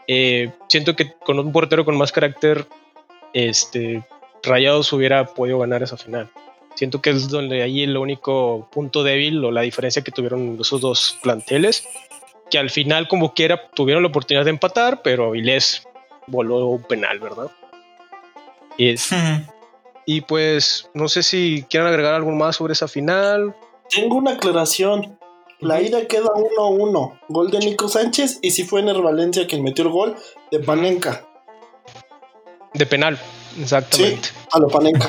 Eh, 0.08 0.52
siento 0.68 0.96
que 0.96 1.14
con 1.14 1.40
un 1.40 1.52
portero 1.52 1.86
con 1.86 1.98
más 1.98 2.12
carácter, 2.12 2.66
este, 3.34 4.04
Rayados 4.44 4.92
hubiera 4.94 5.26
podido 5.26 5.60
ganar 5.60 5.84
esa 5.84 5.98
final. 5.98 6.30
Siento 6.76 7.02
que 7.02 7.12
es 7.12 7.30
donde 7.30 7.62
ahí 7.64 7.84
el 7.84 7.98
único 7.98 8.70
punto 8.72 9.04
débil 9.04 9.44
o 9.44 9.52
la 9.52 9.62
diferencia 9.62 10.02
que 10.04 10.12
tuvieron 10.12 10.58
esos 10.60 10.82
dos 10.82 11.18
planteles 11.22 11.88
que 12.50 12.58
al 12.58 12.70
final 12.70 13.08
como 13.08 13.34
quiera 13.34 13.70
tuvieron 13.74 14.04
la 14.04 14.10
oportunidad 14.10 14.44
de 14.44 14.50
empatar, 14.52 15.02
pero 15.02 15.28
Avilés 15.28 15.88
voló 16.28 16.66
un 16.68 16.84
penal, 16.84 17.20
¿verdad? 17.20 17.48
Es- 18.78 19.10
y 20.06 20.22
pues 20.22 20.90
no 20.94 21.08
sé 21.08 21.24
si 21.24 21.66
quieren 21.70 21.88
agregar 21.88 22.14
algo 22.14 22.32
más 22.32 22.58
sobre 22.58 22.74
esa 22.74 22.88
final. 22.88 23.56
Tengo 23.90 24.16
una 24.16 24.32
aclaración. 24.32 25.18
La 25.62 25.80
ida 25.82 26.08
queda 26.08 26.26
1-1. 26.26 27.20
Gol 27.30 27.52
de 27.52 27.60
Nico 27.60 27.88
Sánchez 27.88 28.40
y 28.42 28.52
si 28.52 28.64
fue 28.64 28.82
Ener 28.82 29.00
Valencia 29.02 29.46
quien 29.48 29.64
metió 29.64 29.84
el 29.86 29.92
gol 29.92 30.16
de 30.52 30.60
Panenka. 30.60 31.26
De 32.74 32.86
penal, 32.86 33.20
exactamente. 33.60 34.30
A 34.52 34.60
lo 34.60 34.68
Panenka. 34.68 35.08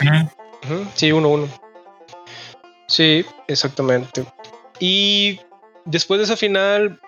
Ujú, 0.64 0.86
Sí, 0.94 1.10
1-1. 1.10 1.48
Sí, 2.86 3.24
exactamente. 3.48 4.24
Y 4.78 5.40
después 5.86 6.18
de 6.18 6.24
esa 6.24 6.36
final, 6.36 7.00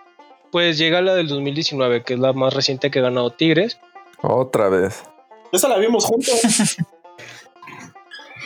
pues 0.50 0.78
llega 0.78 1.02
la 1.02 1.14
del 1.14 1.28
2019, 1.28 2.02
que 2.02 2.14
es 2.14 2.20
la 2.20 2.32
más 2.32 2.54
reciente 2.54 2.90
que 2.90 3.00
ha 3.00 3.02
ganado 3.02 3.30
Tigres. 3.30 3.78
Otra 4.22 4.70
vez. 4.70 5.02
Esa 5.52 5.68
la 5.68 5.78
vimos 5.78 6.04
juntos. 6.06 6.76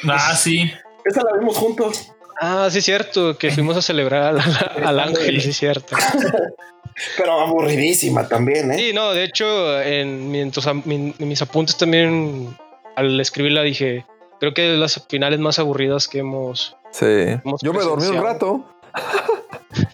Ah, 0.09 0.37
sí. 0.37 0.71
Esa 1.05 1.25
la 1.25 1.37
vimos 1.37 1.57
juntos. 1.57 2.13
Ah, 2.41 2.69
sí, 2.71 2.81
cierto, 2.81 3.37
que 3.37 3.51
fuimos 3.51 3.77
a 3.77 3.83
celebrar 3.83 4.23
al, 4.37 4.85
al 4.85 5.01
ángel, 5.01 5.41
sí, 5.41 5.53
cierto. 5.53 5.97
Pero 7.17 7.41
aburridísima 7.41 8.27
también, 8.29 8.73
¿eh? 8.73 8.77
Sí, 8.79 8.93
no, 8.93 9.13
de 9.13 9.25
hecho, 9.25 9.81
en, 9.81 10.31
mi- 10.31 10.41
en 10.41 11.29
mis 11.29 11.43
apuntes 11.43 11.77
también, 11.77 12.57
al 12.97 13.21
escribirla, 13.21 13.63
dije, 13.63 14.05
creo 14.41 14.53
que 14.55 14.73
es 14.75 14.79
las 14.79 15.05
finales 15.09 15.39
más 15.39 15.59
aburridas 15.59 16.09
que 16.09 16.19
hemos... 16.21 16.77
Sí. 16.91 17.05
Hemos 17.07 17.61
Yo 17.63 17.73
me 17.73 17.81
dormí 17.83 18.07
un 18.07 18.23
rato. 18.23 18.65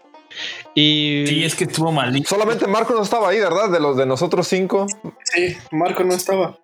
Y 0.76 1.24
Sí, 1.28 1.44
es 1.44 1.54
que 1.54 1.64
estuvo 1.64 1.92
malito. 1.92 2.28
Solamente 2.28 2.66
Marco 2.66 2.94
no 2.94 3.02
estaba 3.02 3.28
ahí, 3.28 3.38
¿verdad? 3.38 3.70
De 3.70 3.78
los 3.78 3.96
de 3.96 4.06
nosotros 4.06 4.48
cinco. 4.48 4.86
Sí, 5.22 5.56
Marco 5.70 6.02
no 6.02 6.14
estaba. 6.14 6.58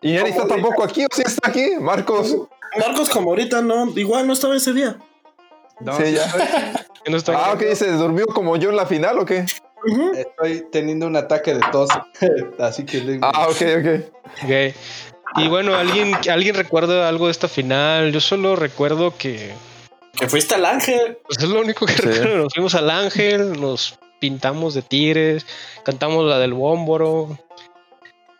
Y 0.00 0.14
Eri 0.16 0.30
está 0.30 0.42
¿Cómo 0.44 0.54
tampoco 0.54 0.82
aquí, 0.82 1.04
¿o 1.04 1.08
sí 1.14 1.22
está 1.26 1.46
aquí? 1.50 1.72
Marcos. 1.78 2.34
Marcos 2.78 3.10
como 3.10 3.30
ahorita 3.30 3.60
no, 3.60 3.90
igual 3.98 4.26
no 4.26 4.32
estaba 4.32 4.56
ese 4.56 4.72
día. 4.72 4.96
Sí, 5.96 6.12
ya. 6.12 6.84
no 7.08 7.16
está- 7.16 7.32
Ah, 7.46 7.52
ok, 7.54 7.62
¿se 7.74 7.90
durmió 7.92 8.26
como 8.26 8.56
yo 8.56 8.70
en 8.70 8.76
la 8.76 8.86
final 8.86 9.18
o 9.18 9.24
qué? 9.24 9.44
Estoy 10.14 10.66
teniendo 10.70 11.06
un 11.06 11.16
ataque 11.16 11.54
de 11.54 11.60
tos. 11.72 11.88
Así 12.58 12.84
que 12.84 12.98
le- 13.00 13.18
Ah, 13.22 13.48
ok, 13.48 13.62
ok. 13.78 14.14
Ok. 14.44 14.74
Y 15.36 15.48
bueno, 15.48 15.74
¿alguien, 15.76 16.12
¿alguien 16.30 16.54
recuerda 16.54 17.08
algo 17.08 17.26
de 17.26 17.32
esta 17.32 17.48
final? 17.48 18.12
Yo 18.12 18.20
solo 18.20 18.56
recuerdo 18.56 19.16
que 19.16 19.52
Que 20.18 20.28
fuiste 20.28 20.54
al 20.56 20.66
ángel. 20.66 21.18
pues, 21.26 21.38
es 21.38 21.48
lo 21.48 21.60
único 21.60 21.86
que 21.86 21.92
Sí. 21.94 22.02
recuerdo. 22.02 22.36
Nos 22.38 22.52
fuimos 22.54 22.74
al 22.74 22.90
ángel, 22.90 23.60
nos 23.60 23.98
pintamos 24.18 24.74
de 24.74 24.82
tigres, 24.82 25.46
cantamos 25.84 26.26
la 26.28 26.38
del 26.38 26.52
bómboro. 26.52 27.38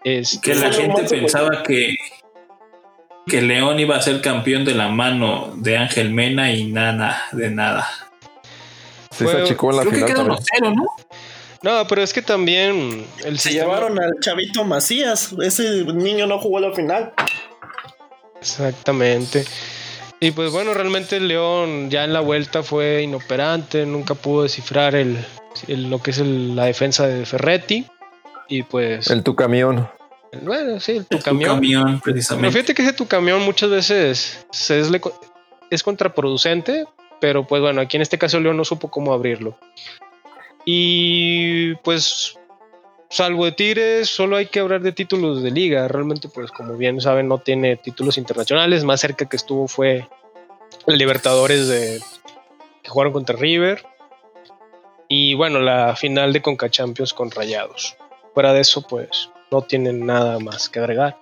Este, 0.05 0.40
Que 0.40 0.55
la 0.57 0.66
lo 0.68 0.72
gente 0.74 1.05
pensaba 1.05 1.62
que, 1.62 1.94
que 3.30 3.40
León 3.42 3.78
iba 3.80 3.96
a 3.96 4.02
ser 4.02 4.20
campeón 4.20 4.64
de 4.64 4.74
la 4.74 4.88
mano 4.88 5.52
de 5.56 5.78
Ángel 5.78 6.10
Mena 6.12 6.52
y 6.52 6.64
nada, 6.70 7.22
de 7.32 7.50
nada. 7.50 7.88
Sí, 9.10 9.26
se 9.26 9.36
achicó 9.42 9.70
en 9.70 9.76
la 9.76 9.82
Creo 9.84 10.06
que 10.06 10.12
final. 10.12 10.26
1-0, 10.28 10.74
¿no? 10.74 10.86
No, 11.62 11.86
pero 11.86 12.02
es 12.02 12.12
que 12.12 12.22
también 12.22 13.07
el 13.24 13.38
Se 13.38 13.50
sistema- 13.50 13.74
llevaron 13.74 14.02
al 14.02 14.12
chavito 14.20 14.64
Macías. 14.64 15.34
Ese 15.42 15.84
niño 15.84 16.26
no 16.26 16.38
jugó 16.38 16.59
la 16.61 16.72
final. 16.72 17.12
Exactamente. 18.40 19.44
Y 20.20 20.30
pues 20.32 20.52
bueno, 20.52 20.74
realmente 20.74 21.16
el 21.16 21.28
León 21.28 21.90
ya 21.90 22.05
en 22.05 22.12
la 22.12 22.20
vuelta 22.20 22.62
fue 22.62 23.02
inoperante, 23.02 23.86
nunca 23.86 24.14
pudo 24.14 24.42
descifrar 24.44 24.94
el, 24.94 25.18
el- 25.68 25.88
lo 25.90 26.02
que 26.02 26.11
es 26.12 26.18
el- 26.18 26.55
la 26.57 26.64
defensa 26.66 27.07
de 27.07 27.24
Ferretti. 27.26 27.86
Y 28.48 28.62
pues, 28.64 29.09
El 29.11 29.22
tu 29.22 29.34
camión. 29.36 29.88
Bueno, 30.43 30.78
sí, 30.81 31.01
tu 31.09 31.18
Tu 31.18 31.24
camión. 31.24 31.55
camión, 31.57 31.85
Pero 31.85 32.01
precisamente. 32.03 32.53
fíjate 32.53 32.74
que 32.74 32.83
ese 32.83 32.93
tu 32.93 33.07
camión 33.07 33.43
muchas 33.43 33.70
veces 33.70 34.47
se 34.51 34.81
es, 34.81 34.91
es 35.70 35.83
contraproducente, 35.83 36.85
pero 37.20 37.47
pues 37.47 37.61
bueno, 37.62 37.81
aquí 37.81 37.97
en 37.97 38.03
este 38.03 38.18
caso 38.18 38.39
León 38.41 38.57
no 38.57 38.64
supo 38.64 38.91
cómo 38.91 39.12
abrirlo. 39.12 39.59
Y 40.64 41.74
pues, 41.76 42.39
salvo 43.09 43.45
de 43.45 43.53
Tigres, 43.53 44.09
solo 44.09 44.37
hay 44.37 44.47
que 44.47 44.61
hablar 44.61 44.83
de 44.83 44.93
títulos 44.93 45.43
de 45.43 45.51
liga. 45.51 45.89
Realmente, 45.89 46.28
pues 46.28 46.51
como 46.51 46.76
bien 46.76 47.01
saben, 47.01 47.28
no 47.28 47.39
tiene 47.39 47.76
títulos 47.76 48.18
internacionales. 48.18 48.85
Más 48.85 49.01
cerca 49.01 49.28
que 49.28 49.37
estuvo 49.37 49.68
fue 49.68 50.07
el 50.87 50.99
Libertadores 50.99 51.66
de, 51.68 52.01
que 52.83 52.91
jugaron 52.91 53.12
contra 53.12 53.37
River. 53.37 53.85
Y 55.09 55.35
bueno, 55.35 55.59
la 55.59 55.97
final 55.97 56.33
de 56.33 56.43
Conca 56.43 56.70
Champions 56.70 57.12
con 57.14 57.31
Rayados. 57.31 57.97
Fuera 58.33 58.53
de 58.53 58.61
eso, 58.61 58.83
pues 58.83 59.28
no 59.51 59.62
tienen 59.62 60.07
nada 60.07 60.38
más 60.38 60.68
que 60.68 60.78
agregar. 60.80 61.16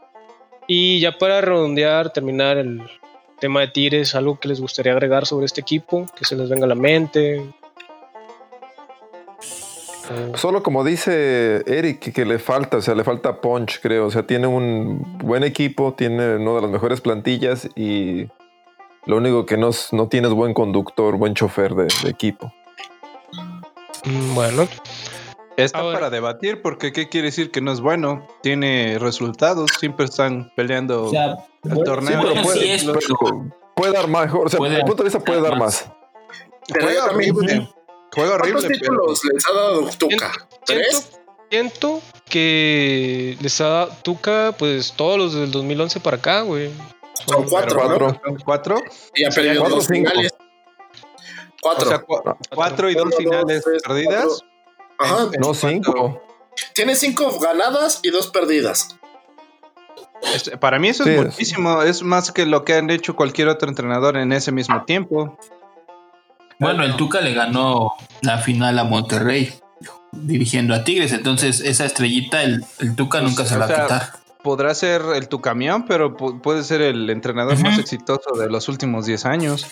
Y 0.66 1.00
ya 1.00 1.16
para 1.16 1.40
redondear, 1.40 2.12
terminar 2.12 2.58
el 2.58 2.82
tema 3.40 3.60
de 3.60 3.68
Tigres, 3.68 4.14
algo 4.14 4.38
que 4.38 4.48
les 4.48 4.60
gustaría 4.60 4.92
agregar 4.92 5.24
sobre 5.26 5.46
este 5.46 5.60
equipo, 5.60 6.06
que 6.16 6.24
se 6.24 6.36
les 6.36 6.48
venga 6.50 6.66
a 6.66 6.68
la 6.68 6.74
mente. 6.74 7.36
Eh, 10.10 10.32
Solo 10.34 10.62
como 10.62 10.84
dice 10.84 11.62
Eric, 11.66 12.12
que 12.12 12.24
le 12.24 12.38
falta, 12.38 12.78
o 12.78 12.82
sea, 12.82 12.94
le 12.94 13.04
falta 13.04 13.40
punch, 13.40 13.80
creo. 13.80 14.06
O 14.06 14.10
sea, 14.10 14.26
tiene 14.26 14.46
un 14.46 15.18
buen 15.18 15.44
equipo, 15.44 15.94
tiene 15.94 16.36
una 16.36 16.54
de 16.54 16.62
las 16.62 16.70
mejores 16.70 17.00
plantillas 17.00 17.68
y 17.76 18.26
lo 19.06 19.16
único 19.18 19.46
que 19.46 19.56
no, 19.56 19.68
es- 19.68 19.92
no 19.92 20.08
tiene 20.08 20.28
es 20.28 20.34
buen 20.34 20.54
conductor, 20.54 21.16
buen 21.16 21.34
chofer 21.34 21.74
de, 21.74 21.88
de 22.02 22.10
equipo. 22.10 22.52
mm, 24.04 24.34
bueno, 24.34 24.68
Está 25.58 25.80
Ahora- 25.80 25.94
para 25.98 26.10
debatir 26.10 26.62
porque 26.62 26.92
¿qué 26.92 27.08
quiere 27.08 27.26
decir 27.26 27.50
que 27.50 27.60
no 27.60 27.72
es 27.72 27.80
bueno? 27.80 28.26
Tiene 28.42 28.96
resultados, 29.00 29.70
siempre 29.78 30.04
están 30.06 30.50
peleando 30.56 31.04
O 31.06 31.10
sea, 31.10 31.32
el 31.32 31.36
bueno, 31.74 31.82
torneo. 31.84 32.20
sí, 32.20 32.26
bueno, 32.26 32.42
puede- 32.42 32.60
sí 32.60 32.70
es, 32.70 32.86
Puede 33.74 33.92
dar 33.92 34.08
mejor, 34.08 34.46
o 34.46 34.48
sea, 34.48 34.58
Puede 34.58 34.70
desde 34.72 34.84
mi 34.84 34.88
punto 34.88 35.02
de 35.02 35.08
vista 35.08 35.20
puede 35.24 35.40
dar 35.40 35.56
más. 35.58 35.86
más. 35.86 35.92
Pero 36.68 36.84
Juega 36.86 37.06
también- 37.06 37.36
horrible. 37.36 37.68
Juega 38.14 38.38
¿Cuántos 38.38 38.64
horrible, 38.64 38.78
pero 38.80 38.80
títulos 38.80 39.24
les 39.32 39.46
ha 39.48 39.52
dado 39.52 39.80
Tuca? 39.98 40.32
siento, 40.32 40.58
¿Tres? 40.64 41.10
siento 41.50 42.00
que 42.28 43.36
les 43.40 43.60
ha 43.60 43.68
dado 43.68 43.92
Tuca, 44.02 44.54
pues 44.58 44.92
todos 44.96 45.18
los 45.18 45.34
del 45.34 45.50
2011 45.50 46.00
para 46.00 46.16
acá, 46.18 46.40
güey. 46.42 46.70
Son 47.26 47.44
cuatro, 47.48 47.76
¿no? 47.76 47.98
Cuatro. 47.98 48.20
son 48.24 48.36
cuatro. 48.44 48.82
Y 49.14 49.24
ha 49.24 49.30
perdido 49.30 49.60
cuatro, 49.60 49.76
dos 49.76 49.86
cinco. 49.86 50.10
finales. 50.10 50.32
O 50.32 51.56
Cuatro. 51.60 51.88
sea, 51.88 51.98
cu- 51.98 52.22
cuatro 52.54 52.88
y 52.90 52.94
dos 52.94 53.14
finales 53.16 53.64
dos, 53.64 53.64
tres, 53.64 53.82
perdidas. 53.82 54.40
Ajá. 54.98 55.24
en- 55.28 55.34
en 55.34 55.40
No, 55.40 55.54
cinco. 55.54 56.22
Tiene 56.74 56.94
cinco 56.96 57.38
ganadas 57.38 58.00
y 58.02 58.10
dos 58.10 58.28
perdidas. 58.28 58.88
Es- 60.34 60.50
Para 60.58 60.78
mí 60.78 60.88
eso 60.88 61.04
Sí, 61.04 61.10
es 61.10 61.18
es- 61.18 61.24
muchísimo. 61.26 61.82
Es 61.82 62.02
más 62.02 62.32
que 62.32 62.44
lo 62.46 62.64
que 62.64 62.74
han 62.74 62.90
hecho 62.90 63.14
cualquier 63.14 63.48
otro 63.48 63.68
entrenador 63.68 64.16
en 64.16 64.32
ese 64.32 64.50
mismo 64.52 64.84
tiempo. 64.84 65.38
Bueno, 66.58 66.82
el 66.82 66.96
Tuca 66.96 67.20
le 67.20 67.34
ganó 67.34 67.92
la 68.22 68.38
final 68.38 68.76
a 68.80 68.84
Monterrey 68.84 69.54
dirigiendo 70.10 70.74
a 70.74 70.82
Tigres, 70.82 71.12
entonces 71.12 71.60
esa 71.60 71.84
estrellita 71.84 72.42
el, 72.42 72.64
el 72.80 72.96
Tuca 72.96 73.20
nunca 73.20 73.44
se 73.44 73.54
o 73.54 73.58
la 73.58 73.66
va 73.66 73.74
a 73.76 73.82
quitar. 73.82 74.12
Podrá 74.42 74.74
ser 74.74 75.02
el 75.14 75.28
tu 75.28 75.40
camión, 75.40 75.84
pero 75.86 76.16
pu- 76.16 76.40
puede 76.40 76.64
ser 76.64 76.80
el 76.80 77.10
entrenador 77.10 77.58
más 77.60 77.78
exitoso 77.78 78.30
de 78.36 78.48
los 78.48 78.68
últimos 78.68 79.06
10 79.06 79.24
años. 79.26 79.66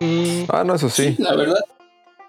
Mm, 0.00 0.44
Ah, 0.48 0.62
no, 0.64 0.74
eso 0.76 0.88
sí. 0.88 1.16
La 1.18 1.34
verdad. 1.34 1.58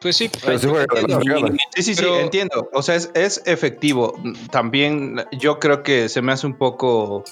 Pues 0.01 0.15
sí, 0.17 0.29
Pero 0.43 0.59
sí 0.59 0.67
fregada. 0.67 1.53
Sí, 1.75 1.83
sí, 1.83 1.93
Pero- 1.95 2.15
sí, 2.15 2.21
entiendo. 2.21 2.69
O 2.73 2.81
sea, 2.81 2.95
es, 2.95 3.11
es 3.13 3.41
efectivo. 3.45 4.13
También 4.51 5.25
yo 5.31 5.59
creo 5.59 5.83
que 5.83 6.09
se 6.09 6.21
me 6.21 6.31
hace 6.31 6.47
un 6.47 6.57
poco, 6.57 7.23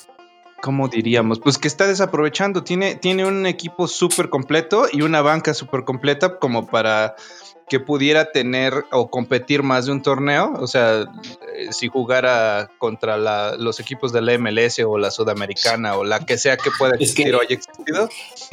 ¿cómo 0.62 0.88
diríamos? 0.88 1.40
Pues 1.40 1.58
que 1.58 1.68
está 1.68 1.88
desaprovechando. 1.88 2.64
Tiene, 2.64 2.96
tiene 2.96 3.26
un 3.26 3.46
equipo 3.46 3.88
súper 3.88 4.30
completo 4.30 4.86
y 4.92 5.02
una 5.02 5.22
banca 5.22 5.54
súper 5.54 5.84
completa 5.86 6.40
como 6.40 6.68
para 6.68 7.16
que 7.70 7.82
pudiera 7.82 8.32
tener 8.32 8.86
o 8.94 9.10
competir 9.10 9.62
más 9.62 9.86
de 9.88 9.92
un 9.92 10.02
torneo. 10.02 10.54
O 10.58 10.68
sea, 10.68 11.02
eh, 11.02 11.68
si 11.72 11.90
jugara 11.90 12.70
contra 12.78 13.18
la- 13.18 13.56
los 13.58 13.82
equipos 13.82 14.14
de 14.14 14.22
la 14.22 14.34
MLS 14.38 14.80
o 14.86 14.98
la 14.98 15.12
Sudamericana 15.12 15.98
o 15.98 16.06
la 16.06 16.22
que 16.26 16.38
sea 16.38 16.56
que 16.56 16.70
pueda 16.78 16.94
Es 16.94 16.98
que- 17.00 17.04
existir 17.24 17.36
o 17.36 17.42
haya 17.42 17.56
existido 17.56 18.10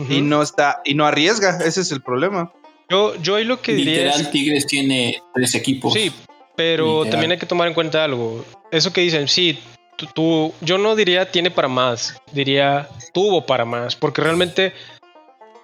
y 0.08 0.20
no 0.20 0.42
está 0.42 0.80
y 0.84 0.94
no 0.94 1.06
arriesga. 1.06 1.58
Ese 1.64 1.82
es 1.82 1.92
el 1.92 2.02
problema. 2.02 2.52
Yo, 2.88 3.14
yo 3.16 3.36
ahí 3.36 3.44
lo 3.44 3.60
que 3.60 3.72
diría 3.74 4.06
es 4.10 4.16
Literal, 4.18 4.30
Tigres 4.30 4.66
tiene 4.66 5.22
tres 5.34 5.54
equipos. 5.54 5.92
Sí, 5.92 6.12
pero 6.56 6.86
Literal. 7.04 7.10
también 7.10 7.32
hay 7.32 7.38
que 7.38 7.46
tomar 7.46 7.68
en 7.68 7.74
cuenta 7.74 8.04
algo. 8.04 8.44
Eso 8.70 8.92
que 8.92 9.00
dicen, 9.00 9.28
sí, 9.28 9.58
tú, 9.96 10.06
tú- 10.14 10.54
yo 10.60 10.78
no 10.78 10.94
diría 10.96 11.30
tiene 11.30 11.50
para 11.50 11.68
más, 11.68 12.20
diría 12.32 12.88
tuvo 13.12 13.46
para 13.46 13.64
más, 13.64 13.96
porque 13.96 14.20
realmente 14.22 14.72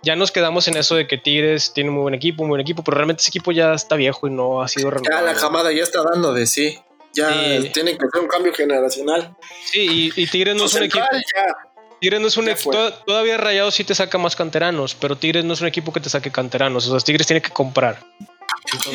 ya 0.02 0.16
nos 0.16 0.30
quedamos 0.32 0.66
en 0.68 0.76
eso 0.78 0.94
de 0.96 1.06
que 1.06 1.18
Tigres 1.18 1.72
tiene 1.74 1.90
un 1.90 1.96
muy 1.96 2.02
buen 2.02 2.14
equipo, 2.14 2.42
muy 2.42 2.50
buen 2.50 2.60
equipo, 2.62 2.82
pero 2.82 2.96
realmente 2.96 3.20
ese 3.20 3.28
equipo 3.30 3.52
ya 3.52 3.74
está 3.74 3.96
viejo 3.96 4.26
y 4.26 4.30
no 4.30 4.62
ha 4.62 4.68
sido 4.68 4.88
Ya 4.90 4.96
renovado. 4.96 5.26
la 5.26 5.34
camada 5.34 5.72
ya 5.72 5.82
está 5.82 6.02
dando 6.02 6.32
de 6.32 6.46
sí. 6.46 6.78
Ya 7.12 7.28
Sí. 7.60 7.70
tiene 7.74 7.98
que 7.98 8.06
hacer 8.06 8.20
un 8.22 8.28
cambio 8.28 8.54
generacional. 8.54 9.34
Sí, 9.72 10.12
y, 10.16 10.22
y 10.22 10.26
Tigres 10.28 10.54
no 10.54 10.66
es 10.66 10.74
un 10.74 10.84
equipo. 10.84 11.04
ya. 11.12 11.56
Tigres 12.00 12.20
no 12.20 12.26
es 12.28 12.36
un 12.36 12.48
equipo. 12.48 12.72
Todavía 13.06 13.36
Rayados 13.36 13.74
sí 13.74 13.84
te 13.84 13.94
saca 13.94 14.16
más 14.18 14.34
canteranos, 14.36 14.94
pero 14.94 15.16
Tigres 15.16 15.44
no 15.44 15.52
es 15.52 15.60
un 15.60 15.66
equipo 15.68 15.92
que 15.92 16.00
te 16.00 16.08
saque 16.08 16.30
canteranos. 16.30 16.88
O 16.88 16.90
sea, 16.98 17.04
Tigres 17.04 17.26
tiene 17.26 17.42
que 17.42 17.50
comprar. 17.50 17.98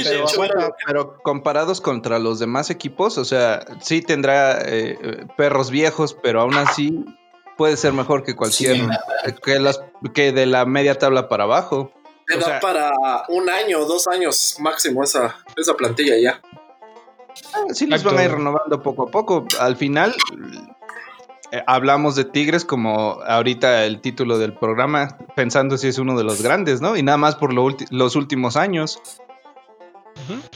Pero, 0.03 0.26
bueno, 0.38 0.70
pero 0.86 1.18
comparados 1.24 1.82
contra 1.82 2.20
los 2.20 2.39
demás 2.39 2.70
equipos, 2.70 3.18
o 3.18 3.26
sea, 3.26 3.66
sí 3.82 4.01
tendrá 4.01 4.60
eh, 4.64 5.26
perros 5.38 5.70
viejos, 5.72 6.16
pero 6.22 6.41
aún 6.41 6.56
así 6.56 7.03
puede 7.58 7.76
ser 7.78 7.93
mejor 7.93 8.24
que 8.24 8.36
cualquier 8.36 8.76
Sí, 8.78 8.88
que 9.43 9.60
las 9.60 9.82
que 10.14 10.32
de 10.32 10.45
la 10.45 10.66
media 10.66 10.97
tabla 10.97 11.28
para 11.30 11.43
abajo. 11.45 11.91
O 12.34 12.39
da 12.39 12.45
sea- 12.45 12.60
para 12.60 12.91
un 13.30 13.49
año, 13.49 13.86
dos 13.86 14.08
años 14.08 14.56
máximo 14.60 15.03
esa, 15.03 15.36
esa 15.56 15.74
plantilla 15.76 16.16
ya. 16.18 16.41
Ah, 17.53 17.64
Sí 17.74 17.86
los 17.86 18.03
van 18.03 18.18
a 18.18 18.24
ir 18.24 18.32
renovando 18.32 18.82
poco 18.82 19.03
a 19.03 19.12
poco. 19.12 19.45
Al 19.60 19.76
final 19.78 20.16
eh, 21.52 21.62
hablamos 21.68 22.16
de 22.16 22.26
Tigres 22.26 22.66
como 22.66 23.22
ahorita 23.26 23.86
el 23.86 24.02
título 24.02 24.38
del 24.38 24.54
programa, 24.54 25.18
pensando 25.36 25.78
si 25.78 25.88
es 25.88 25.98
uno 25.98 26.18
de 26.18 26.24
los 26.24 26.41
grandes, 26.41 26.82
¿no? 26.82 26.96
Y 26.98 27.04
nada 27.04 27.18
más 27.18 27.36
por 27.36 27.54
lo 27.54 27.68
los 27.89 28.16
últimos 28.16 28.56
años. 28.58 29.00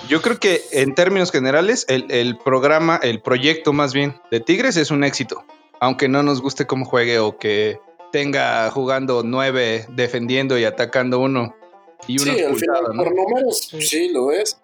Yo 0.07 0.21
creo 0.21 0.39
que 0.39 0.61
en 0.71 0.95
términos 0.95 1.31
generales, 1.31 1.85
el, 1.89 2.05
el 2.09 2.37
programa, 2.37 2.99
el 3.03 3.21
proyecto 3.21 3.73
más 3.73 3.93
bien 3.93 4.19
de 4.31 4.39
Tigres 4.39 4.77
es 4.77 4.89
un 4.89 5.03
éxito. 5.03 5.43
Aunque 5.81 6.07
no 6.07 6.23
nos 6.23 6.41
guste 6.41 6.65
cómo 6.65 6.85
juegue 6.85 7.19
o 7.19 7.37
que 7.37 7.79
tenga 8.11 8.69
jugando 8.71 9.21
nueve, 9.23 9.85
defendiendo 9.89 10.57
y 10.57 10.63
atacando 10.65 11.19
uno. 11.19 11.55
Y 12.07 12.21
uno 12.21 12.33
Sí, 12.33 12.41
al 12.41 12.55
final, 12.55 12.83
¿no? 12.93 13.03
por 13.03 13.13
números, 13.15 13.57
Sí. 13.69 13.81
sí, 13.81 14.09
lo 14.09 14.31
es. 14.31 14.59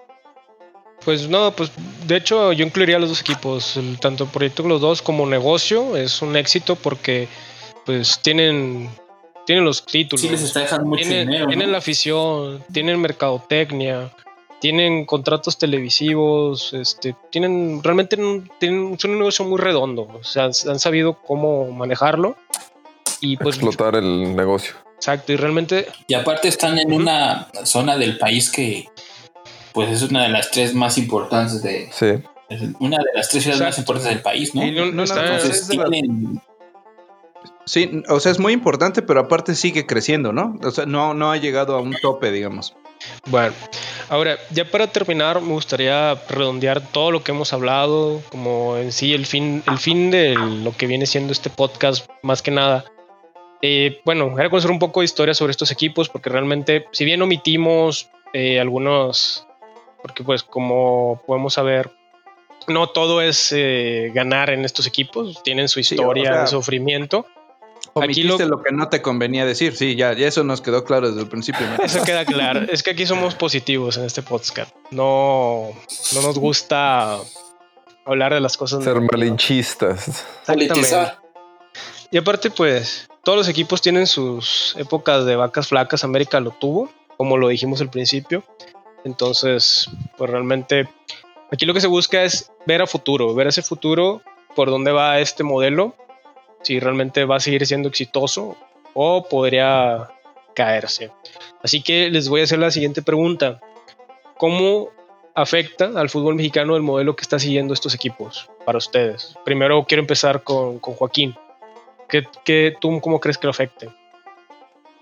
Pues 1.03 1.27
no, 1.29 1.51
pues 1.51 1.71
de 2.07 2.17
hecho 2.17 2.51
yo 2.53 2.65
incluiría 2.65 2.95
a 2.97 2.99
los 2.99 3.09
dos 3.09 3.21
equipos, 3.21 3.77
el- 3.77 3.99
tanto 3.99 4.23
el 4.23 4.29
proyecto 4.29 4.63
de 4.63 4.69
los 4.69 4.81
dos 4.81 5.01
como 5.01 5.25
negocio 5.27 5.95
es 5.97 6.21
un 6.21 6.35
éxito 6.35 6.75
porque 6.75 7.27
pues 7.85 8.19
tienen 8.21 8.89
tienen 9.45 9.63
los 9.63 9.85
títulos, 9.85 10.21
Sí 10.21 10.29
les 10.29 10.41
está 10.41 10.61
dejando 10.61 10.87
mucho 10.87 11.03
tienen, 11.03 11.27
dinero. 11.27 11.43
¿no? 11.45 11.49
tienen 11.49 11.71
la 11.71 11.77
afición, 11.77 12.63
tienen 12.73 12.99
mercadotecnia, 12.99 14.09
tienen 14.59 15.05
contratos 15.05 15.59
televisivos, 15.59 16.73
este, 16.73 17.15
tienen 17.29 17.83
realmente 17.83 18.17
tienen, 18.59 18.97
son 18.97 19.11
un 19.11 19.19
negocio 19.19 19.45
muy 19.45 19.59
redondo, 19.59 20.07
o 20.19 20.23
sea, 20.23 20.45
han 20.45 20.79
sabido 20.79 21.19
cómo 21.21 21.69
manejarlo 21.71 22.35
y 23.21 23.37
pues 23.37 23.57
Explotar 23.57 23.95
el 23.95 24.35
negocio. 24.35 24.73
exacto 24.95 25.31
y 25.33 25.35
realmente 25.35 25.89
Y 26.07 26.15
aparte 26.15 26.47
están 26.47 26.79
en 26.79 26.91
una 26.91 27.47
zona 27.65 27.97
del 27.97 28.17
país 28.17 28.51
que 28.51 28.87
pues 29.75 29.91
es 29.91 30.01
una 30.09 30.23
de 30.23 30.29
las 30.29 30.49
tres 30.49 30.73
más 30.73 30.97
importantes 30.97 31.61
de 31.61 31.89
Sí. 31.91 32.07
es 32.49 32.61
una 32.79 32.97
de 32.97 33.03
las 33.13 33.29
tres 33.29 33.43
ciudades 33.43 33.63
más 33.63 33.77
importantes 33.77 34.11
del 34.13 34.23
país, 34.23 34.55
¿no? 34.55 34.65
y 34.65 34.71
no- 34.71 34.85
no, 34.87 35.03
Entonces 35.03 35.67
tienen 35.67 36.41
Sí, 37.67 38.03
o 38.09 38.19
sea, 38.19 38.31
es 38.31 38.37
muy 38.39 38.53
importante, 38.53 39.01
pero 39.01 39.19
aparte 39.21 39.55
sigue 39.55 39.87
creciendo, 39.87 40.31
¿no? 40.31 40.55
O 40.63 40.69
sea, 40.69 40.85
no, 40.85 41.15
no 41.15 41.31
ha 41.31 41.37
llegado 41.37 41.75
a 41.75 41.81
un 41.81 41.95
tope, 41.99 42.31
digamos. 42.31 42.75
Bueno, 43.25 43.53
ahora 44.09 44.37
ya 44.51 44.65
para 44.69 44.85
terminar 44.87 45.41
me 45.41 45.53
gustaría 45.53 46.13
redondear 46.29 46.79
todo 46.79 47.09
lo 47.09 47.23
que 47.23 47.31
hemos 47.31 47.53
hablado, 47.53 48.21
como 48.29 48.77
en 48.77 48.91
sí 48.91 49.13
el 49.15 49.25
fin, 49.25 49.63
el 49.67 49.79
fin 49.79 50.11
de 50.11 50.35
lo 50.35 50.77
que 50.77 50.85
viene 50.85 51.07
siendo 51.07 51.33
este 51.33 51.49
podcast, 51.49 52.07
más 52.21 52.43
que 52.43 52.51
nada. 52.51 52.85
Eh, 53.63 53.99
bueno, 54.05 54.37
era 54.37 54.49
conocer 54.51 54.69
un 54.69 54.77
poco 54.79 54.99
de 54.99 55.05
historia 55.05 55.33
sobre 55.33 55.49
estos 55.51 55.71
equipos, 55.71 56.07
porque 56.07 56.29
realmente, 56.29 56.85
si 56.91 57.03
bien 57.03 57.23
omitimos 57.23 58.09
eh, 58.33 58.59
algunos, 58.59 59.47
porque 60.05 60.23
pues 60.23 60.43
como 60.43 61.19
podemos 61.25 61.55
saber, 61.55 61.89
no 62.67 62.89
todo 62.89 63.23
es 63.23 63.51
eh, 63.51 64.11
ganar 64.13 64.51
en 64.51 64.63
estos 64.63 64.85
equipos, 64.85 65.41
tienen 65.41 65.67
su 65.67 65.81
Sí, 65.81 65.95
historia 65.95 66.29
o 66.29 66.33
sea, 66.33 66.41
de 66.41 66.47
sufrimiento. 66.47 67.25
Aquí 67.95 68.21
lo- 68.21 68.37
lo... 68.37 68.61
que 68.61 68.71
no 68.71 68.87
te 68.87 69.01
convenía 69.01 69.45
decir, 69.47 69.75
sí, 69.75 69.95
ya, 69.95 70.13
ya 70.13 70.27
eso 70.27 70.43
nos 70.43 70.61
quedó 70.61 70.83
claro 70.83 71.07
desde 71.07 71.21
el 71.21 71.27
principio. 71.27 71.65
¿no? 71.67 71.83
Eso 71.83 72.03
queda 72.03 72.23
claro. 72.23 72.61
Es 72.71 72.83
que 72.83 72.91
aquí 72.91 73.07
somos 73.07 73.33
positivos 73.33 73.97
en 73.97 74.05
este 74.05 74.21
podcast. 74.21 74.75
No, 74.91 75.69
no 76.13 76.21
nos 76.21 76.37
gusta 76.37 77.17
hablar 78.05 78.35
de 78.35 78.41
las 78.41 78.57
cosas. 78.57 78.83
Ser 78.83 79.01
malinchistas. 79.01 80.23
Politizar. 80.45 81.17
Y 82.11 82.17
aparte, 82.19 82.51
pues, 82.51 83.07
todos 83.23 83.39
los 83.39 83.47
equipos 83.49 83.81
tienen 83.81 84.05
sus 84.05 84.75
épocas 84.77 85.25
de 85.25 85.35
vacas 85.35 85.67
flacas. 85.67 86.03
América 86.03 86.39
lo 86.39 86.51
tuvo, 86.51 86.91
como 87.17 87.37
lo 87.37 87.47
dijimos 87.47 87.81
al 87.81 87.89
principio. 87.89 88.43
Entonces, 89.05 89.89
pues 90.17 90.29
realmente, 90.29 90.89
aquí 91.51 91.65
lo 91.65 91.73
que 91.73 91.79
se 91.81 91.87
busca 91.87 92.23
es 92.23 92.51
ver 92.65 92.81
a 92.81 92.87
futuro, 92.87 93.33
ver 93.33 93.47
ese 93.47 93.61
futuro, 93.61 94.21
por 94.55 94.69
dónde 94.69 94.91
va 94.91 95.19
este 95.19 95.43
modelo, 95.43 95.95
si 96.63 96.79
realmente 96.79 97.23
va 97.23 97.37
a 97.37 97.39
seguir 97.39 97.65
siendo 97.65 97.87
exitoso 97.87 98.57
o 98.93 99.23
podría 99.29 100.09
caerse. 100.55 101.11
Así 101.63 101.81
que 101.81 102.09
les 102.09 102.27
voy 102.29 102.41
a 102.41 102.45
hacer 102.45 102.59
la 102.59 102.71
siguiente 102.71 103.01
pregunta. 103.01 103.61
¿Cómo 104.37 104.89
afecta 105.35 105.91
al 105.95 106.09
fútbol 106.09 106.35
mexicano 106.35 106.75
el 106.75 106.81
modelo 106.81 107.15
que 107.15 107.21
está 107.21 107.37
siguiendo 107.39 107.73
estos 107.73 107.93
equipos 107.93 108.49
para 108.65 108.77
ustedes? 108.79 109.35
Primero 109.45 109.85
quiero 109.87 110.01
empezar 110.01 110.43
con, 110.43 110.79
con 110.79 110.95
Joaquín. 110.95 111.35
¿Qué, 112.09 112.23
qué- 112.43 112.75
tú 112.81 112.99
cómo 113.01 113.19
crees 113.19 113.37
que 113.37 113.47
lo 113.47 113.51
afecte? 113.51 113.89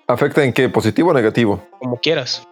¿Afecta 0.08 0.43
en 0.43 0.51
qué? 0.54 0.68
¿Positivo 0.70 1.12
o 1.12 1.14
negativo? 1.14 1.62
Como 1.80 1.97
quieras. 1.97 2.45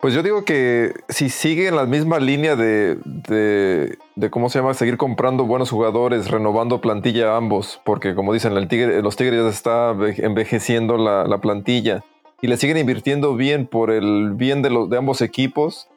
Pues 0.00 0.14
yo 0.14 0.22
digo 0.22 0.46
que 0.46 0.94
si 1.10 1.28
sigue 1.28 1.68
en 1.68 1.76
la 1.76 1.84
misma 1.84 2.18
línea 2.20 2.56
de, 2.56 2.96
de, 3.04 3.98
de 4.16 4.30
cómo 4.30 4.48
se 4.48 4.58
llama, 4.58 4.72
seguir 4.72 4.96
comprando 4.96 5.44
buenos 5.44 5.70
jugadores, 5.70 6.30
renovando 6.30 6.80
plantilla 6.80 7.34
a 7.34 7.36
ambos, 7.36 7.82
porque 7.84 8.14
como 8.14 8.32
dicen, 8.32 8.56
el 8.56 8.66
tigre, 8.66 9.02
los 9.02 9.16
Tigres 9.16 9.44
está 9.44 9.92
ve- 9.92 10.14
envejeciendo 10.18 10.96
la, 10.96 11.24
la 11.24 11.38
plantilla 11.38 12.02
y 12.40 12.46
le 12.46 12.56
siguen 12.56 12.78
invirtiendo 12.78 13.36
bien 13.36 13.66
por 13.66 13.90
el 13.90 14.32
bien 14.34 14.62
de, 14.62 14.70
los, 14.70 14.88
de 14.88 14.96
ambos 14.96 15.20
equipos, 15.20 15.88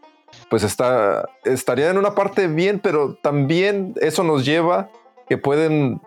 pues 0.50 0.64
está, 0.64 1.30
estaría 1.46 1.90
en 1.90 1.98
una 1.98 2.14
parte 2.14 2.48
bien, 2.48 2.80
pero 2.80 3.14
también 3.22 3.94
eso 4.02 4.26
nos 4.26 4.44
lleva 4.44 4.90
que 5.30 5.38
pueden 5.38 6.02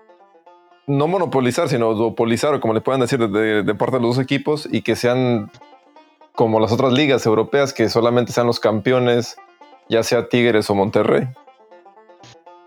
no 0.86 1.09
monopolizar, 1.09 1.70
sino 1.70 1.94
duopolizar, 1.94 2.53
o 2.53 2.61
como 2.61 2.74
le 2.74 2.82
puedan 2.82 3.01
decir 3.01 3.26
de, 3.26 3.62
de 3.62 3.74
parte 3.74 3.97
de 3.97 4.03
los 4.03 4.16
dos 4.16 4.22
equipos, 4.22 4.68
y 4.70 4.82
que 4.82 4.97
sean 4.97 5.51
como 6.37 6.61
las 6.61 6.70
otras 6.70 6.93
ligas 6.93 7.26
europeas, 7.26 7.72
que 7.72 7.89
solamente 7.89 8.30
sean 8.32 8.47
los 8.47 8.61
campeones, 8.61 9.37
ya 9.89 10.03
sea 10.05 10.28
Tigres 10.28 10.70
o 10.70 10.74
Monterrey. 10.76 11.26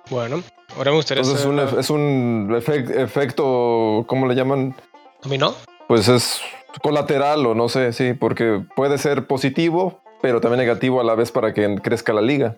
Bueno, 0.10 0.42
ahora 0.76 0.92
me 0.92 0.98
gustaría 0.98 1.22
Entonces 1.22 1.46
es 1.46 1.50
un, 1.50 1.58
saber- 1.58 1.80
es 1.80 1.90
un 1.90 2.50
efec- 2.52 2.90
efecto, 3.00 4.04
¿cómo 4.08 4.28
le 4.28 4.36
llaman? 4.36 4.76
¿Dominó? 5.22 5.54
Pues 5.88 6.08
es 6.08 6.42
colateral 6.82 7.46
o 7.46 7.56
no 7.56 7.70
sé, 7.70 7.94
sí, 7.94 8.14
porque 8.14 8.64
puede 8.76 8.98
ser 8.98 9.28
positivo, 9.28 10.02
pero 10.22 10.42
también 10.42 10.60
negativo 10.60 11.00
a 11.00 11.04
la 11.04 11.16
vez 11.16 11.32
para 11.32 11.54
que 11.54 11.76
crezca 11.82 12.12
la 12.12 12.22
liga. 12.22 12.56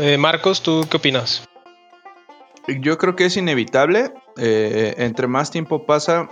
Eh, 0.00 0.18
Marcos, 0.18 0.62
¿tú 0.62 0.86
qué 0.90 0.96
opinas? 0.96 1.46
Yo 2.66 2.98
creo 2.98 3.14
que 3.16 3.26
es 3.26 3.36
inevitable. 3.36 4.12
eh, 4.36 4.94
entre 4.98 5.28
más 5.28 5.50
tiempo 5.50 5.86
pasa, 5.86 6.28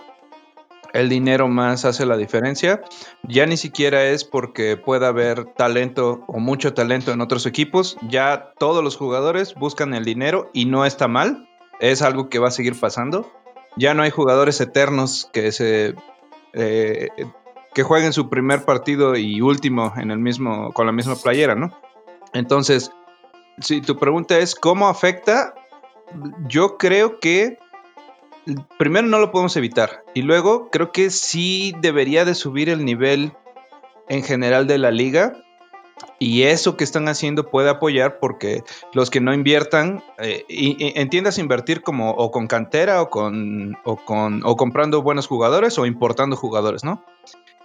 el 0.93 1.09
dinero 1.09 1.49
más 1.49 1.84
hace 1.84 2.07
la 2.07 2.16
diferencia. 2.16 2.82
Ya 3.22 3.47
ni 3.47 3.57
siquiera 3.57 4.05
es 4.05 4.24
porque 4.24 4.76
pueda 4.76 5.09
haber 5.09 5.45
talento 5.45 6.24
o 6.26 6.38
mucho 6.38 6.74
talento 6.74 7.12
en 7.12 7.20
otros 7.20 7.47
equipos. 7.47 7.97
Ya 8.09 8.53
todos 8.59 8.84
los 8.84 8.97
jugadores 8.97 9.55
buscan 9.55 9.95
el 9.95 10.05
dinero 10.05 10.51
y 10.53 10.66
no 10.66 10.84
está 10.84 11.09
mal. 11.09 11.49
Es 11.80 12.03
algo 12.03 12.28
que 12.28 12.38
va 12.38 12.49
a 12.49 12.53
seguir 12.53 12.78
pasando. 12.78 13.30
Ya 13.76 13.95
no 13.95 14.03
hay 14.03 14.11
jugadores 14.11 14.61
eternos 14.61 15.28
que 15.32 15.51
se 15.53 15.95
eh, 16.53 17.09
que 17.74 17.82
jueguen 17.82 18.12
su 18.12 18.28
primer 18.28 18.64
partido 18.64 19.16
y 19.16 19.40
último 19.40 19.95
en 19.97 20.11
el 20.11 20.18
mismo 20.18 20.72
con 20.72 20.86
la 20.86 20.93
misma 20.93 21.16
playera, 21.16 21.55
¿no? 21.55 21.72
Entonces, 22.34 22.90
si 23.59 23.80
tu 23.80 23.99
pregunta 23.99 24.38
es 24.38 24.55
cómo 24.55 24.88
afecta, 24.88 25.55
yo 26.47 26.76
creo 26.76 27.18
que 27.18 27.59
primero 28.78 29.07
no 29.07 29.18
lo 29.18 29.30
podemos 29.30 29.57
evitar 29.57 30.05
y 30.14 30.22
luego 30.22 30.68
creo 30.70 30.93
que 30.93 31.11
sí 31.11 31.74
debería 31.80 32.24
de 32.24 32.34
subir 32.34 32.68
el 32.68 32.84
nivel 32.84 33.32
en 34.09 34.22
general 34.22 34.66
de 34.66 34.78
la 34.78 34.90
liga 34.90 35.34
y 36.18 36.45
eso 36.45 36.76
que 36.76 36.84
están 36.84 37.09
haciendo 37.09 37.51
puede 37.51 37.70
apoyar 37.70 38.18
porque 38.18 38.62
los 38.93 39.11
que 39.11 39.20
no 39.20 39.34
inviertan, 39.34 40.03
eh, 40.18 40.45
entiendas 40.49 41.38
invertir 41.38 41.82
como 41.82 42.11
o 42.11 42.30
con 42.30 42.47
cantera 42.47 43.03
o 43.03 43.11
con, 43.11 43.76
o 43.84 43.97
con 43.97 44.43
o 44.45 44.57
comprando 44.57 45.03
buenos 45.03 45.26
jugadores 45.26 45.78
o 45.78 45.86
importando 45.86 46.36
jugadores, 46.36 46.84
¿no? 46.84 47.05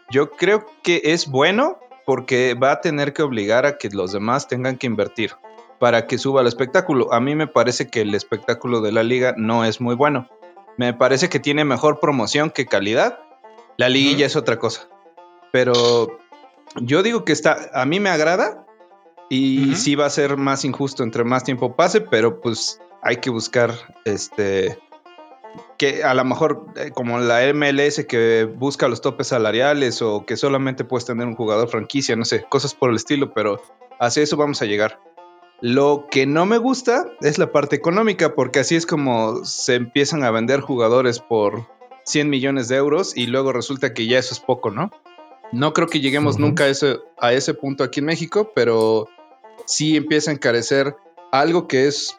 Yo 0.10 0.32
creo 0.32 0.66
que 0.84 1.02
es 1.04 1.28
bueno 1.28 1.80
porque 2.06 2.54
va 2.54 2.72
a 2.72 2.82
tener 2.82 3.14
que 3.14 3.22
obligar 3.22 3.66
a 3.66 3.78
que 3.78 3.90
los 3.90 4.12
demás 4.12 4.48
tengan 4.48 4.78
que 4.78 4.88
invertir 4.88 5.32
para 5.80 6.08
que 6.08 6.18
suba 6.18 6.42
el 6.42 6.48
espectáculo. 6.48 7.14
A 7.14 7.20
mí 7.20 7.36
me 7.36 7.48
parece 7.48 7.90
que 7.90 8.02
el 8.02 8.16
espectáculo 8.16 8.82
de 8.82 8.92
la 8.92 9.04
liga 9.04 9.36
no 9.38 9.66
es 9.66 9.82
muy 9.82 9.96
bueno. 9.96 10.30
Me 10.78 10.94
parece 10.94 11.30
que 11.30 11.40
tiene 11.40 11.66
mejor 11.66 12.00
promoción 12.00 12.52
que 12.52 12.66
calidad. 12.66 13.20
La 13.78 13.90
liguilla 13.90 14.26
es 14.26 14.36
otra 14.36 14.60
cosa. 14.60 14.88
Pero 15.52 16.20
yo 16.76 17.04
digo 17.04 17.26
que 17.26 17.34
está, 17.34 17.70
a 17.74 17.86
mí 17.86 18.00
me 18.00 18.10
agrada 18.10 18.66
y 19.30 19.76
sí 19.76 19.96
va 19.96 20.06
a 20.06 20.10
ser 20.10 20.38
más 20.38 20.64
injusto 20.64 21.04
entre 21.04 21.24
más 21.24 21.44
tiempo 21.44 21.76
pase, 21.76 22.02
pero 22.02 22.40
pues 22.40 22.80
hay 23.02 23.18
que 23.18 23.30
buscar 23.30 23.74
este 24.06 24.80
que 25.78 26.04
a 26.04 26.14
lo 26.14 26.24
mejor 26.24 26.68
eh, 26.76 26.92
como 26.92 27.20
la 27.20 27.42
MLS 27.54 28.06
que 28.06 28.46
busca 28.46 28.88
los 28.88 29.02
topes 29.02 29.28
salariales 29.28 30.02
o 30.02 30.26
que 30.26 30.38
solamente 30.38 30.84
puedes 30.84 31.06
tener 31.06 31.28
un 31.28 31.36
jugador 31.36 31.70
franquicia, 31.70 32.16
no 32.16 32.26
sé, 32.26 32.46
cosas 32.50 32.74
por 32.74 32.90
el 32.90 32.96
estilo, 32.96 33.34
pero 33.34 33.62
hacia 34.00 34.24
eso 34.24 34.38
vamos 34.38 34.62
a 34.62 34.66
llegar. 34.66 35.00
Lo 35.62 36.08
que 36.12 36.26
no 36.26 36.46
me 36.46 36.58
gusta 36.58 37.06
es 37.22 37.38
la 37.38 37.52
parte 37.52 37.76
económica, 37.76 38.36
porque 38.36 38.60
así 38.60 38.76
es 38.76 38.86
como 38.86 39.44
se 39.44 39.76
empiezan 39.76 40.24
a 40.24 40.32
vender 40.32 40.62
jugadores 40.62 41.20
por 41.20 41.68
100 42.06 42.30
millones 42.30 42.68
de 42.68 42.76
euros 42.76 43.18
y 43.18 43.28
luego 43.28 43.52
resulta 43.54 43.94
que 43.94 44.08
ya 44.08 44.20
eso 44.20 44.34
es 44.34 44.40
poco, 44.40 44.70
¿no? 44.70 44.92
No 45.52 45.74
creo 45.74 45.88
que 45.88 46.00
lleguemos 46.00 46.38
nunca 46.38 46.66
a 46.66 46.68
ese, 46.68 46.98
a 47.20 47.34
ese 47.34 47.54
punto 47.54 47.84
aquí 47.84 48.02
en 48.02 48.06
México, 48.06 48.52
pero 48.54 49.08
sí 49.66 49.96
empieza 49.96 50.30
a 50.30 50.34
encarecer 50.34 50.96
algo 51.32 51.68
que 51.68 51.88
es 51.88 52.18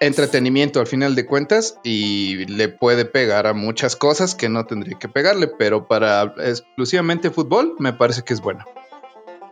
entretenimiento 0.00 0.80
al 0.80 0.86
final 0.86 1.14
de 1.14 1.26
cuentas 1.26 1.78
y 1.82 2.46
le 2.46 2.68
puede 2.68 3.04
pegar 3.04 3.46
a 3.46 3.52
muchas 3.52 3.96
cosas 3.96 4.34
que 4.34 4.48
no 4.48 4.66
tendría 4.66 4.98
que 4.98 5.08
pegarle, 5.08 5.48
pero 5.48 5.86
para 5.86 6.34
exclusivamente 6.38 7.30
fútbol 7.30 7.74
me 7.78 7.92
parece 7.92 8.22
que 8.22 8.34
es 8.34 8.40
bueno. 8.40 8.64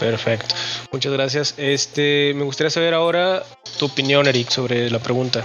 Perfecto. 0.01 0.55
Muchas 0.90 1.12
gracias. 1.12 1.55
Este, 1.59 2.32
me 2.34 2.42
gustaría 2.44 2.70
saber 2.70 2.94
ahora 2.94 3.44
tu 3.78 3.86
opinión, 3.86 4.26
Eric, 4.26 4.48
sobre 4.51 4.90
la 4.90 4.98
pregunta. 4.98 5.44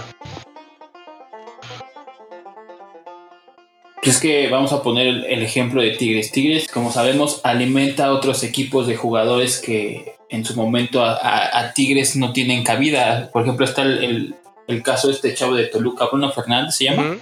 Es 4.02 4.20
que 4.20 4.48
vamos 4.48 4.72
a 4.72 4.82
poner 4.82 5.06
el, 5.08 5.42
ejemplo 5.42 5.82
de 5.82 5.90
Tigres. 5.90 6.30
Tigres, 6.30 6.68
como 6.68 6.92
sabemos, 6.92 7.40
alimenta 7.44 8.06
a 8.06 8.12
otros 8.12 8.42
equipos 8.44 8.86
de 8.86 8.96
jugadores 8.96 9.58
que 9.60 10.14
en 10.28 10.44
su 10.44 10.54
momento 10.54 11.04
a, 11.04 11.14
a- 11.16 11.58
a 11.60 11.72
Tigres 11.72 12.14
no 12.16 12.32
tienen 12.32 12.62
cabida. 12.62 13.30
Por 13.32 13.42
ejemplo, 13.42 13.64
está 13.64 13.82
el, 13.82 14.04
el- 14.04 14.34
el 14.68 14.82
caso 14.82 15.08
de 15.08 15.14
este 15.14 15.34
chavo 15.34 15.54
de 15.54 15.64
Toluca, 15.66 16.06
Bruno 16.06 16.30
Fernández 16.32 16.74
se 16.76 16.84
llama. 16.84 17.18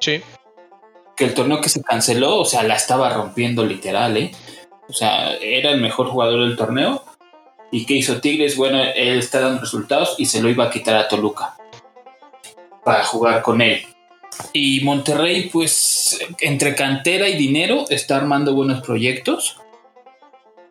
Sí. 0.00 0.20
que 1.16 1.24
el 1.24 1.34
torneo 1.34 1.60
que 1.60 1.68
se 1.68 1.82
canceló, 1.82 2.38
o 2.40 2.44
sea, 2.44 2.62
la 2.64 2.74
estaba 2.74 3.08
rompiendo 3.10 3.64
literal, 3.64 4.16
¿eh? 4.16 4.32
O 4.88 4.92
sea, 4.92 5.34
era 5.36 5.70
el 5.70 5.80
mejor 5.80 6.08
jugador 6.08 6.46
del 6.46 6.56
torneo. 6.56 7.04
¿Y 7.70 7.86
qué 7.86 7.94
hizo 7.94 8.20
Tigres? 8.20 8.56
Bueno, 8.56 8.82
él 8.82 9.18
está 9.18 9.40
dando 9.40 9.60
resultados 9.60 10.16
y 10.18 10.26
se 10.26 10.42
lo 10.42 10.50
iba 10.50 10.64
a 10.64 10.70
quitar 10.70 10.96
a 10.96 11.08
Toluca 11.08 11.56
para 12.84 13.04
jugar 13.04 13.42
con 13.42 13.62
él. 13.62 13.82
Y 14.52 14.80
Monterrey, 14.80 15.48
pues, 15.50 16.18
entre 16.40 16.74
cantera 16.74 17.28
y 17.28 17.36
dinero, 17.36 17.84
está 17.88 18.16
armando 18.16 18.54
buenos 18.54 18.82
proyectos. 18.82 19.56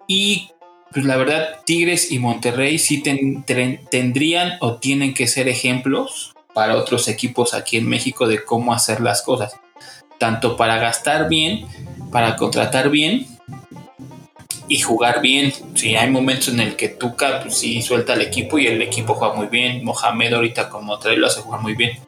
Y, 0.07 0.51
pues, 0.91 1.05
la 1.05 1.16
verdad, 1.16 1.62
Tigres 1.66 2.12
y 2.12 2.20
Monterrey 2.20 2.78
sí 2.78 3.01
ten- 3.01 3.43
ten- 3.43 3.86
tendrían 3.89 4.57
o 4.59 4.76
tienen 4.76 5.14
que 5.14 5.28
ser 5.28 5.47
ejemplos 5.47 6.34
para 6.53 6.76
otros 6.76 7.07
equipos 7.07 7.53
aquí 7.53 7.78
en 7.78 7.88
México 7.88 8.28
de 8.28 8.43
cómo 8.43 8.74
hacer 8.74 8.99
las 8.99 9.22
cosas. 9.22 9.55
Tanto 10.20 10.57
para 10.57 10.78
gastar 10.78 11.30
bien, 11.30 11.66
para 12.12 12.36
contratar 12.36 12.89
bien 12.89 13.26
y 14.72 14.80
jugar 14.80 15.22
bien. 15.22 15.51
Sí, 15.76 15.97
hay 15.97 16.09
momentos 16.09 16.47
en 16.47 16.61
el 16.61 16.78
que 16.78 16.88
Tuca, 16.88 17.41
pues, 17.41 17.57
sí 17.57 17.82
suelta 17.82 18.13
al 18.13 18.22
equipo 18.22 18.57
y 18.57 18.67
el 18.67 18.82
equipo 18.82 19.15
juega 19.15 19.34
muy 19.34 19.47
bien. 19.47 19.84
Mohamed 19.84 20.32
ahorita 20.32 20.69
como 20.69 20.97
trae 20.97 21.17
lo 21.17 21.28
hace 21.28 21.41
jugar 21.41 21.59
muy 21.59 21.76
bien 21.76 21.99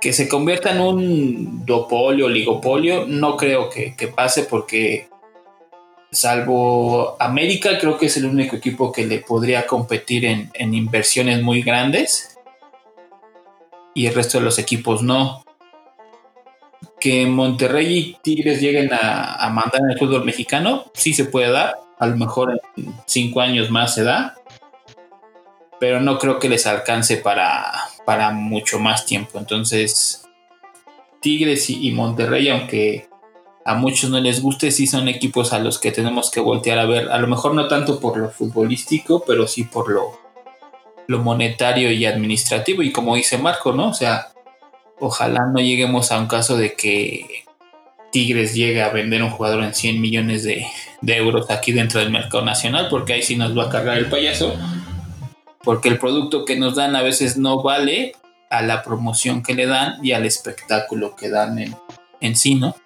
que 0.00 0.12
se 0.12 0.28
convierta 0.28 0.72
en 0.72 0.80
un 0.80 1.64
duopolio, 1.64 2.28
ligopolio, 2.28 3.06
no 3.06 3.36
creo 3.36 3.70
que, 3.70 3.94
que 3.94 4.08
pase 4.08 4.42
porque 4.42 5.08
salvo 6.10 7.16
América, 7.20 7.78
creo 7.78 7.96
que 7.96 8.06
es 8.06 8.16
el 8.16 8.24
único 8.24 8.56
equipo 8.56 8.90
que 8.90 9.06
le 9.06 9.18
podría 9.18 9.64
competir 9.64 10.24
en, 10.24 10.50
en 10.54 10.74
inversiones 10.74 11.40
muy 11.40 11.62
grandes 11.62 12.36
y 13.94 14.06
el 14.06 14.14
resto 14.14 14.38
de 14.38 14.44
los 14.44 14.58
equipos 14.58 15.02
no. 15.02 15.41
Que 17.02 17.26
Monterrey 17.26 17.98
y 17.98 18.16
Tigres 18.22 18.60
lleguen 18.60 18.92
a, 18.92 19.34
a 19.34 19.50
mandar 19.50 19.80
en 19.80 19.90
el 19.90 19.98
fútbol 19.98 20.24
mexicano, 20.24 20.84
sí 20.94 21.14
se 21.14 21.24
puede 21.24 21.50
dar, 21.50 21.76
a 21.98 22.06
lo 22.06 22.16
mejor 22.16 22.60
en 22.76 22.94
cinco 23.06 23.40
años 23.40 23.70
más 23.70 23.94
se 23.94 24.04
da, 24.04 24.36
pero 25.80 26.00
no 26.00 26.18
creo 26.18 26.38
que 26.38 26.48
les 26.48 26.66
alcance 26.68 27.16
para, 27.16 27.72
para 28.04 28.30
mucho 28.30 28.78
más 28.78 29.04
tiempo. 29.04 29.38
Entonces, 29.38 30.24
Tigres 31.20 31.70
y, 31.70 31.90
Monterrey, 31.92 32.48
aunque 32.48 33.08
a 33.64 33.74
muchos 33.74 34.10
no 34.10 34.20
les 34.20 34.42
guste, 34.42 34.70
sí 34.70 34.86
son 34.86 35.08
equipos 35.08 35.52
a 35.52 35.58
los 35.58 35.78
que 35.78 35.92
tenemos 35.92 36.30
que 36.30 36.40
voltear 36.40 36.78
a 36.78 36.86
ver. 36.86 37.10
A 37.10 37.18
lo 37.18 37.26
mejor 37.26 37.54
no 37.54 37.68
tanto 37.68 38.00
por 38.00 38.16
lo 38.16 38.30
futbolístico, 38.30 39.24
pero 39.26 39.46
sí 39.46 39.64
por 39.64 39.90
lo, 39.90 40.18
lo 41.06 41.18
monetario 41.18 41.90
y 41.90 42.04
administrativo. 42.04 42.82
Y 42.82 42.92
como 42.92 43.16
dice 43.16 43.38
Marco, 43.38 43.72
¿no? 43.72 43.88
O 43.88 43.94
sea, 43.94 44.31
ojalá 45.02 45.46
no 45.46 45.60
lleguemos 45.60 46.12
a 46.12 46.18
un 46.18 46.26
caso 46.26 46.56
de 46.56 46.74
que 46.74 47.44
Tigres 48.10 48.54
llegue 48.54 48.82
a 48.82 48.90
vender 48.90 49.22
un 49.22 49.30
jugador 49.30 49.64
en 49.64 49.74
100 49.74 50.00
millones 50.00 50.44
de, 50.44 50.66
de 51.00 51.16
euros 51.16 51.50
aquí 51.50 51.72
dentro 51.72 52.00
del 52.00 52.10
mercado 52.10 52.44
nacional, 52.44 52.88
porque 52.88 53.14
ahí 53.14 53.22
sí 53.22 53.36
nos 53.36 53.56
va 53.56 53.64
a 53.64 53.68
cargar 53.68 53.98
el 53.98 54.06
payaso 54.06 54.54
porque 55.62 55.88
el 55.88 55.98
producto 55.98 56.44
que 56.44 56.56
nos 56.56 56.74
dan 56.74 56.96
a 56.96 57.02
veces 57.02 57.36
no 57.36 57.62
vale 57.62 58.14
a 58.50 58.62
la 58.62 58.82
promoción 58.82 59.42
que 59.42 59.54
le 59.54 59.66
dan 59.66 60.04
y 60.04 60.12
al 60.12 60.26
espectáculo 60.26 61.16
que 61.16 61.30
dan 61.30 61.58
en, 61.58 61.76
en 62.20 62.36
sí, 62.36 62.54
¿no? 62.54 62.76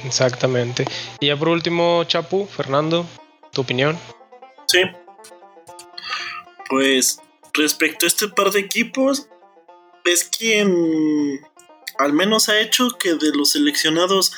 Exactamente. 0.00 0.84
Y 1.20 1.26
ya 1.26 1.36
por 1.36 1.48
último, 1.48 2.04
Chapu, 2.04 2.46
Fernando, 2.46 3.04
tu 3.52 3.62
opinión. 3.62 3.98
Sí. 4.66 4.80
Pues 6.70 7.20
respecto 7.52 8.06
a 8.06 8.08
este 8.08 8.28
par 8.28 8.50
de 8.52 8.60
equipos, 8.60 9.28
es 10.04 10.24
quien 10.24 11.40
al 11.98 12.12
menos 12.12 12.48
ha 12.48 12.60
hecho 12.60 12.88
que 12.98 13.14
de 13.14 13.30
los 13.34 13.52
seleccionados 13.52 14.32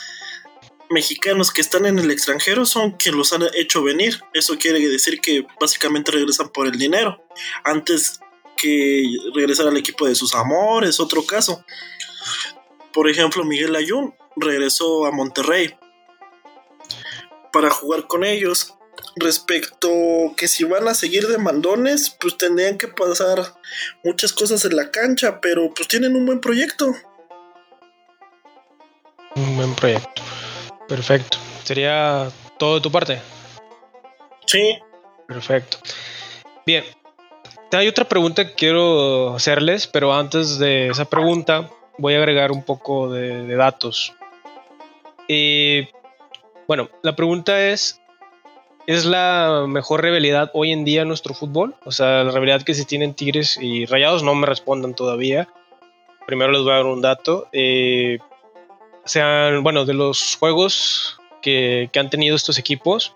mexicanos 0.91 1.53
que 1.53 1.61
están 1.61 1.87
en 1.87 1.99
el 1.99 2.11
extranjero 2.11 2.67
son 2.67 2.93
quienes 2.93 3.19
los 3.19 3.33
han 3.33 3.43
hecho 3.55 3.83
venir. 3.83 4.21
Eso 4.35 4.59
quiere 4.59 4.81
decir 4.81 5.21
que 5.21 5.47
básicamente 5.61 6.11
regresan 6.11 6.49
por 6.49 6.67
el 6.67 6.79
dinero. 6.79 7.25
Antes 7.65 8.21
que 8.57 9.05
regresar 9.35 9.69
al 9.69 9.77
equipo 9.77 10.07
de 10.07 10.15
sus 10.15 10.35
amores, 10.35 11.01
otro 11.01 11.25
caso. 11.25 11.65
Por 12.93 13.09
ejemplo, 13.09 13.45
Miguel 13.45 13.77
Ayun 13.77 14.15
regresó 14.37 15.07
a 15.07 15.13
Monterrey 15.13 15.77
para 17.53 17.71
jugar 17.71 18.07
con 18.07 18.25
ellos. 18.25 18.75
Respecto 19.17 19.89
que 20.37 20.47
si 20.47 20.65
van 20.65 20.87
a 20.89 20.95
seguir 20.95 21.27
de 21.27 21.39
mandones, 21.39 22.17
pues 22.21 22.37
tendrían 22.37 22.79
que 22.79 22.89
pasar 22.89 23.55
muchas 24.05 24.33
cosas 24.33 24.65
en 24.65 24.77
la 24.77 24.91
cancha, 24.91 25.41
pero 25.41 25.73
pues 25.75 25.89
tienen 25.89 26.17
un 26.17 26.27
buen 26.27 26.41
proyecto. 26.41 26.95
Un 29.35 29.57
buen 29.57 29.75
proyecto. 29.75 30.23
Perfecto. 30.89 31.39
¿Sería 31.65 32.31
todo 32.59 32.77
de 32.77 32.81
tu 32.81 32.91
parte? 32.91 33.21
Sí. 34.47 34.79
Perfecto. 35.27 35.79
Bien. 36.67 36.85
Hay 37.73 37.87
otra 37.87 38.09
pregunta 38.09 38.45
que 38.45 38.55
quiero 38.55 39.35
hacerles, 39.35 39.87
pero 39.87 40.13
antes 40.13 40.59
de 40.59 40.89
esa 40.89 41.05
pregunta 41.05 41.71
voy 41.99 42.15
a 42.15 42.19
agregar 42.19 42.51
un 42.51 42.65
poco 42.65 43.13
de, 43.13 43.47
de 43.47 43.55
datos. 43.55 44.13
Y 45.29 45.89
bueno, 46.67 46.91
la 47.03 47.15
pregunta 47.15 47.69
es, 47.69 48.01
¿es 48.91 49.05
la 49.05 49.67
mejor 49.69 50.03
rivalidad 50.03 50.51
hoy 50.53 50.73
en 50.73 50.85
día 50.85 51.03
en 51.03 51.09
nuestro 51.09 51.33
fútbol? 51.33 51.77
O 51.85 51.93
sea, 51.93 52.25
la 52.25 52.33
rivalidad 52.33 52.63
que 52.63 52.75
se 52.75 52.85
tienen 52.85 53.15
Tigres 53.15 53.57
y 53.63 53.87
Rayados 53.87 54.25
no 54.25 54.35
me 54.35 54.49
respondan 54.49 54.95
todavía. 54.95 55.49
Primero 56.27 56.51
les 56.51 56.63
voy 56.63 56.73
a 56.73 56.77
dar 56.77 56.87
un 56.87 57.01
dato. 57.01 57.47
Eh, 57.53 58.19
sean, 59.05 59.63
bueno, 59.63 59.85
de 59.85 59.95
los 59.95 60.35
juegos 60.41 61.21
que, 61.41 61.89
que 61.93 62.01
han 62.01 62.11
tenido 62.11 62.35
estos 62.35 62.59
equipos, 62.59 63.15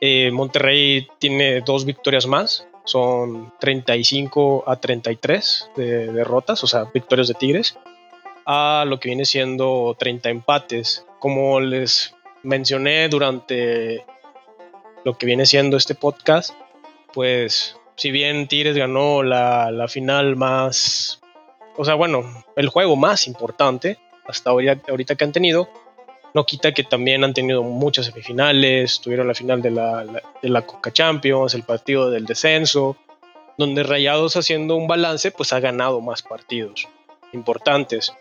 eh, 0.00 0.30
Monterrey 0.30 1.08
tiene 1.18 1.60
dos 1.62 1.84
victorias 1.84 2.28
más. 2.28 2.68
Son 2.84 3.52
35 3.58 4.62
a 4.64 4.76
33 4.76 5.70
de 5.74 6.12
derrotas, 6.12 6.62
o 6.62 6.68
sea, 6.68 6.84
victorias 6.94 7.26
de 7.26 7.34
Tigres, 7.34 7.76
a 8.46 8.84
lo 8.86 9.00
que 9.00 9.08
viene 9.08 9.24
siendo 9.24 9.96
30 9.98 10.30
empates. 10.30 11.04
Como 11.18 11.58
les 11.58 12.14
mencioné 12.44 13.08
durante 13.08 14.04
lo 15.04 15.16
que 15.18 15.26
viene 15.26 15.46
siendo 15.46 15.76
este 15.76 15.94
podcast, 15.94 16.52
pues 17.12 17.76
si 17.96 18.10
bien 18.10 18.48
Tigres 18.48 18.76
ganó 18.76 19.22
la, 19.22 19.70
la 19.70 19.88
final 19.88 20.36
más, 20.36 21.20
o 21.76 21.84
sea, 21.84 21.94
bueno, 21.94 22.44
el 22.56 22.68
juego 22.68 22.96
más 22.96 23.26
importante 23.26 23.98
hasta 24.26 24.50
ahorita, 24.50 24.90
ahorita 24.90 25.14
que 25.14 25.24
han 25.24 25.32
tenido, 25.32 25.68
no 26.32 26.44
quita 26.46 26.72
que 26.72 26.82
también 26.82 27.22
han 27.22 27.34
tenido 27.34 27.62
muchas 27.62 28.06
semifinales, 28.06 29.00
tuvieron 29.00 29.28
la 29.28 29.34
final 29.34 29.62
de 29.62 29.70
la, 29.70 30.02
la- 30.04 30.22
de 30.42 30.48
la 30.48 30.62
Coca 30.62 30.92
Champions, 30.92 31.54
el 31.54 31.62
partido 31.62 32.10
del 32.10 32.26
descenso, 32.26 32.96
donde 33.56 33.84
Rayados 33.84 34.34
haciendo 34.36 34.74
un 34.74 34.88
balance, 34.88 35.30
pues 35.30 35.52
ha 35.52 35.60
ganado 35.60 36.00
más 36.00 36.22
partidos 36.22 36.88
importantes. 37.32 38.12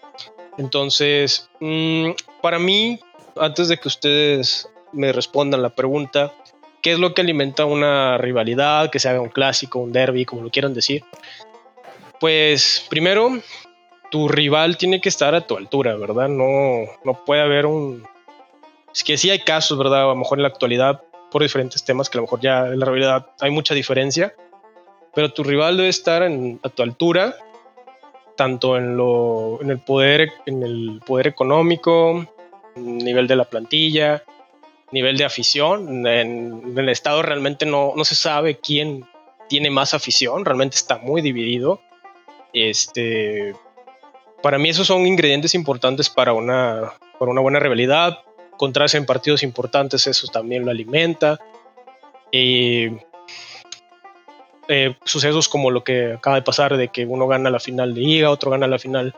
Entonces, 0.59 1.49
mm, 1.59 2.11
para 2.41 2.59
mí, 2.59 2.99
antes 3.35 3.67
de 3.67 3.77
que 3.77 3.87
ustedes 3.87 4.69
me 4.91 5.11
respondan 5.11 5.63
la 5.63 5.69
pregunta, 5.69 6.31
¿qué 6.83 6.91
es 6.91 6.99
lo 6.99 7.13
que 7.15 7.21
alimenta 7.21 7.65
una 7.65 8.17
rivalidad, 8.19 8.91
que 8.91 8.99
se 8.99 9.09
haga 9.09 9.21
un 9.21 9.29
clásico, 9.29 9.79
un 9.79 9.93
derby, 9.93 10.25
como 10.25 10.43
lo 10.43 10.51
quieran 10.51 10.73
decir? 10.73 11.03
Pues 12.19 12.85
primero, 12.89 13.39
tu 14.11 14.27
rival 14.27 14.77
tiene 14.77 15.01
que 15.01 15.09
estar 15.09 15.33
a 15.33 15.47
tu 15.47 15.57
altura, 15.57 15.95
¿verdad? 15.95 16.27
No, 16.27 16.83
no 17.03 17.25
puede 17.25 17.41
haber 17.41 17.65
un... 17.65 18.05
Es 18.93 19.03
que 19.03 19.17
sí 19.17 19.29
hay 19.31 19.39
casos, 19.39 19.77
¿verdad? 19.77 20.03
A 20.03 20.07
lo 20.07 20.15
mejor 20.15 20.37
en 20.37 20.43
la 20.43 20.49
actualidad, 20.49 21.01
por 21.31 21.41
diferentes 21.41 21.83
temas, 21.83 22.09
que 22.09 22.17
a 22.17 22.21
lo 22.21 22.23
mejor 22.23 22.41
ya 22.41 22.67
en 22.67 22.79
la 22.79 22.85
realidad 22.85 23.27
hay 23.39 23.49
mucha 23.49 23.73
diferencia, 23.73 24.35
pero 25.15 25.33
tu 25.33 25.43
rival 25.43 25.77
debe 25.77 25.89
estar 25.89 26.21
en- 26.21 26.59
a 26.63 26.69
tu 26.69 26.83
altura, 26.83 27.35
tanto 28.35 28.77
en, 28.77 28.97
lo, 28.97 29.59
en, 29.61 29.71
el 29.71 29.79
poder, 29.79 30.31
en 30.45 30.63
el 30.63 31.01
poder 31.05 31.27
económico, 31.27 32.25
nivel 32.75 33.27
de 33.27 33.35
la 33.35 33.45
plantilla, 33.45 34.23
nivel 34.93 35.17
de 35.17 35.25
afición. 35.25 36.07
En, 36.07 36.77
el 36.77 36.89
estado 36.89 37.21
realmente 37.21 37.65
no, 37.65 37.93
no 37.95 38.05
se 38.05 38.15
sabe 38.15 38.59
quién 38.59 39.05
tiene 39.49 39.69
más 39.69 39.93
afición, 39.93 40.45
realmente 40.45 40.77
está 40.77 40.99
muy 40.99 41.21
dividido. 41.21 41.81
Este, 42.53 43.53
para 44.41 44.57
mí 44.57 44.69
esos 44.69 44.87
son 44.87 45.05
ingredientes 45.05 45.55
importantes 45.55 46.09
para 46.09 46.33
una, 46.33 46.93
para 47.19 47.31
una 47.31 47.41
buena 47.41 47.59
rivalidad. 47.59 48.19
Encontrarse 48.53 48.97
en 48.97 49.05
partidos 49.05 49.43
importantes, 49.43 50.07
eso 50.07 50.27
también 50.27 50.63
lo 50.63 50.71
alimenta. 50.71 51.39
Eh, 52.31 52.95
sucesos 55.03 55.49
como 55.49 55.71
lo 55.71 55.83
que 55.83 56.13
acaba 56.13 56.37
de 56.37 56.41
pasar, 56.43 56.77
de 56.77 56.87
que 56.87 57.05
uno 57.05 57.27
gana 57.27 57.49
la 57.49 57.59
final 57.59 57.93
de 57.93 58.01
Liga, 58.01 58.29
otro 58.29 58.51
gana 58.51 58.67
la 58.67 58.79
final 58.79 59.15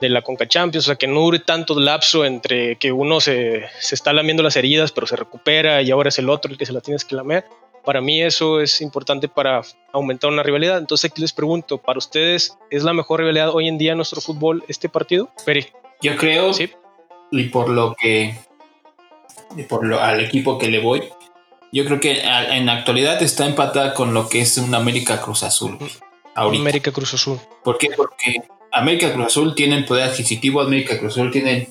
de 0.00 0.08
la 0.08 0.22
Conca 0.22 0.48
Champions, 0.48 0.86
o 0.86 0.88
sea, 0.88 0.96
que 0.96 1.06
no 1.06 1.20
dure 1.20 1.38
tanto 1.40 1.78
lapso 1.78 2.24
entre 2.24 2.76
que 2.76 2.90
uno 2.92 3.20
se, 3.20 3.64
se 3.80 3.94
está 3.94 4.12
lamiendo 4.12 4.42
las 4.42 4.56
heridas, 4.56 4.92
pero 4.92 5.06
se 5.06 5.16
recupera 5.16 5.82
y 5.82 5.90
ahora 5.90 6.08
es 6.08 6.18
el 6.18 6.30
otro 6.30 6.50
el 6.50 6.58
que 6.58 6.66
se 6.66 6.72
la 6.72 6.80
tienes 6.80 7.04
que 7.04 7.14
lamer. 7.16 7.44
Para 7.84 8.00
mí 8.00 8.22
eso 8.22 8.60
es 8.60 8.80
importante 8.80 9.28
para 9.28 9.62
aumentar 9.92 10.30
una 10.30 10.42
rivalidad. 10.42 10.78
Entonces 10.78 11.10
aquí 11.10 11.20
les 11.22 11.32
pregunto, 11.32 11.78
¿para 11.78 11.98
ustedes 11.98 12.56
es 12.70 12.82
la 12.82 12.92
mejor 12.92 13.20
rivalidad 13.20 13.50
hoy 13.54 13.68
en 13.68 13.78
día 13.78 13.92
en 13.92 13.98
nuestro 13.98 14.20
fútbol 14.20 14.64
este 14.68 14.88
partido? 14.88 15.30
Peri, 15.46 15.66
Yo 16.02 16.16
creo, 16.16 16.52
Sí. 16.54 16.70
y 17.30 17.44
por 17.44 17.68
lo 17.70 17.94
que, 17.94 18.34
y 19.56 19.62
por 19.64 19.86
lo, 19.86 20.00
al 20.00 20.20
equipo 20.20 20.58
que 20.58 20.68
le 20.68 20.80
voy, 20.80 21.04
yo 21.72 21.84
creo 21.84 22.00
que 22.00 22.22
a- 22.22 22.56
en 22.56 22.66
la 22.66 22.72
actualidad 22.74 23.22
está 23.22 23.46
empatada 23.46 23.94
con 23.94 24.12
lo 24.14 24.28
que 24.28 24.40
es 24.40 24.56
un 24.58 24.74
América 24.74 25.20
Cruz 25.20 25.42
Azul. 25.42 25.78
Ahorita. 26.34 26.60
América 26.62 26.92
Cruz 26.92 27.12
Azul. 27.14 27.38
¿Por 27.64 27.76
qué? 27.78 27.88
Porque 27.96 28.42
América 28.72 29.12
Cruz 29.12 29.26
Azul 29.26 29.54
tienen 29.54 29.84
poder 29.84 30.04
adquisitivo, 30.04 30.60
América 30.60 30.98
Cruz 30.98 31.12
Azul 31.12 31.30
tienen 31.30 31.68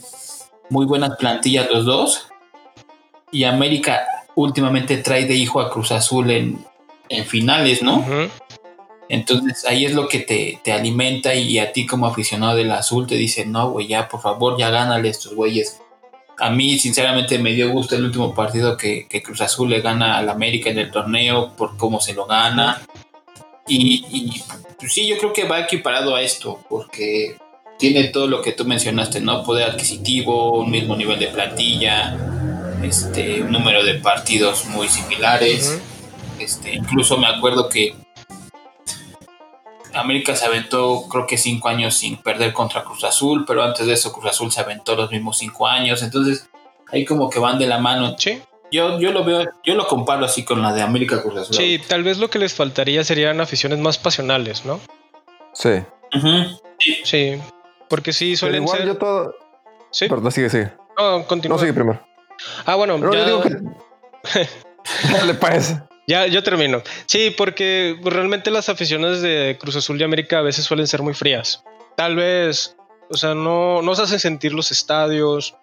muy 0.70 0.86
buenas 0.86 1.16
plantillas 1.18 1.70
los 1.72 1.86
dos. 1.86 2.28
Y 3.32 3.44
América 3.44 4.02
últimamente 4.36 4.98
trae 4.98 5.26
de 5.26 5.36
hijo 5.36 5.62
a 5.62 5.70
Cruz 5.70 5.92
Azul 5.92 6.32
en, 6.32 6.66
en 7.10 7.26
finales, 7.26 7.84
¿no? 7.84 8.06
Entonces 9.10 9.66
ahí 9.66 9.86
es 9.86 9.94
lo 9.94 10.08
que 10.08 10.20
te, 10.20 10.60
te 10.64 10.72
alimenta 10.72 11.34
y 11.34 11.58
a 11.58 11.72
ti 11.72 11.86
como 11.86 12.06
aficionado 12.06 12.56
del 12.56 12.72
azul 12.72 13.08
te 13.08 13.16
dice, 13.16 13.46
no, 13.46 13.72
güey, 13.72 13.88
ya 13.88 14.08
por 14.08 14.22
favor, 14.22 14.58
ya 14.58 14.70
gánale 14.70 15.10
estos 15.10 15.34
güeyes. 15.34 15.82
A 16.38 16.52
mí 16.52 16.78
sinceramente 16.78 17.40
me 17.40 17.52
dio 17.54 17.72
gusto 17.72 17.96
el 17.96 18.06
último 18.06 18.34
partido 18.34 18.78
que, 18.78 19.08
que 19.10 19.22
Cruz 19.22 19.42
Azul 19.42 19.72
le 19.72 19.82
gana 19.82 20.18
al 20.18 20.30
América 20.30 20.70
en 20.70 20.78
el 20.78 20.92
torneo 20.92 21.54
por 21.58 21.76
cómo 21.76 22.00
se 22.00 22.14
lo 22.14 22.28
gana. 22.28 22.82
Y, 23.70 24.06
y, 24.10 24.44
pues 24.80 24.94
sí, 24.94 25.08
yo 25.08 25.18
creo 25.18 25.32
que 25.32 25.46
va 25.46 25.60
equiparado 25.60 26.16
a 26.16 26.22
esto 26.22 26.60
porque 26.68 27.38
tiene 27.78 28.06
todo 28.06 28.28
lo 28.28 28.42
que 28.42 28.52
tú 28.52 28.66
mencionaste, 28.66 29.22
¿no? 29.22 29.44
Poder 29.44 29.70
adquisitivo, 29.70 30.60
un 30.60 30.72
mismo 30.72 30.96
nivel 30.96 31.20
de 31.20 31.28
plantilla, 31.28 32.18
este, 32.84 33.42
un 33.42 33.52
número 33.52 33.84
de 33.84 33.96
partidos 33.96 34.66
muy 34.66 34.88
similares. 34.90 35.80
Este, 36.40 36.74
incluso 36.74 37.18
me 37.18 37.28
acuerdo 37.28 37.70
que 37.70 37.96
América 39.94 40.36
se 40.36 40.46
aventó 40.46 41.04
creo 41.10 41.28
que 41.28 41.38
cinco 41.38 41.68
años 41.70 41.96
sin 41.96 42.18
perder 42.18 42.54
contra 42.54 42.84
Cruz 42.84 43.04
Azul, 43.04 43.46
pero 43.46 43.64
antes 43.64 43.86
de 43.86 43.94
eso 43.94 44.12
Cruz 44.12 44.32
Azul 44.32 44.52
se 44.52 44.62
aventó 44.62 44.96
los 44.96 45.12
mismos 45.12 45.38
cinco 45.38 45.68
años, 45.68 46.02
entonces 46.02 46.50
ahí 46.92 47.06
como 47.06 47.30
que 47.30 47.40
van 47.40 47.60
de 47.60 47.68
la 47.68 47.78
mano. 47.78 48.16
Sí, 48.18 48.42
Yo, 48.72 49.00
yo 49.00 49.12
lo 49.12 49.24
veo, 49.24 49.46
yo 49.64 49.76
lo 49.76 49.88
comparo 49.88 50.26
así 50.26 50.46
con 50.46 50.62
la 50.62 50.74
de 50.74 50.82
América 50.82 51.22
Cruz 51.22 51.38
Azul. 51.38 51.56
sí, 51.56 51.82
tal 51.88 52.04
vez 52.04 52.18
lo 52.20 52.30
que 52.30 52.38
les 52.40 52.54
faltaría 52.54 53.04
serían 53.04 53.42
aficiones 53.42 53.80
más 53.80 53.98
pasionales, 53.98 54.64
¿no? 54.66 54.80
Sí. 55.54 55.82
Sí, 57.04 57.40
porque 57.90 58.14
sí 58.14 58.28
Pero 58.32 58.38
suelen 58.38 58.64
igual 58.64 58.78
ser... 58.78 58.88
yo 58.88 58.98
todo. 58.98 59.36
Sí, 59.92 60.08
Perdón, 60.08 60.32
sigue, 60.32 60.50
sigue. 60.50 60.72
no, 60.98 61.26
continúa. 61.26 61.58
No, 61.58 61.60
sigue 61.62 61.74
primero. 61.74 62.00
Ah, 62.66 62.76
bueno, 62.76 62.98
No, 62.98 63.12
ya, 63.12 63.20
yo 63.20 63.26
digo 63.26 63.42
que. 63.42 64.48
Dale, 65.12 65.34
pues. 65.34 65.76
ya, 66.08 66.28
yo 66.28 66.44
termino. 66.44 66.82
Sí, 67.08 67.34
porque 67.36 68.00
realmente 68.04 68.52
las 68.52 68.70
aficiones 68.70 69.22
de 69.22 69.58
Cruz 69.60 69.76
Azul 69.76 70.00
y 70.00 70.04
América 70.04 70.40
a 70.40 70.42
veces 70.44 70.66
suelen 70.66 70.88
ser 70.88 71.02
muy 71.02 71.14
frías. 71.14 71.64
Tal 71.98 72.16
vez, 72.16 72.78
o 73.10 73.18
sea, 73.18 73.34
no, 73.34 73.82
no 73.82 73.96
se 73.96 74.04
hacen 74.04 74.20
sentir 74.20 74.54
los 74.54 74.72
estadios 74.72 75.56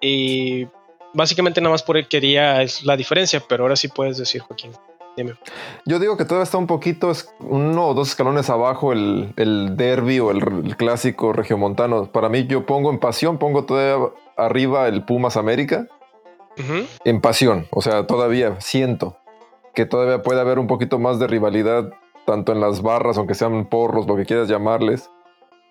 y 0.00 0.66
básicamente 1.14 1.60
nada 1.60 1.72
más 1.72 1.82
por 1.82 2.06
quería 2.08 2.62
es 2.62 2.84
la 2.84 2.96
diferencia, 2.96 3.42
pero 3.48 3.64
ahora 3.64 3.76
sí 3.76 3.88
puedes 3.88 4.16
decir, 4.18 4.40
Joaquín. 4.42 4.72
Dime. 5.16 5.34
Yo 5.84 5.98
digo 5.98 6.16
que 6.16 6.24
todavía 6.24 6.44
está 6.44 6.56
un 6.56 6.68
poquito, 6.68 7.10
es 7.10 7.34
uno 7.40 7.88
o 7.88 7.94
dos 7.94 8.10
escalones 8.10 8.48
abajo 8.48 8.92
el, 8.92 9.32
el 9.36 9.76
derby 9.76 10.20
o 10.20 10.30
el, 10.30 10.38
el 10.64 10.76
clásico 10.76 11.32
regiomontano. 11.32 12.06
Para 12.06 12.28
mí, 12.28 12.46
yo 12.46 12.64
pongo 12.64 12.90
en 12.90 13.00
pasión, 13.00 13.38
pongo 13.38 13.64
todavía 13.64 14.08
arriba 14.36 14.88
el 14.88 15.04
Pumas 15.04 15.36
América 15.36 15.88
en 17.04 17.20
pasión. 17.20 17.66
O 17.70 17.82
sea, 17.82 18.06
todavía 18.06 18.60
siento 18.60 19.16
que 19.74 19.86
todavía 19.86 20.22
puede 20.22 20.40
haber 20.40 20.58
un 20.58 20.66
poquito 20.66 20.98
más 20.98 21.18
de 21.18 21.26
rivalidad, 21.26 21.90
tanto 22.26 22.52
en 22.52 22.60
las 22.60 22.82
barras, 22.82 23.18
aunque 23.18 23.34
sean 23.34 23.66
porros, 23.66 24.06
lo 24.06 24.16
que 24.16 24.26
quieras 24.26 24.48
llamarles. 24.48 25.10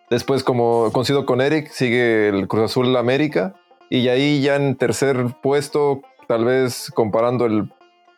Después, 0.10 0.44
como 0.44 0.92
coincido 0.92 1.26
con 1.26 1.42
Eric, 1.42 1.70
sigue 1.70 2.30
el 2.30 2.48
Cruz 2.48 2.66
Azul 2.66 2.96
América. 2.98 3.54
Y 3.90 4.08
ahí 4.10 4.42
ya 4.42 4.56
en 4.56 4.76
tercer 4.76 5.26
puesto, 5.42 6.02
tal 6.28 6.46
vez 6.46 6.92
comparando 6.94 7.46
el 7.46 7.72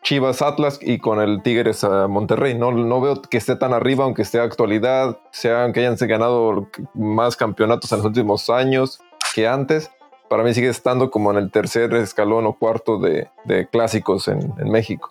Chivas 0.04 0.42
Atlas 0.42 0.80
y 0.82 0.98
con 1.00 1.22
el 1.22 1.42
Tigres 1.44 1.84
a 1.84 2.08
Monterrey. 2.08 2.56
No, 2.58 2.72
no 2.72 3.00
veo 3.02 3.22
que 3.22 3.38
esté 3.38 3.56
tan 3.56 3.74
arriba, 3.74 4.04
aunque 4.04 4.24
esté 4.24 4.40
actualidad, 4.40 5.20
sean 5.32 5.74
que 5.74 5.80
hayan 5.82 5.96
ganado 6.10 6.68
más 6.96 7.36
campeonatos 7.36 7.92
en 7.92 8.00
los 8.00 8.08
últimos 8.08 8.50
años 8.50 9.00
que 9.36 9.48
antes. 9.48 9.92
Para 10.28 10.44
mí 10.44 10.54
sigue 10.54 10.70
estando 10.70 11.12
como 11.12 11.30
en 11.32 11.38
el 11.38 11.52
tercer 11.52 11.94
escalón 11.94 12.46
o 12.48 12.54
cuarto 12.58 12.98
de, 13.00 13.28
de 13.46 13.68
clásicos 13.68 14.28
en, 14.28 14.54
en 14.58 14.72
México, 14.72 15.10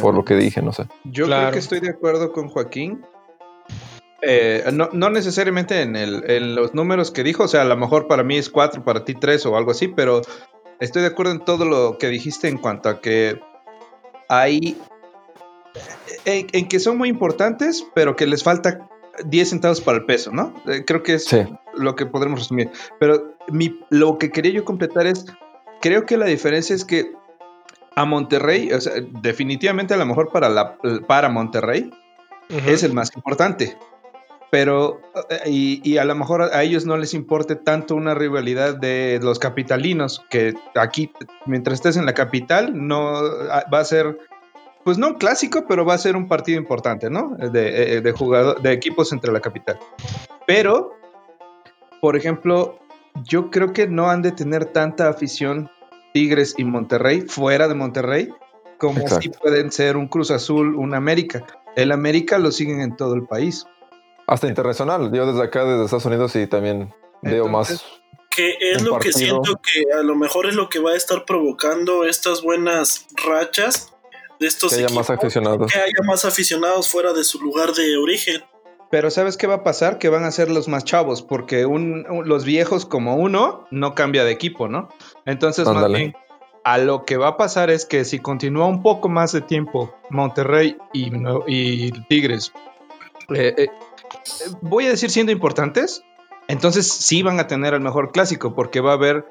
por 0.00 0.14
lo 0.14 0.24
que 0.24 0.34
dije, 0.36 0.62
no 0.62 0.72
sé. 0.72 0.86
Yo 1.04 1.26
Claro. 1.26 1.42
creo 1.44 1.52
que 1.54 1.58
estoy 1.58 1.80
de 1.80 1.90
acuerdo 1.90 2.32
con 2.32 2.48
Joaquín. 2.48 3.04
Eh, 4.22 4.64
no, 4.72 4.88
no 4.92 5.08
necesariamente 5.10 5.80
en, 5.82 5.96
el- 5.96 6.28
en 6.30 6.54
los 6.54 6.74
números 6.74 7.10
que 7.10 7.22
dijo, 7.22 7.44
o 7.44 7.48
sea, 7.48 7.62
a 7.62 7.64
lo 7.64 7.76
mejor 7.76 8.06
para 8.06 8.22
mí 8.22 8.36
es 8.36 8.50
4, 8.50 8.84
para 8.84 9.04
ti 9.04 9.14
3 9.14 9.46
o 9.46 9.56
algo 9.56 9.70
así, 9.70 9.88
pero 9.88 10.20
estoy 10.78 11.02
de 11.02 11.08
acuerdo 11.08 11.32
en 11.32 11.44
todo 11.44 11.64
lo 11.64 11.96
que 11.98 12.08
dijiste 12.08 12.48
en 12.48 12.58
cuanto 12.58 12.88
a 12.88 13.00
que 13.00 13.40
hay... 14.28 14.76
En, 16.24 16.48
en 16.52 16.68
que 16.68 16.80
son 16.80 16.98
muy 16.98 17.08
importantes, 17.08 17.86
pero 17.94 18.16
que 18.16 18.26
les 18.26 18.42
falta 18.42 18.88
10 19.24 19.48
centavos 19.50 19.80
para 19.80 19.98
el 19.98 20.04
peso, 20.04 20.32
¿no? 20.32 20.52
Eh, 20.66 20.84
creo 20.84 21.02
que 21.02 21.14
es 21.14 21.24
Sí. 21.24 21.38
lo 21.74 21.94
que 21.94 22.06
podremos 22.06 22.40
resumir. 22.40 22.70
Pero 22.98 23.36
mi, 23.48 23.78
lo 23.90 24.18
que 24.18 24.30
quería 24.30 24.52
yo 24.52 24.64
completar 24.64 25.06
es, 25.06 25.24
creo 25.80 26.04
que 26.06 26.16
la 26.16 26.26
diferencia 26.26 26.74
es 26.74 26.84
que 26.84 27.12
a 27.94 28.04
Monterrey, 28.04 28.72
o 28.72 28.80
sea, 28.80 28.94
definitivamente 29.22 29.94
a 29.94 29.96
lo 29.96 30.06
mejor 30.06 30.30
para, 30.32 30.48
la, 30.48 30.76
para 31.06 31.28
Monterrey 31.28 31.90
es 32.66 32.82
el 32.82 32.92
más 32.92 33.14
importante. 33.14 33.76
Pero, 34.50 35.00
eh, 35.30 35.48
y, 35.48 35.80
y 35.88 35.98
a 35.98 36.04
lo 36.04 36.14
mejor 36.14 36.42
a 36.42 36.62
ellos 36.62 36.84
no 36.84 36.96
les 36.96 37.14
importe 37.14 37.56
tanto 37.56 37.94
una 37.94 38.14
rivalidad 38.14 38.74
de 38.74 39.20
los 39.22 39.38
capitalinos, 39.38 40.24
que 40.28 40.54
aquí, 40.74 41.12
mientras 41.46 41.74
estés 41.74 41.96
en 41.96 42.06
la 42.06 42.14
capital, 42.14 42.72
no 42.74 43.16
ah, 43.16 43.64
va 43.72 43.78
a 43.78 43.84
ser, 43.84 44.18
pues 44.84 44.98
no 44.98 45.08
un 45.08 45.14
clásico, 45.14 45.66
pero 45.68 45.84
va 45.84 45.94
a 45.94 45.98
ser 45.98 46.16
un 46.16 46.26
partido 46.26 46.58
importante, 46.58 47.10
¿no? 47.10 47.36
De, 47.36 47.96
eh, 47.96 48.00
de, 48.00 48.12
jugador, 48.12 48.60
de 48.60 48.72
equipos 48.72 49.12
entre 49.12 49.32
la 49.32 49.40
capital. 49.40 49.78
Pero, 50.46 50.94
por 52.00 52.16
ejemplo, 52.16 52.80
yo 53.22 53.50
creo 53.50 53.72
que 53.72 53.86
no 53.86 54.10
han 54.10 54.22
de 54.22 54.32
tener 54.32 54.66
tanta 54.66 55.08
afición 55.08 55.70
Tigres 56.12 56.54
y 56.58 56.64
Monterrey 56.64 57.22
fuera 57.22 57.68
de 57.68 57.74
Monterrey 57.74 58.30
como 58.78 59.00
Exacto. 59.00 59.22
si 59.22 59.28
pueden 59.28 59.70
ser 59.70 59.96
un 59.96 60.08
Cruz 60.08 60.30
Azul, 60.30 60.74
un 60.74 60.94
América. 60.94 61.44
El 61.76 61.92
América 61.92 62.38
lo 62.38 62.50
siguen 62.50 62.80
en 62.80 62.96
todo 62.96 63.14
el 63.14 63.26
país. 63.26 63.66
Hasta 64.30 64.46
internacional. 64.46 65.10
Yo 65.12 65.26
desde 65.26 65.42
acá, 65.42 65.64
desde 65.64 65.84
Estados 65.84 66.04
Unidos, 66.06 66.32
sí 66.32 66.46
también 66.46 66.94
veo 67.22 67.48
más. 67.48 67.84
Que 68.30 68.54
es 68.60 68.80
lo 68.82 68.98
que 68.98 69.12
siento 69.12 69.56
que 69.60 69.92
a 69.92 70.02
lo 70.02 70.14
mejor 70.14 70.46
es 70.46 70.54
lo 70.54 70.68
que 70.68 70.78
va 70.78 70.92
a 70.92 70.96
estar 70.96 71.24
provocando 71.24 72.04
estas 72.04 72.42
buenas 72.42 73.06
rachas 73.26 73.92
de 74.38 74.46
estos 74.46 74.72
Que 74.74 74.84
haya 74.84 74.94
más 74.94 75.10
aficionados. 75.10 75.72
que 75.72 75.78
haya 75.78 76.02
más 76.06 76.24
aficionados 76.24 76.88
fuera 76.88 77.12
de 77.12 77.24
su 77.24 77.40
lugar 77.40 77.72
de 77.72 77.96
origen. 77.96 78.42
Pero 78.90 79.10
¿sabes 79.10 79.36
qué 79.36 79.46
va 79.48 79.56
a 79.56 79.62
pasar? 79.64 79.98
Que 79.98 80.08
van 80.08 80.24
a 80.24 80.30
ser 80.30 80.50
los 80.50 80.68
más 80.68 80.84
chavos, 80.84 81.22
porque 81.22 81.66
un- 81.66 82.06
un- 82.08 82.28
los 82.28 82.44
viejos 82.44 82.86
como 82.86 83.16
uno 83.16 83.66
no 83.72 83.94
cambia 83.94 84.24
de 84.24 84.30
equipo, 84.32 84.68
¿no? 84.68 84.88
Entonces, 85.26 85.66
más 85.66 85.88
bien, 85.92 86.14
a 86.64 86.78
lo 86.78 87.04
que 87.04 87.16
va 87.16 87.28
a 87.28 87.36
pasar 87.36 87.68
es 87.70 87.84
que 87.84 88.04
si 88.04 88.20
continúa 88.20 88.66
un 88.66 88.82
poco 88.82 89.08
más 89.08 89.32
de 89.32 89.40
tiempo 89.42 89.92
Monterrey 90.08 90.76
y, 90.92 91.10
y 91.48 91.90
Tigres, 92.08 92.52
eh, 93.34 93.54
eh, 93.58 93.68
voy 94.60 94.86
a 94.86 94.90
decir 94.90 95.10
siendo 95.10 95.32
importantes, 95.32 96.02
entonces 96.48 96.88
sí 96.88 97.22
van 97.22 97.38
a 97.40 97.46
tener 97.46 97.74
el 97.74 97.80
mejor 97.80 98.12
clásico, 98.12 98.54
porque 98.54 98.80
va 98.80 98.92
a 98.92 98.94
haber 98.94 99.24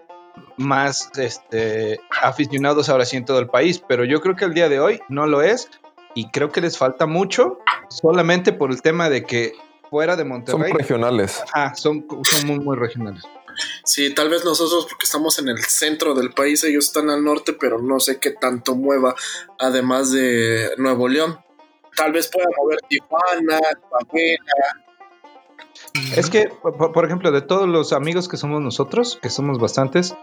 más 0.57 1.09
este, 1.17 1.99
aficionados 2.21 2.89
ahora 2.89 3.05
sí 3.05 3.17
en 3.17 3.25
todo 3.25 3.39
el 3.39 3.47
país, 3.47 3.83
pero 3.87 4.05
yo 4.05 4.21
creo 4.21 4.35
que 4.35 4.45
el 4.45 4.53
día 4.53 4.69
de 4.69 4.79
hoy 4.79 5.01
no 5.09 5.25
lo 5.27 5.41
es 5.41 5.69
y 6.15 6.29
creo 6.29 6.51
que 6.51 6.61
les 6.61 6.77
falta 6.77 7.05
mucho 7.05 7.59
solamente 7.89 8.53
por 8.53 8.71
el 8.71 8.81
tema 8.81 9.09
de 9.09 9.23
que 9.23 9.53
fuera 9.89 10.15
de 10.15 10.23
Son 10.23 10.29
Monterrey 10.29 10.73
regionales. 10.73 11.41
ajá, 11.53 11.75
son, 11.75 12.05
son 12.23 12.47
muy, 12.47 12.59
muy 12.59 12.77
regionales. 12.77 13.23
Sí, 13.83 14.13
tal 14.13 14.29
vez 14.29 14.45
nosotros 14.45 14.85
porque 14.89 15.05
estamos 15.05 15.39
en 15.39 15.49
el 15.49 15.59
centro 15.63 16.13
del 16.13 16.31
país, 16.31 16.63
ellos 16.63 16.85
están 16.85 17.09
al 17.09 17.23
norte, 17.23 17.53
pero 17.53 17.81
no 17.81 17.99
sé 17.99 18.19
qué 18.19 18.31
tanto 18.31 18.75
mueva, 18.75 19.15
además 19.57 20.11
de 20.11 20.71
Nuevo 20.77 21.07
León. 21.07 21.39
Tal 21.95 22.11
vez 22.11 22.29
pueda 22.31 22.47
mover 22.57 22.79
Tijuana, 22.87 23.59
Coahuila. 23.89 24.85
Es 26.15 26.29
que, 26.29 26.49
por, 26.61 26.91
por 26.91 27.05
ejemplo, 27.05 27.31
de 27.31 27.41
todos 27.41 27.67
los 27.67 27.93
amigos 27.93 28.27
que 28.27 28.37
somos 28.37 28.61
nosotros, 28.61 29.19
que 29.21 29.29
somos 29.29 29.59
bastantes, 29.59 30.13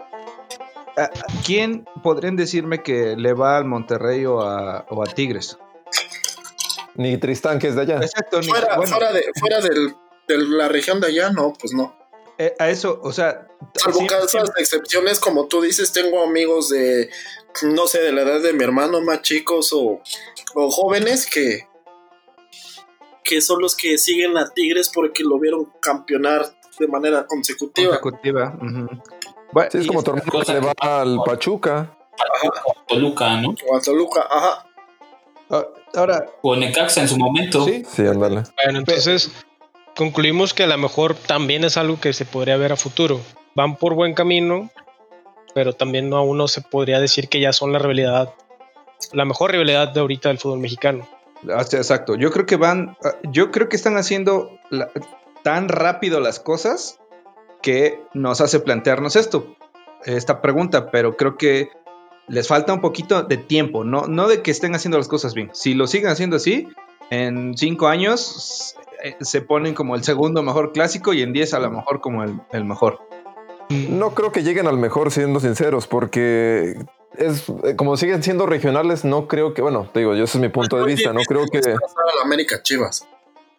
¿a- 0.96 1.02
a 1.04 1.10
¿quién 1.44 1.86
podrían 2.02 2.36
decirme 2.36 2.82
que 2.82 3.16
le 3.16 3.32
va 3.32 3.56
al 3.56 3.64
Monterrey 3.64 4.24
o 4.26 4.40
a, 4.40 4.86
o 4.90 5.02
a 5.02 5.06
Tigres? 5.06 5.58
Ni 6.94 7.18
Tristán, 7.18 7.58
que 7.58 7.68
es 7.68 7.74
de 7.76 7.82
allá. 7.82 7.96
Exacto, 7.96 8.40
ni- 8.40 8.46
Fuera, 8.48 8.76
bueno, 8.76 8.92
fuera, 8.96 9.12
de, 9.12 9.24
fuera 9.38 9.60
del- 9.60 9.94
de 10.28 10.38
la 10.38 10.68
región 10.68 11.00
de 11.00 11.08
allá, 11.08 11.30
no, 11.30 11.52
pues 11.52 11.72
no. 11.74 11.94
Eh, 12.38 12.54
a 12.58 12.68
eso, 12.68 13.00
o 13.02 13.12
sea, 13.12 13.46
Salvo 13.74 14.00
sí- 14.00 14.06
casos 14.06 14.32
de 14.54 14.62
excepciones, 14.62 15.18
como 15.20 15.46
tú 15.46 15.60
dices, 15.62 15.92
tengo 15.92 16.22
amigos 16.22 16.68
de, 16.68 17.08
no 17.62 17.86
sé, 17.86 18.00
de 18.00 18.12
la 18.12 18.22
edad 18.22 18.40
de 18.40 18.52
mi 18.52 18.62
hermano, 18.64 19.00
más 19.00 19.22
chicos 19.22 19.72
o, 19.72 20.00
o 20.54 20.70
jóvenes 20.70 21.26
que, 21.26 21.66
que 23.24 23.40
son 23.40 23.60
los 23.60 23.74
que 23.76 23.98
siguen 23.98 24.36
a 24.36 24.48
Tigres 24.52 24.90
porque 24.94 25.24
lo 25.24 25.38
vieron 25.38 25.72
campeonar 25.80 26.54
de 26.78 26.86
manera 26.88 27.26
consecutiva. 27.26 28.00
consecutiva. 28.00 28.54
Bueno, 29.52 29.70
Sí, 29.70 29.78
es 29.78 29.86
como 29.86 30.02
tu 30.02 30.10
hermano 30.12 30.42
que 30.44 30.52
le 30.52 30.60
va 30.60 30.74
que- 30.74 30.86
al 30.88 31.18
Pachuca. 31.24 31.96
Toluca, 32.88 33.40
¿no? 33.40 33.54
O 33.68 33.76
a 33.76 33.80
Toluca, 33.80 34.26
ajá. 34.30 34.66
ah, 35.50 35.66
ahora, 35.94 36.26
O 36.42 36.54
Necaxa 36.56 37.00
en 37.02 37.08
su 37.08 37.16
momento. 37.18 37.64
sí, 37.64 37.84
Sí, 37.90 38.02
ándale. 38.06 38.42
Bueno, 38.64 38.78
entonces 38.80 39.30
concluimos 39.96 40.54
que 40.54 40.62
a 40.62 40.66
lo 40.68 40.78
mejor 40.78 41.14
también 41.14 41.64
es 41.64 41.76
algo 41.76 41.98
que 42.00 42.12
se 42.12 42.24
podría 42.24 42.56
ver 42.56 42.72
a 42.72 42.76
futuro. 42.76 43.20
Van 43.54 43.76
por 43.76 43.94
buen 43.94 44.14
camino, 44.14 44.70
pero 45.54 45.72
también 45.72 46.08
no 46.08 46.18
aún 46.18 46.38
no 46.38 46.46
se 46.46 46.60
podría 46.60 47.00
decir 47.00 47.28
que 47.28 47.40
ya 47.40 47.52
son 47.52 47.72
la 47.72 47.78
rivalidad, 47.78 48.32
la 49.12 49.24
mejor 49.24 49.52
rivalidad 49.52 49.88
de 49.92 50.00
ahorita 50.00 50.28
del 50.28 50.38
fútbol 50.38 50.60
mexicano. 50.60 51.08
Exacto. 51.48 52.14
Yo 52.14 52.30
creo 52.30 52.46
que 52.46 52.56
van, 52.56 52.96
ah, 53.04 53.14
yo 53.24 53.50
creo 53.50 53.68
que 53.68 53.76
están 53.76 53.96
haciendo 53.96 54.58
tan 55.42 55.68
rápido 55.68 56.20
las 56.20 56.40
cosas 56.40 56.98
que 57.62 58.00
nos 58.12 58.40
hace 58.40 58.60
plantearnos 58.60 59.16
esto, 59.16 59.56
esta 60.04 60.42
pregunta, 60.42 60.90
pero 60.90 61.16
creo 61.16 61.36
que 61.36 61.70
les 62.28 62.48
falta 62.48 62.72
un 62.72 62.80
poquito 62.80 63.22
de 63.22 63.36
tiempo, 63.36 63.84
no, 63.84 64.06
no 64.06 64.28
de 64.28 64.42
que 64.42 64.50
estén 64.50 64.74
haciendo 64.74 64.98
las 64.98 65.08
cosas 65.08 65.34
bien. 65.34 65.50
Si 65.52 65.74
lo 65.74 65.86
siguen 65.86 66.10
haciendo 66.10 66.36
así, 66.36 66.68
en 67.10 67.56
cinco 67.56 67.88
años 67.88 68.76
eh, 69.02 69.16
se 69.20 69.40
ponen 69.42 69.74
como 69.74 69.94
el 69.96 70.04
segundo 70.04 70.42
mejor 70.42 70.72
clásico 70.72 71.12
y 71.12 71.22
en 71.22 71.32
diez 71.32 71.54
a 71.54 71.58
lo 71.58 71.70
mejor 71.70 72.00
como 72.00 72.22
el, 72.24 72.40
el 72.52 72.64
mejor. 72.64 73.00
No 73.70 74.14
creo 74.14 74.30
que 74.32 74.42
lleguen 74.42 74.66
al 74.68 74.78
mejor, 74.78 75.10
siendo 75.10 75.40
sinceros, 75.40 75.86
porque 75.86 76.76
es 77.18 77.44
eh, 77.64 77.74
como 77.76 77.96
siguen 77.96 78.22
siendo 78.22 78.46
regionales, 78.46 79.04
no 79.04 79.26
creo 79.26 79.54
que, 79.54 79.62
bueno, 79.62 79.88
te 79.92 80.00
digo, 80.00 80.14
yo 80.14 80.24
ese 80.24 80.38
es 80.38 80.42
mi 80.42 80.48
punto 80.50 80.76
de 80.78 80.84
vista, 80.84 81.12
no 81.12 81.20
creo 81.26 81.46
que. 81.50 81.58
Pasar 81.58 82.04
a 82.12 82.16
la 82.16 82.22
América 82.24 82.62
Chivas. 82.62 83.06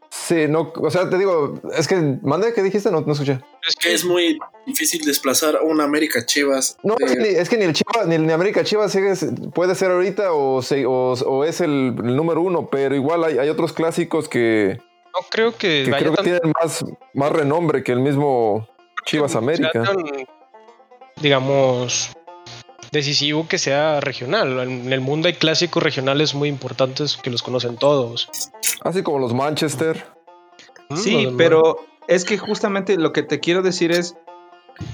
Sí, 0.09 0.47
no, 0.47 0.71
o 0.73 0.89
sea, 0.89 1.09
te 1.09 1.17
digo, 1.17 1.59
es 1.77 1.85
que, 1.89 1.95
mande 2.23 2.53
que 2.53 2.63
dijiste, 2.63 2.89
no, 2.89 3.01
no 3.01 3.11
escuché. 3.11 3.41
Es 3.67 3.75
Que 3.75 3.93
es 3.93 4.05
muy 4.05 4.39
difícil 4.65 5.03
desplazar 5.05 5.57
a 5.57 5.61
una 5.63 5.83
América 5.83 6.25
Chivas. 6.25 6.77
No, 6.81 6.95
de- 6.95 7.05
es 7.05 7.11
que 7.11 7.17
ni, 7.19 7.27
es 7.27 7.49
que 7.49 7.57
ni 7.57 7.65
el 7.65 7.73
Chivas, 7.73 8.07
ni 8.07 8.15
el 8.15 8.25
ni 8.25 8.31
América 8.31 8.63
Chivas 8.63 8.93
sigue- 8.93 9.13
puede 9.53 9.75
ser 9.75 9.91
ahorita 9.91 10.31
o, 10.31 10.61
se- 10.61 10.85
o, 10.85 11.11
o 11.13 11.43
es 11.43 11.59
el, 11.59 11.93
el 12.01 12.15
número 12.15 12.41
uno, 12.41 12.69
pero 12.71 12.95
igual 12.95 13.25
hay, 13.25 13.37
hay 13.37 13.49
otros 13.49 13.73
clásicos 13.73 14.29
que, 14.29 14.79
no 15.19 15.27
creo 15.29 15.51
que, 15.55 15.83
que 15.85 15.91
vaya 15.91 15.99
creo 15.99 16.11
que 16.11 16.15
tan- 16.17 16.25
tienen 16.25 16.53
más, 16.61 16.85
más 17.13 17.31
renombre 17.31 17.83
que 17.83 17.91
el 17.91 17.99
mismo 17.99 18.67
Chivas 19.05 19.35
América. 19.35 19.71
tan, 19.83 19.97
digamos, 21.21 22.11
decisivo 22.91 23.47
que 23.47 23.57
sea 23.57 23.99
regional. 23.99 24.59
En 24.59 24.91
el 24.93 25.01
mundo 25.01 25.27
hay 25.27 25.33
clásicos 25.33 25.81
regionales 25.83 26.33
muy 26.35 26.49
importantes 26.49 27.17
que 27.17 27.29
los 27.29 27.41
conocen 27.43 27.77
todos. 27.77 28.29
Así 28.83 29.03
como 29.03 29.19
los 29.19 29.33
Manchester. 29.33 30.05
Sí, 30.95 31.23
Los- 31.23 31.33
pero 31.37 31.77
es 32.07 32.23
que 32.23 32.37
justamente 32.37 32.97
lo 32.97 33.11
que 33.11 33.23
te 33.23 33.39
quiero 33.39 33.61
decir 33.61 33.91
es, 33.91 34.15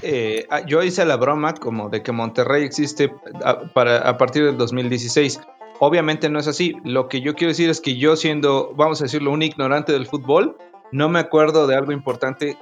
eh, 0.02 0.46
ah, 0.50 0.60
yo 0.66 0.82
hice 0.82 1.04
la 1.04 1.16
broma 1.16 1.54
como 1.54 1.88
de 1.88 2.02
que 2.02 2.10
Monterrey 2.10 2.64
existe 2.64 3.12
a, 3.44 3.60
para, 3.74 3.98
a 3.98 4.16
partir 4.18 4.44
del 4.44 4.56
2016. 4.56 5.40
Obviamente 5.84 6.28
no 6.28 6.38
es 6.38 6.48
así. 6.48 6.76
Lo 6.84 7.08
que 7.08 7.20
yo 7.20 7.34
quiero 7.34 7.50
decir 7.50 7.70
es 7.70 7.80
que 7.80 7.96
yo 7.96 8.16
siendo, 8.16 8.72
vamos 8.74 9.00
a 9.00 9.04
decirlo, 9.04 9.30
un 9.30 9.42
ignorante 9.42 9.92
del 9.92 10.06
fútbol, 10.06 10.56
no 10.92 11.08
me 11.08 11.18
acuerdo 11.18 11.66
de 11.66 11.76
algo 11.76 11.92
importante, 11.92 12.58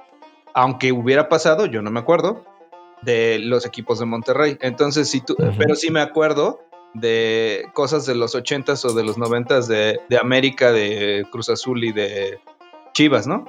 aunque 0.54 0.92
hubiera 0.92 1.28
pasado, 1.28 1.66
yo 1.66 1.82
no 1.82 1.90
me 1.90 2.00
acuerdo 2.00 2.44
de 3.02 3.38
los 3.38 3.66
equipos 3.66 3.98
de 3.98 4.06
Monterrey. 4.06 4.58
Entonces, 4.60 5.10
si 5.10 5.20
tú, 5.20 5.36
pero 5.58 5.74
sí 5.74 5.90
me 5.90 6.00
acuerdo 6.00 6.60
de 6.94 7.66
cosas 7.74 8.06
de 8.06 8.14
los 8.14 8.34
80s 8.34 8.84
o 8.84 8.92
de 8.92 9.02
los 9.02 9.16
90s 9.18 9.66
de, 9.66 10.00
de 10.08 10.18
América, 10.18 10.72
de 10.72 11.26
Cruz 11.30 11.48
Azul 11.48 11.84
y 11.84 11.92
de 11.92 12.38
Chivas, 12.92 13.26
¿no? 13.26 13.46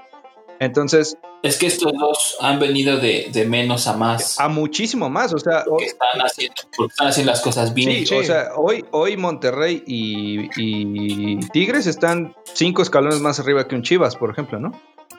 Entonces, 0.66 1.18
Es 1.41 1.57
que 1.57 1.68
estos 1.68 1.91
dos 1.93 2.38
han 2.39 2.59
venido 2.59 2.97
de, 2.97 3.28
de 3.32 3.45
menos 3.45 3.88
a 3.88 3.93
más. 3.97 4.39
a 4.39 4.47
muchísimo 4.47 5.09
más, 5.09 5.34
o 5.34 5.38
sea, 5.39 5.64
Porque 5.66 5.86
están 5.86 6.20
haciendo, 6.22 6.55
porque 6.78 6.91
están 6.93 7.07
haciendo 7.07 7.32
las 7.32 7.41
cosas 7.41 7.74
bien. 7.74 7.89
Sí, 7.91 8.05
Sí. 8.05 8.16
o 8.16 8.24
sea, 8.24 8.49
hoy, 8.55 8.86
hoy 8.91 9.18
Monterrey 9.18 9.84
y, 9.86 10.49
y 10.57 11.39
Tigres 11.51 11.88
están 11.88 12.36
cinco 12.53 12.82
escalones 12.82 13.20
más 13.20 13.39
arriba 13.39 13.68
que 13.68 13.76
un 13.76 13.84
Chivas, 13.84 14.16
por 14.16 14.32
ejemplo, 14.32 14.59
¿no? 14.59 14.72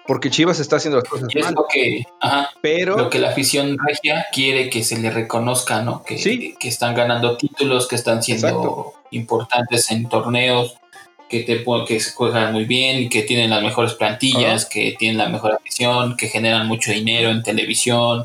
Porque 0.06 0.28
Chivas 0.30 0.60
está 0.60 0.76
haciendo 0.76 0.98
las 0.98 1.08
cosas 1.08 1.28
es 1.34 1.44
mal. 1.44 1.54
lo 1.54 1.66
que, 1.72 2.04
ajá, 2.20 2.50
Pero 2.60 2.96
lo 2.96 3.08
que 3.10 3.18
la 3.18 3.30
afición 3.30 3.76
regia 3.86 4.26
quiere 4.32 4.68
que 4.68 4.84
se 4.84 4.98
le 4.98 5.10
reconozca, 5.10 5.80
¿no? 5.82 6.02
Que, 6.04 6.18
Sí. 6.18 6.54
que 6.60 6.68
están 6.68 6.94
ganando 6.94 7.38
títulos, 7.38 7.88
que 7.88 7.96
están 7.96 8.22
siendo 8.22 8.46
Exacto. 8.48 8.94
importantes 9.12 9.90
en 9.90 10.06
torneos, 10.08 10.74
que 11.28 11.40
te 11.40 11.64
que 11.86 12.00
se 12.00 12.12
juegan 12.12 12.52
muy 12.52 12.64
bien, 12.64 13.08
que 13.08 13.22
tienen 13.22 13.50
las 13.50 13.62
mejores 13.62 13.94
plantillas, 13.94 14.66
que 14.66 14.94
tienen 14.98 15.18
la 15.18 15.28
mejor 15.28 15.52
afición, 15.54 16.16
que 16.16 16.28
generan 16.28 16.66
mucho 16.68 16.92
dinero 16.92 17.30
en 17.30 17.42
televisión, 17.42 18.24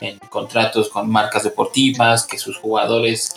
en 0.00 0.18
contratos 0.30 0.88
con 0.90 1.08
marcas 1.10 1.44
deportivas, 1.44 2.26
que 2.26 2.38
sus 2.38 2.56
jugadores 2.56 3.34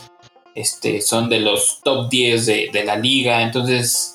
este, 0.54 1.00
son 1.00 1.28
de 1.28 1.40
los 1.40 1.80
top 1.82 2.08
10 2.10 2.46
de, 2.46 2.70
de 2.72 2.84
la 2.84 2.96
liga. 2.96 3.42
Entonces, 3.42 4.10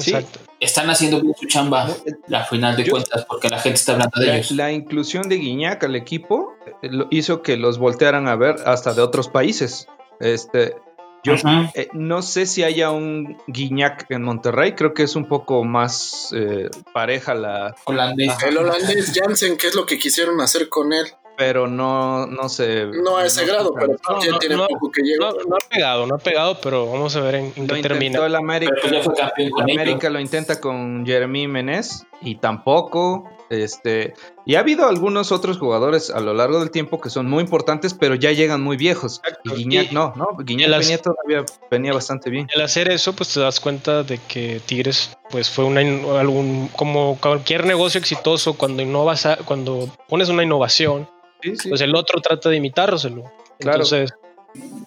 Sí. 0.00 0.14
Están 0.60 0.88
haciendo 0.90 1.20
bien 1.20 1.34
su 1.40 1.46
chamba, 1.48 1.88
la 2.28 2.44
final 2.44 2.76
de 2.76 2.84
Yo- 2.84 2.92
cuentas, 2.92 3.24
porque 3.28 3.48
la 3.48 3.58
gente 3.58 3.78
está 3.80 3.94
hablando 3.94 4.20
de 4.20 4.26
la, 4.28 4.36
ellos. 4.36 4.52
la 4.52 4.70
inclusión 4.70 5.28
de 5.28 5.36
Guiñac 5.38 5.82
al 5.82 5.96
equipo 5.96 6.52
eh, 6.82 6.88
lo- 6.88 7.08
hizo 7.10 7.42
que 7.42 7.56
los 7.56 7.78
voltearan 7.78 8.28
a 8.28 8.36
ver 8.36 8.54
hasta 8.64 8.94
de 8.94 9.02
otros 9.02 9.26
países. 9.28 9.88
Este, 10.20 10.76
yo 11.24 11.34
eh, 11.74 11.88
no 11.92 12.22
sé 12.22 12.46
si 12.46 12.62
haya 12.62 12.90
un 12.90 13.36
Guiñac 13.46 14.10
en 14.10 14.22
Monterrey, 14.22 14.74
creo 14.74 14.94
que 14.94 15.02
es 15.02 15.16
un 15.16 15.26
poco 15.26 15.64
más 15.64 16.32
eh, 16.34 16.68
pareja 16.92 17.34
la, 17.34 17.74
Holandés. 17.84 18.34
El 18.44 18.58
holandés 18.58 19.12
Jansen, 19.14 19.56
¿qué 19.56 19.68
es 19.68 19.74
lo 19.74 19.84
que 19.86 19.98
quisieron 19.98 20.40
hacer 20.40 20.68
con 20.68 20.92
él? 20.92 21.06
pero 21.36 21.68
no, 21.68 22.26
no 22.26 22.48
sé. 22.48 22.86
No 22.86 23.16
a 23.16 23.24
ese 23.24 23.46
grado, 23.46 23.72
pero 23.72 23.92
No, 24.10 24.20
ya 24.20 24.32
no, 24.32 24.38
tiene 24.40 24.56
no. 24.56 24.66
poco 24.66 24.90
que 24.90 25.02
llegó. 25.02 25.26
No, 25.26 25.36
no 25.48 25.54
ha 25.54 25.68
pegado, 25.68 26.04
no 26.08 26.16
ha 26.16 26.18
pegado, 26.18 26.58
pero 26.60 26.90
vamos 26.90 27.14
a 27.14 27.20
ver 27.20 27.36
en, 27.36 27.44
en 27.54 27.68
Lo 27.68 27.74
qué 27.74 27.78
intentó 27.78 27.88
termina. 27.90 28.26
el 28.26 28.34
América. 28.34 28.72
Pero 28.82 28.96
ya 28.96 29.02
fue 29.04 29.14
campeón 29.14 29.50
con 29.50 29.68
ellos. 29.70 29.80
América 29.80 30.10
lo 30.10 30.18
intenta 30.18 30.60
con 30.60 31.06
Jeremy 31.06 31.46
Menez 31.46 32.04
y 32.22 32.34
tampoco. 32.40 33.30
Este, 33.50 34.14
y 34.48 34.54
ha 34.54 34.60
habido 34.60 34.88
algunos 34.88 35.30
otros 35.30 35.58
jugadores 35.58 36.08
a 36.08 36.20
lo 36.20 36.32
largo 36.32 36.58
del 36.58 36.70
tiempo 36.70 37.00
que 37.02 37.10
son 37.10 37.26
muy 37.28 37.42
importantes, 37.44 37.92
pero 37.92 38.14
ya 38.14 38.32
llegan 38.32 38.62
muy 38.62 38.78
viejos. 38.78 39.20
Y 39.44 39.50
Guiñac 39.50 39.92
Y- 39.92 39.94
no, 39.94 40.14
¿no? 40.16 40.28
Guiñac 40.38 40.70
venía 40.78 40.96
todavía 41.02 41.44
venía 41.70 41.92
bastante 41.92 42.30
bien. 42.30 42.48
Al 42.54 42.62
hacer 42.62 42.90
eso, 42.90 43.12
pues 43.12 43.32
te 43.34 43.40
das 43.40 43.60
cuenta 43.60 44.02
de 44.02 44.18
que 44.26 44.60
Tigres, 44.64 45.16
pues 45.30 45.50
fue 45.50 45.64
una 45.66 45.80
algún 46.18 46.68
como 46.74 47.18
cualquier 47.20 47.66
negocio 47.66 48.00
exitoso 48.00 48.54
cuando 48.54 48.82
innovas, 48.82 49.26
a- 49.26 49.36
cuando 49.36 49.88
pones 50.08 50.30
una 50.30 50.42
innovación, 50.42 51.06
Sí, 51.42 51.54
sí. 51.56 51.68
pues 51.68 51.82
el 51.82 51.94
otro 51.94 52.20
trata 52.22 52.48
de 52.48 52.56
imitárselo. 52.56 53.24
Claro. 53.58 53.82
Entonces, 53.82 54.14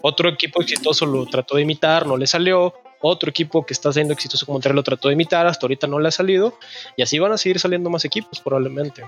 otro 0.02 0.28
equipo 0.30 0.62
exitoso 0.64 1.06
lo 1.06 1.26
trató 1.28 1.56
de 1.58 1.62
imitar, 1.62 2.08
no 2.08 2.18
le 2.18 2.26
salió. 2.26 2.74
Otro 3.04 3.30
equipo 3.30 3.66
que 3.66 3.74
está 3.74 3.94
siendo 3.94 4.14
exitoso 4.14 4.46
como 4.46 4.56
Monterrey 4.56 4.76
lo 4.76 4.84
trató 4.84 5.08
de 5.08 5.14
imitar, 5.16 5.46
hasta 5.48 5.66
ahorita 5.66 5.88
no 5.88 6.00
le 6.00 6.08
ha 6.08 6.12
salido. 6.12 6.54
Y 6.98 7.04
así 7.04 7.20
van 7.20 7.32
a 7.32 7.38
seguir 7.38 7.60
saliendo 7.60 7.90
más 7.90 8.06
equipos, 8.06 8.40
probablemente. 8.42 9.04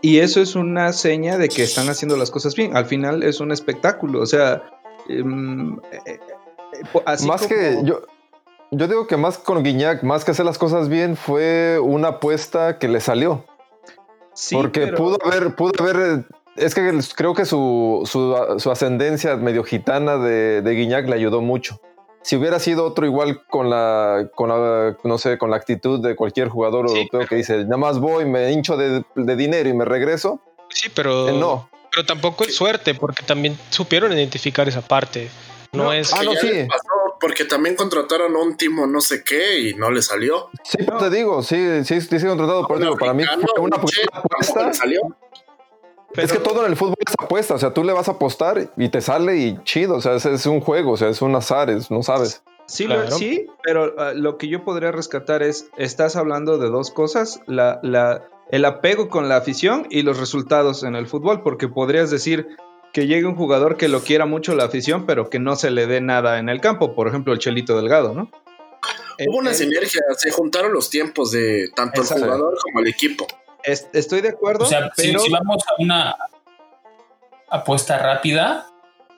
Y 0.00 0.18
eso 0.20 0.40
es 0.40 0.54
una 0.54 0.92
seña 0.92 1.38
de 1.38 1.48
que 1.48 1.62
están 1.64 1.88
haciendo 1.88 2.16
las 2.16 2.30
cosas 2.30 2.54
bien. 2.54 2.76
Al 2.76 2.86
final 2.86 3.22
es 3.22 3.40
un 3.40 3.50
espectáculo. 3.50 4.20
O 4.20 4.26
sea, 4.26 4.62
em, 5.08 5.76
eh, 5.90 6.00
eh, 6.06 6.18
así 7.04 7.26
más 7.26 7.42
como- 7.42 7.48
que 7.48 7.80
yo, 7.82 8.02
yo 8.70 8.86
digo 8.86 9.06
que 9.06 9.16
más 9.16 9.38
con 9.38 9.62
Guiñac, 9.64 10.02
más 10.04 10.24
que 10.24 10.30
hacer 10.30 10.46
las 10.46 10.58
cosas 10.58 10.88
bien, 10.88 11.16
fue 11.16 11.78
una 11.82 12.08
apuesta 12.08 12.78
que 12.78 12.86
le 12.88 13.00
salió. 13.00 13.44
Sí, 14.34 14.54
porque 14.54 14.82
pero- 14.82 14.96
pudo 14.96 15.18
haber, 15.24 15.54
pudo 15.56 15.72
haber. 15.80 16.24
Es 16.54 16.74
que 16.74 16.92
creo 17.16 17.34
que 17.34 17.44
su, 17.44 18.02
su, 18.04 18.36
su 18.58 18.70
ascendencia 18.70 19.36
medio 19.36 19.62
gitana 19.64 20.16
de, 20.16 20.60
de 20.62 20.74
Guiñac 20.74 21.08
le 21.08 21.14
ayudó 21.14 21.40
mucho. 21.40 21.80
Si 22.22 22.36
hubiera 22.36 22.58
sido 22.58 22.84
otro 22.84 23.06
igual 23.06 23.42
con 23.46 23.70
la, 23.70 24.28
con 24.34 24.48
la, 24.48 24.96
no 25.04 25.18
sé, 25.18 25.38
con 25.38 25.50
la 25.50 25.56
actitud 25.56 26.00
de 26.00 26.14
cualquier 26.16 26.48
jugador 26.48 26.88
Sí, 26.90 26.96
europeo 26.98 27.26
que 27.26 27.36
dice, 27.36 27.64
nada 27.64 27.76
más 27.78 27.98
voy, 28.00 28.24
me 28.26 28.50
hincho 28.52 28.76
de, 28.76 29.04
de 29.14 29.36
dinero 29.36 29.68
y 29.68 29.72
me 29.74 29.84
regreso, 29.84 30.40
Sí, 30.70 30.90
pero, 30.94 31.28
eh, 31.28 31.32
no. 31.32 31.70
pero 31.90 32.04
tampoco 32.04 32.44
es 32.44 32.54
suerte, 32.54 32.94
porque 32.94 33.22
también 33.22 33.58
supieron 33.70 34.12
identificar 34.12 34.68
esa 34.68 34.82
parte. 34.82 35.30
No, 35.72 35.84
No, 35.84 35.92
es. 35.92 36.12
ah, 36.12 36.18
Que 36.20 36.24
no, 36.26 36.32
sí. 36.34 36.48
pasó, 36.68 37.16
porque 37.20 37.44
también 37.44 37.76
contrataron 37.76 38.34
a 38.36 38.38
un 38.40 38.56
timo 38.56 38.86
no 38.86 39.00
sé 39.00 39.22
qué 39.24 39.60
y 39.60 39.74
no 39.74 39.90
le 39.90 40.02
salió. 40.02 40.48
Sí, 40.64 40.78
pero 40.78 40.98
te 40.98 41.10
digo, 41.10 41.42
sí, 41.42 41.84
sí, 41.84 42.00
sí, 42.00 42.18
sí, 42.20 42.26
contratado. 42.26 42.66
Por 42.66 42.76
eso 42.76 42.84
digo, 42.86 42.96
para 42.98 43.14
mí 43.14 43.24
fue 43.24 43.62
una, 43.64 43.76
apuesta. 43.76 44.72
Es 46.16 46.32
que 46.32 46.38
todo 46.38 46.64
en 46.64 46.70
el 46.70 46.76
fútbol 46.76 46.96
es 47.06 47.14
apuesta, 47.18 47.54
o 47.54 47.58
sea, 47.58 47.72
tú 47.74 47.84
le 47.84 47.92
vas 47.92 48.08
a 48.08 48.12
apostar 48.12 48.70
y 48.76 48.88
te 48.88 49.00
sale 49.00 49.36
y 49.36 49.58
chido, 49.64 49.96
o 49.96 50.00
sea, 50.00 50.14
es, 50.14 50.24
es 50.26 50.46
un 50.46 50.60
juego, 50.60 50.92
o 50.92 50.96
sea, 50.96 51.08
es 51.08 51.20
un 51.22 51.34
azar, 51.34 51.70
es- 51.70 51.90
no 51.90 52.02
sabes. 52.02 52.42
Sí, 52.66 52.86
lo- 52.86 53.10
sí, 53.10 53.46
pero 53.62 53.94
ah, 53.98 54.12
lo 54.14 54.36
que 54.38 54.48
yo 54.48 54.64
podría 54.64 54.90
rescatar 54.92 55.42
es, 55.42 55.70
estás 55.76 56.16
hablando 56.16 56.58
de 56.58 56.68
dos 56.70 56.90
cosas, 56.90 57.40
la, 57.46 57.78
la, 57.82 58.24
el 58.50 58.64
apego 58.64 59.08
con 59.08 59.28
la 59.28 59.36
afición 59.36 59.86
y 59.90 60.02
los 60.02 60.18
resultados 60.18 60.82
en 60.82 60.94
el 60.96 61.06
fútbol, 61.06 61.42
porque 61.42 61.68
podrías 61.68 62.10
decir 62.10 62.48
que 62.92 63.06
llegue 63.06 63.26
un 63.26 63.36
jugador 63.36 63.76
que 63.76 63.88
lo 63.88 64.00
quiera 64.00 64.24
mucho 64.26 64.54
la 64.54 64.64
afición, 64.64 65.04
pero 65.06 65.28
que 65.30 65.38
no 65.38 65.56
se 65.56 65.70
le 65.70 65.86
dé 65.86 66.00
nada 66.00 66.38
en 66.38 66.48
el 66.48 66.60
campo, 66.60 66.94
por 66.94 67.06
ejemplo, 67.08 67.32
el 67.34 67.38
Chelito 67.38 67.76
Delgado, 67.76 68.14
¿no? 68.14 68.30
Hubo 69.28 69.38
una 69.38 69.50
Eh, 69.50 69.54
sinergia, 69.54 70.00
se 70.16 70.30
juntaron 70.30 70.72
los 70.72 70.88
tiempos 70.90 71.30
de 71.32 71.70
tanto 71.74 72.00
Exacto. 72.00 72.24
el 72.24 72.30
jugador 72.30 72.58
como 72.62 72.80
el 72.80 72.88
equipo. 72.88 73.26
Es- 73.64 73.88
estoy 73.92 74.20
de 74.20 74.30
acuerdo, 74.30 74.64
O 74.64 74.68
sea, 74.68 74.90
si- 74.96 75.08
pero 75.08 75.20
si, 75.20 75.30
vamos 75.32 75.62
a 75.68 75.82
una 75.82 76.16
apuesta 77.50 77.98
rápida, 77.98 78.66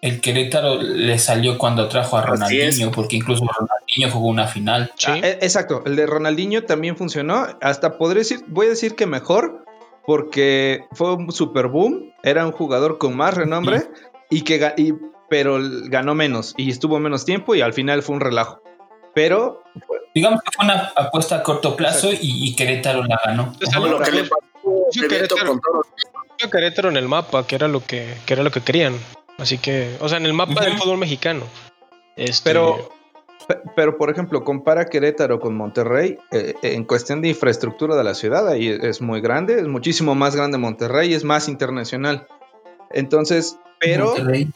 el 0.02 0.20
Querétaro 0.20 0.80
le 0.80 1.18
salió 1.18 1.58
cuando 1.58 1.88
trajo 1.88 2.16
a 2.16 2.22
Ronaldinho, 2.22 2.90
porque 2.90 3.16
incluso 3.16 3.44
Ronaldinho 3.44 4.10
jugó 4.10 4.28
una 4.28 4.46
final. 4.46 4.92
Sí. 4.96 5.10
Ah, 5.10 5.18
eh, 5.22 5.38
exacto, 5.42 5.82
el 5.84 5.96
de 5.96 6.06
Ronaldinho 6.06 6.64
también 6.64 6.96
funcionó. 6.96 7.46
Hasta 7.60 7.98
podría 7.98 8.20
decir, 8.20 8.40
voy 8.48 8.66
a 8.66 8.70
decir 8.70 8.94
que 8.94 9.06
mejor, 9.06 9.64
porque 10.06 10.84
fue 10.92 11.14
un 11.14 11.30
super 11.32 11.66
boom. 11.68 12.12
Era 12.22 12.46
un 12.46 12.52
jugador 12.52 12.98
con 12.98 13.16
más 13.16 13.34
renombre 13.34 13.82
y 14.30 14.42
que 14.42 14.72
y- 14.76 14.94
pero 15.28 15.58
ganó 15.84 16.14
menos 16.14 16.54
y 16.56 16.70
estuvo 16.70 16.98
menos 16.98 17.24
tiempo 17.24 17.54
y 17.54 17.60
al 17.60 17.72
final 17.72 18.02
fue 18.02 18.16
un 18.16 18.20
relajo. 18.20 18.62
Pero 19.14 19.62
Digamos 20.14 20.40
que 20.42 20.50
fue 20.56 20.64
una 20.64 20.92
apuesta 20.96 21.36
a 21.36 21.42
corto 21.42 21.76
plazo 21.76 22.10
y, 22.12 22.18
y 22.48 22.56
Querétaro 22.56 23.04
la 23.04 23.20
ganó. 23.24 23.52
Lo 23.88 23.98
que 24.00 24.10
le 24.10 24.22
Bebeto 25.08 25.36
Querétaro. 25.36 25.60
Querétaro 26.50 26.88
en 26.88 26.96
el 26.96 27.06
mapa, 27.08 27.46
que 27.46 27.54
era 27.54 27.68
lo 27.68 27.84
que, 27.84 28.14
que 28.26 28.32
era 28.34 28.42
lo 28.42 28.50
que 28.50 28.60
querían. 28.60 28.94
Así 29.38 29.58
que, 29.58 29.96
o 30.00 30.08
sea, 30.08 30.18
en 30.18 30.26
el 30.26 30.32
mapa 30.32 30.60
del 30.64 30.72
Ujú. 30.74 30.82
fútbol 30.82 30.98
mexicano. 30.98 31.44
Este, 32.16 32.42
Pero, 32.50 32.90
pe- 33.46 33.60
pero 33.76 33.96
por 33.96 34.10
ejemplo, 34.10 34.42
compara 34.44 34.86
Querétaro 34.86 35.38
con 35.40 35.54
Monterrey 35.56 36.18
eh, 36.32 36.54
en 36.62 36.84
cuestión 36.84 37.22
de 37.22 37.28
infraestructura 37.28 37.94
de 37.96 38.04
la 38.04 38.14
ciudad, 38.14 38.48
ahí 38.48 38.68
es 38.68 39.00
muy 39.00 39.20
grande, 39.20 39.60
es 39.60 39.68
muchísimo 39.68 40.14
más 40.14 40.34
grande 40.36 40.58
Monterrey, 40.58 41.14
es 41.14 41.24
más 41.24 41.48
internacional. 41.48 42.26
Entonces, 42.90 43.56
pero, 43.78 44.06
Monterrey. 44.06 44.50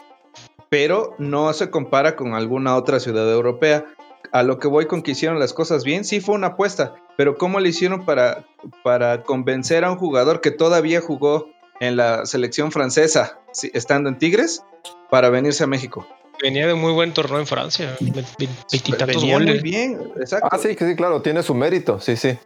pero 0.69 1.15
no 1.19 1.53
se 1.53 1.71
compara 1.71 2.17
con 2.17 2.35
alguna 2.35 2.77
otra 2.77 2.99
ciudad 3.01 3.31
europea. 3.33 3.85
A 4.33 4.43
lo 4.43 4.59
que 4.59 4.68
voy 4.68 4.87
con 4.87 5.03
que 5.03 5.12
hicieron 5.12 5.39
las 5.39 5.53
cosas 5.53 5.85
bien, 5.85 6.05
sí 6.05 6.20
fue 6.20 6.35
una 6.35 6.49
apuesta, 6.49 6.95
pero 7.16 7.37
¿cómo 7.37 7.61
le 7.61 7.68
hicieron 7.68 8.05
para, 8.05 8.45
para 8.83 9.22
convencer 9.22 9.85
a 9.85 9.91
un 9.91 9.97
jugador 9.99 10.41
que 10.41 10.51
todavía 10.51 11.01
jugó 11.01 11.49
en 11.81 11.97
la 11.97 12.27
selección 12.27 12.72
francesa, 12.72 13.39
estando 13.72 14.09
en 14.09 14.18
Tigres, 14.18 14.62
para 15.11 15.29
venirse 15.31 15.64
a 15.64 15.66
México? 15.66 16.07
venía 16.43 16.66
de 16.66 16.75
muy 16.75 16.93
buen 16.93 17.14
torneo 17.14 17.39
en 17.39 17.47
Francia. 17.47 17.97
Veintitantos 18.01 19.07
Venía 19.22 19.39
muy 19.39 19.47
goles. 19.47 19.62
bien, 19.62 20.12
exacto. 20.20 20.49
Ah, 20.51 20.59
sí, 20.59 20.75
que 20.75 20.87
sí, 20.87 20.97
claro, 20.97 21.22
tiene 21.22 21.43
su 21.45 21.55
mérito, 21.55 22.01
sí, 22.01 22.16
sí. 22.16 22.37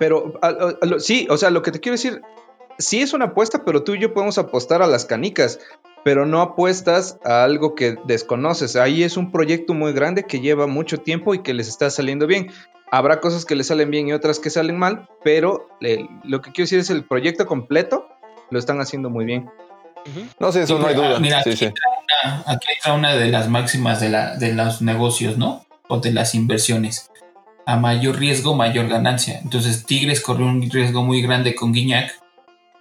Pero 0.00 0.34
a- 0.42 0.48
a- 0.48 0.74
a 0.82 0.86
lo- 0.86 0.98
sí, 1.00 1.26
o 1.30 1.36
sea, 1.36 1.50
lo 1.50 1.62
que 1.62 1.70
te 1.70 1.78
quiero 1.80 1.94
decir, 1.94 2.20
sí 2.78 3.00
es 3.02 3.12
una 3.12 3.26
apuesta, 3.26 3.64
pero 3.64 3.84
tú 3.84 3.94
y 3.94 4.00
yo 4.00 4.12
podemos 4.12 4.36
apostar 4.38 4.82
a 4.82 4.86
las 4.88 5.04
canicas, 5.04 5.60
pero 6.06 6.24
no 6.24 6.40
apuestas 6.40 7.18
a 7.24 7.42
algo 7.42 7.74
que 7.74 7.96
desconoces. 8.04 8.76
Ahí 8.76 9.02
es 9.02 9.16
un 9.16 9.32
proyecto 9.32 9.74
muy 9.74 9.92
grande 9.92 10.22
que 10.22 10.38
lleva 10.38 10.68
mucho 10.68 10.98
tiempo 10.98 11.34
y 11.34 11.40
que 11.42 11.52
les 11.52 11.66
está 11.66 11.90
saliendo 11.90 12.28
bien. 12.28 12.52
Habrá 12.92 13.18
cosas 13.20 13.44
que 13.44 13.56
les 13.56 13.66
salen 13.66 13.90
bien 13.90 14.06
y 14.06 14.12
otras 14.12 14.38
que 14.38 14.48
salen 14.48 14.78
mal, 14.78 15.08
pero 15.24 15.68
lo 16.22 16.42
que 16.42 16.52
quiero 16.52 16.66
decir 16.66 16.78
es 16.78 16.90
el 16.90 17.02
proyecto 17.02 17.44
completo 17.46 18.06
lo 18.52 18.58
están 18.60 18.80
haciendo 18.80 19.10
muy 19.10 19.24
bien. 19.24 19.50
No, 20.38 20.52
sí, 20.52 20.60
eso 20.60 20.76
Sí, 20.76 20.80
no 20.80 20.86
hay 20.86 20.94
duda. 20.94 21.18
mira, 21.18 21.40
aquí 21.40 21.56
sí. 21.56 21.64
entra 21.64 21.82
una- 22.22 22.44
aquí 22.46 22.68
entra 22.72 22.92
una 22.94 23.16
de 23.16 23.28
las 23.28 23.48
máximas 23.48 24.00
de, 24.00 24.08
la, 24.10 24.36
de 24.36 24.52
los 24.52 24.82
negocios, 24.82 25.36
¿no? 25.36 25.66
o 25.88 25.98
de 25.98 26.12
las 26.12 26.36
inversiones. 26.36 27.10
A 27.66 27.78
mayor 27.78 28.16
riesgo, 28.16 28.54
mayor 28.54 28.86
ganancia. 28.86 29.40
Entonces 29.42 29.84
Tigres 29.86 30.20
corrió 30.20 30.46
un 30.46 30.70
riesgo 30.70 31.02
muy 31.02 31.20
grande 31.20 31.56
con 31.56 31.72
Guiñac 31.72 32.12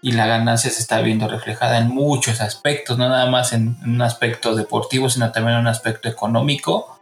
y 0.05 0.11
la 0.11 0.27
ganancia 0.27 0.69
se 0.69 0.81
está 0.81 1.01
viendo 1.01 1.27
reflejada 1.27 1.79
en 1.79 1.87
muchos 1.87 2.39
aspectos, 2.39 2.95
no 2.95 3.09
nada 3.09 3.25
más 3.25 3.53
en 3.53 3.75
un 3.83 4.03
aspecto 4.03 4.55
deportivo, 4.55 5.09
sino 5.09 5.31
también 5.31 5.55
en 5.55 5.61
un 5.61 5.67
aspecto 5.67 6.07
económico 6.07 7.01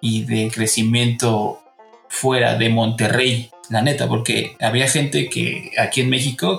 y 0.00 0.24
de 0.24 0.50
crecimiento 0.50 1.62
fuera 2.08 2.56
de 2.56 2.68
Monterrey, 2.68 3.48
la 3.70 3.80
neta, 3.80 4.08
porque 4.08 4.56
había 4.60 4.88
gente 4.88 5.30
que 5.30 5.70
aquí 5.78 6.00
en 6.00 6.10
México, 6.10 6.58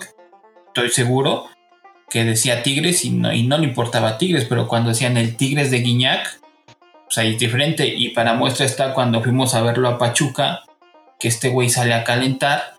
estoy 0.67 0.87
seguro, 0.87 1.47
que 2.09 2.23
decía 2.23 2.63
Tigres 2.63 3.03
y 3.03 3.09
no, 3.09 3.33
y 3.33 3.45
no 3.45 3.57
le 3.57 3.65
importaba 3.65 4.17
Tigres, 4.17 4.45
pero 4.45 4.69
cuando 4.69 4.87
decían 4.87 5.17
el 5.17 5.35
Tigres 5.35 5.69
de 5.69 5.79
Guiñac, 5.79 6.39
pues 7.03 7.17
ahí 7.17 7.33
es 7.33 7.39
diferente. 7.39 7.85
Y 7.87 8.11
para 8.11 8.35
muestra 8.35 8.65
está 8.65 8.93
cuando 8.93 9.21
fuimos 9.21 9.53
a 9.53 9.61
verlo 9.61 9.89
a 9.89 9.97
Pachuca, 9.97 10.61
que 11.19 11.27
este 11.27 11.49
güey 11.49 11.69
sale 11.69 11.93
a 11.93 12.05
calentar 12.05 12.75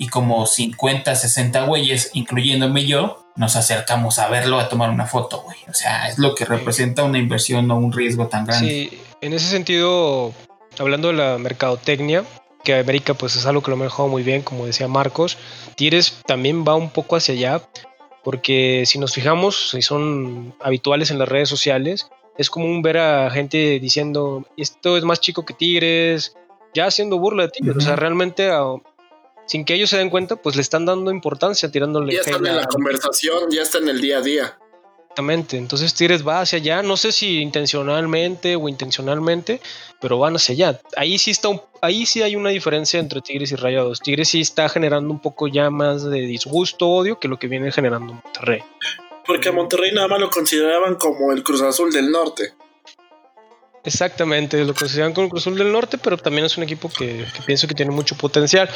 y 0.00 0.08
como 0.08 0.46
50, 0.46 1.14
60 1.14 1.64
güeyes, 1.66 2.10
incluyéndome 2.14 2.86
yo, 2.86 3.22
nos 3.36 3.54
acercamos 3.54 4.18
a 4.18 4.28
verlo, 4.30 4.58
a 4.58 4.70
tomar 4.70 4.88
una 4.88 5.06
foto, 5.06 5.42
güey. 5.42 5.58
O 5.68 5.74
sea, 5.74 6.08
es 6.08 6.18
lo 6.18 6.34
que 6.34 6.46
representa 6.46 7.04
una 7.04 7.18
inversión 7.18 7.70
o 7.70 7.76
un 7.76 7.92
riesgo 7.92 8.26
tan 8.26 8.46
grande. 8.46 8.66
Sí, 8.90 8.98
en 9.20 9.34
ese 9.34 9.46
sentido, 9.48 10.32
hablando 10.78 11.08
de 11.08 11.14
la 11.14 11.36
mercadotecnia, 11.36 12.24
que 12.64 12.78
América 12.78 13.12
pues 13.12 13.36
es 13.36 13.44
algo 13.44 13.62
que 13.62 13.70
lo 13.70 13.74
ha 13.76 13.78
manejado 13.80 14.08
muy 14.08 14.22
bien, 14.22 14.40
como 14.40 14.64
decía 14.64 14.88
Marcos, 14.88 15.36
Tigres 15.76 16.16
también 16.26 16.64
va 16.66 16.74
un 16.76 16.88
poco 16.88 17.16
hacia 17.16 17.34
allá, 17.34 17.62
porque 18.24 18.84
si 18.86 18.98
nos 18.98 19.12
fijamos, 19.12 19.70
si 19.70 19.82
son 19.82 20.54
habituales 20.62 21.10
en 21.10 21.18
las 21.18 21.28
redes 21.28 21.50
sociales, 21.50 22.08
es 22.38 22.48
común 22.48 22.80
ver 22.80 22.96
a 22.96 23.30
gente 23.30 23.78
diciendo, 23.80 24.46
esto 24.56 24.96
es 24.96 25.04
más 25.04 25.20
chico 25.20 25.44
que 25.44 25.52
Tigres, 25.52 26.34
ya 26.72 26.86
haciendo 26.86 27.18
burla 27.18 27.42
de 27.44 27.48
Tigres, 27.50 27.76
o 27.76 27.80
sea, 27.80 27.96
realmente 27.96 28.50
a- 28.50 28.62
sin 29.50 29.64
que 29.64 29.74
ellos 29.74 29.90
se 29.90 29.98
den 29.98 30.10
cuenta, 30.10 30.36
pues 30.36 30.54
le 30.54 30.62
están 30.62 30.86
dando 30.86 31.10
importancia, 31.10 31.68
tirándole 31.72 32.12
Ya 32.14 32.20
está 32.20 32.36
hate 32.36 32.46
en 32.46 32.56
la 32.56 32.66
conversación, 32.66 33.50
ya 33.50 33.62
está 33.62 33.78
en 33.78 33.88
el 33.88 34.00
día 34.00 34.18
a 34.18 34.20
día. 34.20 34.58
Exactamente, 35.02 35.56
entonces 35.56 35.92
Tigres 35.92 36.24
va 36.24 36.40
hacia 36.40 36.58
allá, 36.58 36.82
no 36.84 36.96
sé 36.96 37.10
si 37.10 37.40
intencionalmente 37.40 38.54
o 38.54 38.68
intencionalmente, 38.68 39.60
pero 40.00 40.20
van 40.20 40.36
hacia 40.36 40.52
allá. 40.52 40.80
Ahí 40.96 41.18
sí 41.18 41.32
está, 41.32 41.48
un- 41.48 41.60
ahí 41.82 42.06
sí 42.06 42.22
hay 42.22 42.36
una 42.36 42.50
diferencia 42.50 43.00
entre 43.00 43.20
Tigres 43.20 43.50
y 43.50 43.56
Rayados. 43.56 43.98
Tigres 43.98 44.28
sí 44.28 44.40
está 44.40 44.68
generando 44.68 45.12
un 45.12 45.18
poco 45.20 45.48
ya 45.48 45.68
más 45.68 46.04
de 46.08 46.20
disgusto, 46.20 46.86
odio 46.88 47.18
que 47.18 47.26
lo 47.26 47.40
que 47.40 47.48
viene 47.48 47.72
generando 47.72 48.14
Monterrey. 48.14 48.60
Porque 49.26 49.48
a 49.48 49.52
Monterrey 49.52 49.90
nada 49.92 50.06
más 50.06 50.20
lo 50.20 50.30
consideraban 50.30 50.94
como 50.94 51.32
el 51.32 51.42
Cruz 51.42 51.62
Azul 51.62 51.90
del 51.92 52.08
Norte. 52.12 52.54
Exactamente, 53.84 54.62
lo 54.64 54.74
consideran 54.74 55.14
como 55.14 55.24
el 55.24 55.30
Cruz 55.30 55.42
Azul 55.44 55.56
del 55.56 55.72
Norte, 55.72 55.96
pero 55.96 56.18
también 56.18 56.44
es 56.44 56.56
un 56.58 56.64
equipo 56.64 56.90
que, 56.90 57.24
que 57.34 57.42
pienso 57.46 57.66
que 57.66 57.74
tiene 57.74 57.90
mucho 57.92 58.14
potencial. 58.14 58.68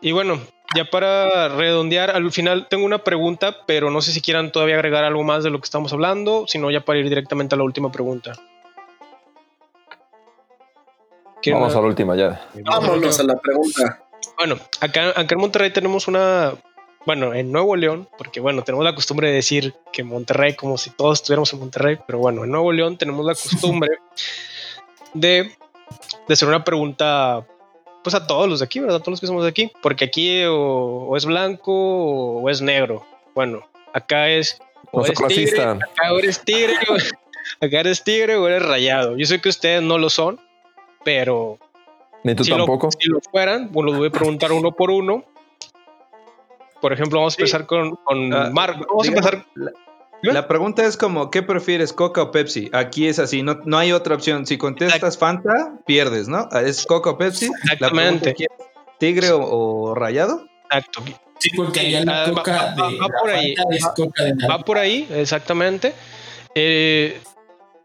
Y 0.00 0.12
bueno, 0.12 0.40
ya 0.74 0.86
para 0.86 1.48
redondear, 1.48 2.10
al 2.10 2.32
final 2.32 2.66
tengo 2.70 2.86
una 2.86 2.98
pregunta, 3.04 3.54
pero 3.66 3.90
no 3.90 4.00
sé 4.00 4.12
si 4.12 4.22
quieran 4.22 4.52
todavía 4.52 4.76
agregar 4.76 5.04
algo 5.04 5.22
más 5.24 5.44
de 5.44 5.50
lo 5.50 5.58
que 5.60 5.64
estamos 5.66 5.92
hablando, 5.92 6.46
sino 6.48 6.70
ya 6.70 6.80
para 6.80 6.98
ir 6.98 7.08
directamente 7.08 7.54
a 7.54 7.58
la 7.58 7.64
última 7.64 7.92
pregunta. 7.92 8.32
¿Quieren- 11.42 11.60
Vamos 11.60 11.76
a 11.76 11.80
la 11.80 11.86
última 11.86 12.16
ya. 12.16 12.48
Vámonos 12.64 13.20
a 13.20 13.22
la 13.24 13.36
pregunta. 13.38 14.02
Bueno, 14.38 14.56
acá, 14.80 15.10
acá 15.10 15.26
en 15.34 15.38
Monterrey 15.38 15.70
tenemos 15.70 16.08
una, 16.08 16.54
bueno, 17.06 17.32
en 17.34 17.50
Nuevo 17.52 17.76
León, 17.76 18.08
porque 18.18 18.40
bueno, 18.40 18.62
tenemos 18.64 18.84
la 18.84 18.94
costumbre 18.94 19.28
de 19.28 19.34
decir 19.34 19.74
que 19.92 20.02
Monterrey, 20.04 20.54
como 20.54 20.76
si 20.76 20.90
todos 20.90 21.20
estuviéramos 21.20 21.52
en 21.52 21.60
Monterrey, 21.60 21.96
pero 22.06 22.18
bueno, 22.18 22.44
en 22.44 22.50
Nuevo 22.50 22.72
León 22.72 22.98
tenemos 22.98 23.24
la 23.24 23.32
costumbre 23.34 23.90
de, 25.14 25.50
de 26.26 26.32
hacer 26.34 26.48
una 26.48 26.64
pregunta, 26.64 27.46
pues 28.02 28.14
a 28.14 28.26
todos 28.26 28.48
los 28.48 28.58
de 28.58 28.64
aquí, 28.66 28.80
¿verdad? 28.80 28.96
A 28.96 29.00
todos 29.00 29.12
los 29.12 29.20
que 29.20 29.26
somos 29.28 29.44
de 29.44 29.48
aquí, 29.50 29.70
porque 29.82 30.04
aquí 30.04 30.42
o, 30.44 30.54
o 31.08 31.16
es 31.16 31.24
blanco 31.24 31.72
o, 31.72 32.42
o 32.42 32.50
es 32.50 32.60
negro. 32.60 33.06
Bueno, 33.34 33.66
acá 33.92 34.28
es 34.28 34.58
o 34.92 35.00
No 35.00 35.06
eres 35.06 35.18
tigre, 35.28 35.62
acá 35.62 36.10
eres 36.18 36.40
tigre, 36.44 36.74
o- 36.88 37.64
acá 37.66 37.80
eres 37.80 38.02
tigre 38.04 38.36
o 38.36 38.46
eres 38.48 38.62
rayado. 38.66 39.16
Yo 39.16 39.26
sé 39.26 39.40
que 39.40 39.48
ustedes 39.48 39.82
no 39.82 39.98
lo 39.98 40.10
son, 40.10 40.40
pero 41.04 41.58
Ni 42.24 42.34
tú 42.34 42.44
si 42.44 42.50
lo- 42.50 42.58
tampoco. 42.58 42.90
si 42.90 43.08
lo 43.08 43.20
fueran, 43.20 43.70
bueno, 43.72 43.92
lo 43.92 43.98
voy 43.98 44.08
a 44.08 44.10
preguntar 44.10 44.50
uno 44.52 44.72
por 44.72 44.90
uno. 44.90 45.24
Por 46.80 46.92
ejemplo, 46.92 47.18
vamos 47.20 47.34
a 47.38 47.40
empezar 47.40 47.66
con, 47.66 47.96
con 47.96 48.32
Ah, 48.32 48.50
Marco. 48.52 48.86
Vamos 48.88 49.06
a 49.06 49.10
empezar. 49.10 49.44
La, 50.22 50.32
la 50.32 50.48
pregunta 50.48 50.84
es 50.84 50.96
como, 50.96 51.30
¿qué 51.30 51.42
prefieres, 51.42 51.92
Coca 51.92 52.22
o 52.22 52.30
Pepsi? 52.30 52.70
Aquí 52.72 53.06
es 53.06 53.18
así, 53.18 53.42
no, 53.42 53.60
no 53.64 53.78
hay 53.78 53.92
otra 53.92 54.14
opción. 54.14 54.46
Si 54.46 54.56
contestas 54.58 55.18
Fanta, 55.18 55.78
pierdes, 55.86 56.26
¿no? 56.28 56.48
Es 56.50 56.86
Coca 56.86 57.10
o 57.10 57.18
Pepsi. 57.18 57.46
La 57.80 57.90
pregunta 57.90 58.30
Exactamente. 58.30 58.36
¿Tigre 58.98 59.30
o, 59.32 59.40
o 59.42 59.94
rayado? 59.94 60.46
Exacto. 60.64 61.02
Sí, 61.38 61.50
porque 61.54 61.80
allá 61.80 62.04
la 62.04 62.24
Ah, 62.24 62.26
va- 62.30 62.34
coca 62.34 62.52
va- 62.78 62.88
de 62.90 62.98
va 62.98 63.08
la 63.08 63.18
por 63.20 63.30
ahí. 63.30 63.54
Es 63.70 63.84
Va- 63.84 63.94
coca 63.94 64.24
de 64.24 64.30
Va 64.30 64.36
naranja. 64.36 64.64
por 64.64 64.78
ahí, 64.78 65.06
exactamente. 65.10 65.92
Eh, 66.54 67.20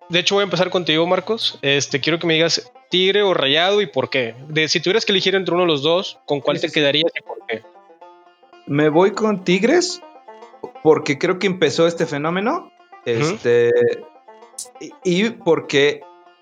de 0.10 0.20
hecho, 0.20 0.36
voy 0.36 0.44
a 0.44 0.46
empezar 0.46 0.70
contigo, 0.70 1.06
Marcos. 1.06 1.60
Este, 1.62 2.00
quiero 2.00 2.18
que 2.20 2.28
me 2.28 2.34
digas 2.36 2.72
tigre 2.90 3.24
o 3.24 3.34
rayado 3.34 3.82
y 3.82 3.88
por 3.88 4.10
qué. 4.10 4.36
De, 4.48 4.68
si 4.70 4.80
tuvieras 4.80 5.06
que 5.06 5.12
elegir 5.12 5.36
entre 5.36 5.54
uno 5.54 5.64
de 5.64 5.68
los 5.68 5.82
dos, 5.84 6.20
¿con 6.26 6.40
cuál 6.42 6.58
Sí, 6.58 6.62
te 6.64 6.68
sí. 6.70 6.74
quedarías 6.76 7.12
y 7.18 7.22
por 7.24 7.38
qué? 7.48 7.62
Me 8.68 8.90
voy 8.90 9.12
con 9.12 9.44
Tigres 9.44 10.02
porque 10.84 11.18
creo 11.18 11.40
que 11.40 11.48
empezó 11.48 11.88
este 11.88 12.06
fenómeno. 12.06 12.72
Este. 13.06 13.72
y, 14.80 14.92
y 15.04 15.30
porque 15.32 16.02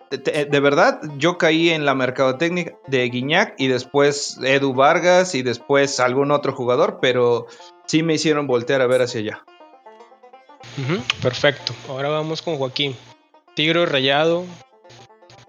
de, 0.09 0.59
verdad 0.59 1.01
yo 1.17 1.37
caí 1.37 1.69
en 1.69 1.85
la 1.85 1.93
mercadotecnia 1.93 2.75
de 2.87 3.07
Guiñac 3.09 3.53
y 3.57 3.67
después 3.67 4.39
Edu 4.43 4.73
Vargas 4.73 5.35
y 5.35 5.43
después 5.43 5.99
algún 5.99 6.31
otro 6.31 6.53
jugador, 6.53 6.99
pero 7.01 7.47
sí 7.85 8.03
me 8.03 8.15
hicieron 8.15 8.47
voltear 8.47 8.81
a 8.81 8.87
ver 8.87 9.01
hacia 9.01 9.19
allá. 9.21 9.43
Perfecto. 11.21 11.73
Ahora 11.87 12.09
vamos 12.09 12.41
con 12.41 12.57
Joaquín. 12.57 12.95
Tigre 13.55 13.79
o 13.79 13.85
rayado. 13.85 14.45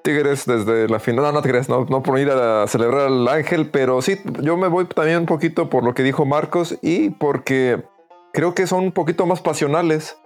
Tigres 0.03 0.46
desde 0.46 0.88
la 0.88 0.98
final. 1.01 1.24
No, 1.24 1.32
no 1.32 1.42
te 1.42 1.48
creas, 1.48 1.68
no, 1.68 1.84
no 1.88 2.03
por 2.03 2.18
ir 2.18 2.30
a 2.30 2.66
celebrar 2.66 3.07
al 3.07 3.28
Ángel, 3.28 3.68
pero 3.70 4.01
sí, 4.03 4.18
yo 4.40 4.57
me 4.57 4.68
voy 4.68 4.86
también 4.86 5.18
un 5.18 5.26
poquito 5.26 5.68
por 5.70 5.84
lo 5.84 5.94
que 5.94 6.03
dijo 6.03 6.24
Marcos 6.24 6.76
y 6.82 7.11
porque 7.11 7.82
creo 8.32 8.55
que 8.55 8.66
son 8.66 8.84
un 8.84 8.92
poquito 8.92 9.26
más 9.26 9.40
pasionales. 9.40 10.16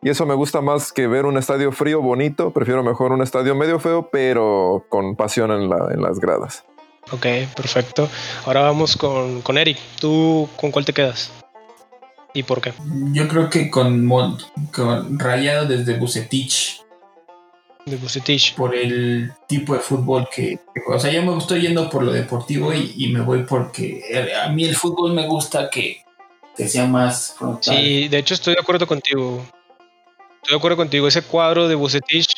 Y 0.00 0.10
eso 0.10 0.26
me 0.26 0.34
gusta 0.34 0.60
más 0.60 0.92
que 0.92 1.08
ver 1.08 1.26
un 1.26 1.36
estadio 1.38 1.72
frío 1.72 2.00
bonito. 2.00 2.52
Prefiero 2.52 2.84
mejor 2.84 3.10
un 3.10 3.20
estadio 3.20 3.56
medio 3.56 3.80
feo, 3.80 4.08
pero 4.12 4.84
con 4.88 5.16
pasión 5.16 5.50
en, 5.50 5.68
la- 5.68 5.88
en 5.92 6.00
las 6.02 6.20
gradas. 6.20 6.64
Ok, 7.10 7.26
perfecto. 7.56 8.08
Ahora 8.46 8.60
vamos 8.60 8.96
con, 8.96 9.40
con 9.42 9.58
Eric. 9.58 9.76
¿Tú 10.00 10.48
con 10.60 10.70
cuál 10.70 10.84
te 10.84 10.92
quedas? 10.92 11.32
¿Y 12.34 12.44
por 12.44 12.60
qué? 12.60 12.74
Yo 13.12 13.26
creo 13.26 13.50
que 13.50 13.70
con, 13.70 14.06
con 14.72 15.18
Rayado 15.18 15.66
desde 15.66 15.98
Bucetich 15.98 16.82
De 17.88 17.96
Bucetich. 17.96 18.54
por 18.54 18.74
el 18.74 19.32
tipo 19.46 19.74
de 19.74 19.80
fútbol 19.80 20.28
que. 20.34 20.58
O 20.88 20.98
sea, 20.98 21.10
yo 21.12 21.22
me 21.22 21.36
estoy 21.38 21.62
yendo 21.62 21.88
por 21.90 22.02
lo 22.02 22.12
deportivo 22.12 22.72
y, 22.72 22.92
y 22.96 23.08
me 23.12 23.20
voy 23.20 23.44
porque 23.44 24.02
a 24.44 24.48
mí 24.50 24.64
el 24.64 24.76
fútbol 24.76 25.12
me 25.14 25.26
gusta 25.26 25.68
que, 25.70 26.02
que 26.56 26.68
sea 26.68 26.86
más 26.86 27.34
frontal. 27.38 27.76
Sí, 27.76 28.08
de 28.08 28.18
hecho 28.18 28.34
estoy 28.34 28.54
de 28.54 28.60
acuerdo 28.60 28.86
contigo. 28.86 29.44
Estoy 30.42 30.54
de 30.54 30.56
acuerdo 30.56 30.76
contigo. 30.76 31.08
Ese 31.08 31.22
cuadro 31.22 31.68
de 31.68 31.74
Bucetich, 31.74 32.28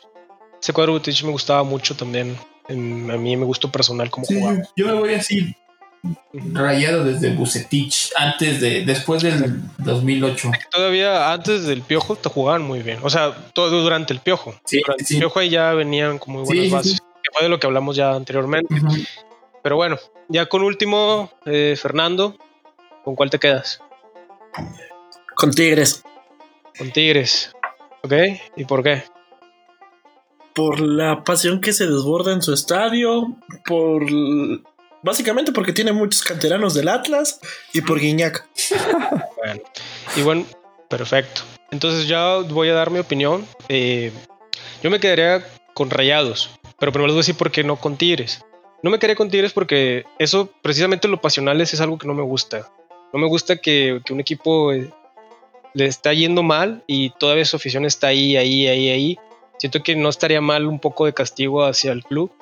ese 0.61 0.73
cuadro 0.73 0.93
de 0.95 0.99
Bucetich 1.01 1.25
me 1.25 1.31
gustaba 1.33 1.63
mucho 1.63 1.97
también. 1.97 2.37
En- 2.69 3.11
a 3.11 3.17
mí 3.17 3.37
me 3.37 3.45
gustó 3.45 3.71
personal 3.71 4.11
como 4.11 4.25
Sí, 4.27 4.39
jugaba. 4.39 4.63
yo 4.77 4.87
me 4.87 4.93
voy 4.95 5.15
así 5.15 5.55
rayado 6.33 7.05
desde 7.05 7.35
Bucetich, 7.35 8.11
antes 8.17 8.61
de, 8.61 8.85
después 8.85 9.23
del 9.23 9.61
2008. 9.79 10.51
Todavía 10.71 11.33
antes 11.33 11.65
del 11.67 11.83
piojo 11.83 12.17
te 12.17 12.29
jugaban 12.29 12.63
muy 12.63 12.83
bien. 12.83 12.99
O 13.03 13.11
sea, 13.11 13.35
todo 13.53 13.83
durante 13.83 14.13
el 14.13 14.21
piojo. 14.21 14.55
Sí, 14.65 14.81
durante 14.85 15.05
sí. 15.05 15.15
el 15.15 15.21
piojo 15.21 15.39
ahí 15.39 15.51
ya 15.51 15.73
venían 15.73 16.19
con 16.19 16.35
muy 16.35 16.45
buenas 16.45 16.65
sí, 16.65 16.71
bases. 16.71 16.93
sí. 16.93 16.99
Que 16.99 17.31
fue 17.33 17.43
de 17.43 17.49
lo 17.49 17.61
que 17.61 17.67
hablamos 17.67 17.97
ya 17.97 18.15
anteriormente. 18.15 18.75
Pero 19.63 19.77
bueno, 19.77 19.99
ya 20.29 20.47
con 20.47 20.63
último, 20.63 21.31
eh, 21.45 21.77
Fernando, 21.81 22.37
¿con 23.05 23.15
cuál 23.15 23.31
te 23.31 23.39
quedas? 23.39 23.81
Con 25.35 25.51
Tigres. 25.51 26.03
Con 26.79 26.91
Tigres. 26.93 27.53
¿Ok? 28.03 28.13
¿Y 28.57 28.65
por 28.65 28.83
qué? 28.83 29.05
Por 30.55 30.81
la 30.81 31.25
pasión 31.25 31.61
que 31.61 31.73
se 31.73 31.87
desborda 31.87 32.33
en 32.33 32.43
su 32.43 32.53
estadio. 32.53 33.37
Por. 33.67 34.05
Básicamente 35.03 35.53
porque 35.53 35.73
tiene 35.73 35.93
muchos 35.93 36.23
canteranos 36.23 36.75
del 36.75 36.89
Atlas. 36.89 37.41
Y 37.73 37.81
por 37.81 37.99
Guiñac. 37.99 38.47
Bueno, 39.37 39.63
y 40.17 40.23
bueno, 40.23 40.47
perfecto. 40.89 41.43
Entonces 41.71 42.07
ya 42.07 42.39
voy 42.39 42.69
a 42.69 42.75
dar 42.75 42.91
mi 42.91 42.99
opinión. 42.99 43.47
Eh, 43.69 44.13
yo 44.83 44.91
me 44.91 45.01
quedaría 45.01 45.47
con 45.73 45.89
Rayados, 45.89 46.51
pero 46.79 46.93
primero 46.93 47.07
les 47.07 47.15
voy 47.15 47.21
a 47.21 47.25
decir 47.25 47.37
por 47.37 47.51
qué 47.51 47.65
no 47.65 47.77
con 47.77 47.97
Tigres. 47.97 48.45
No 48.83 48.91
me 48.91 48.99
quedaría 48.99 49.17
con 49.17 49.31
Tigres 49.31 49.53
porque 49.53 50.05
eso, 50.19 50.51
precisamente 50.63 51.09
lo 51.09 51.21
pasionales, 51.21 51.73
es 51.73 51.81
algo 51.81 51.97
que 51.97 52.07
no 52.07 52.15
me 52.15 52.23
gusta. 52.23 52.69
No 53.13 53.19
me 53.19 53.29
gusta 53.29 53.57
que, 53.57 54.01
que 54.05 54.13
un 54.13 54.21
equipo 54.21 54.73
eh, 54.73 54.91
le 55.75 55.87
está 55.87 56.13
yendo 56.13 56.43
mal 56.43 56.85
y 56.87 57.11
todavía 57.11 57.45
su 57.45 57.57
afición 57.57 57.85
está 57.85 58.09
ahí, 58.09 58.37
ahí, 58.37 58.67
ahí, 58.67 58.91
ahí. 58.91 59.19
Siento 59.59 59.83
que 59.83 59.97
no 59.97 60.09
estaría 60.09 60.41
mal 60.41 60.67
un 60.67 60.81
poco 60.81 61.07
de 61.07 61.15
castigo 61.15 61.65
hacia 61.65 61.93
el 61.93 62.03
club 62.05 62.33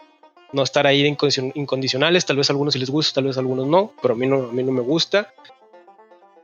no 0.53 0.63
estar 0.63 0.87
ahí 0.87 1.03
de 1.03 1.11
incondicion- 1.11 1.53
incondicionales. 1.55 2.27
Tal 2.27 2.37
vez 2.37 2.49
a 2.51 2.53
algunos 2.53 2.75
sí 2.75 2.81
les 2.81 2.91
gusta, 2.91 3.15
tal 3.17 3.25
vez 3.25 3.37
a 3.37 3.41
algunos 3.41 3.67
no, 3.67 3.93
pero 4.01 4.15
a 4.15 4.17
mí 4.17 4.27
no, 4.27 4.37
a 4.37 4.53
mí 4.53 4.63
no 4.63 4.73
me 4.73 4.81
gusta. 4.81 5.33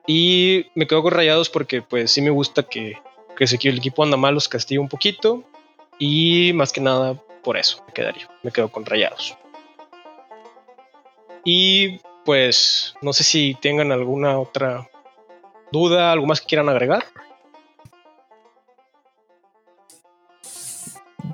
Y 0.07 0.67
me 0.75 0.87
quedo 0.87 1.03
con 1.03 1.13
rayados 1.13 1.49
porque 1.49 1.81
pues 1.83 2.13
sí 2.13 2.21
me 2.21 2.31
gusta 2.31 2.63
que, 2.65 2.99
que 3.37 3.47
si 3.47 3.57
el 3.69 3.79
equipo 3.79 4.03
anda 4.03 4.17
mal 4.17 4.35
los 4.35 4.49
castigue 4.49 4.79
un 4.79 4.89
poquito. 4.89 5.43
Y 5.99 6.53
más 6.55 6.73
que 6.73 6.81
nada 6.81 7.15
por 7.43 7.57
eso 7.57 7.83
me 7.87 7.93
quedaría. 7.93 8.29
Me 8.43 8.51
quedo 8.51 8.69
con 8.71 8.85
rayados. 8.85 9.37
Y 11.45 12.01
pues 12.25 12.95
no 13.03 13.13
sé 13.13 13.23
si 13.25 13.55
tengan 13.61 13.93
alguna 13.93 14.39
otra 14.39 14.89
duda, 15.71 16.13
algo 16.13 16.27
más 16.27 16.41
que 16.41 16.47
quieran 16.47 16.69
agregar. 16.69 17.05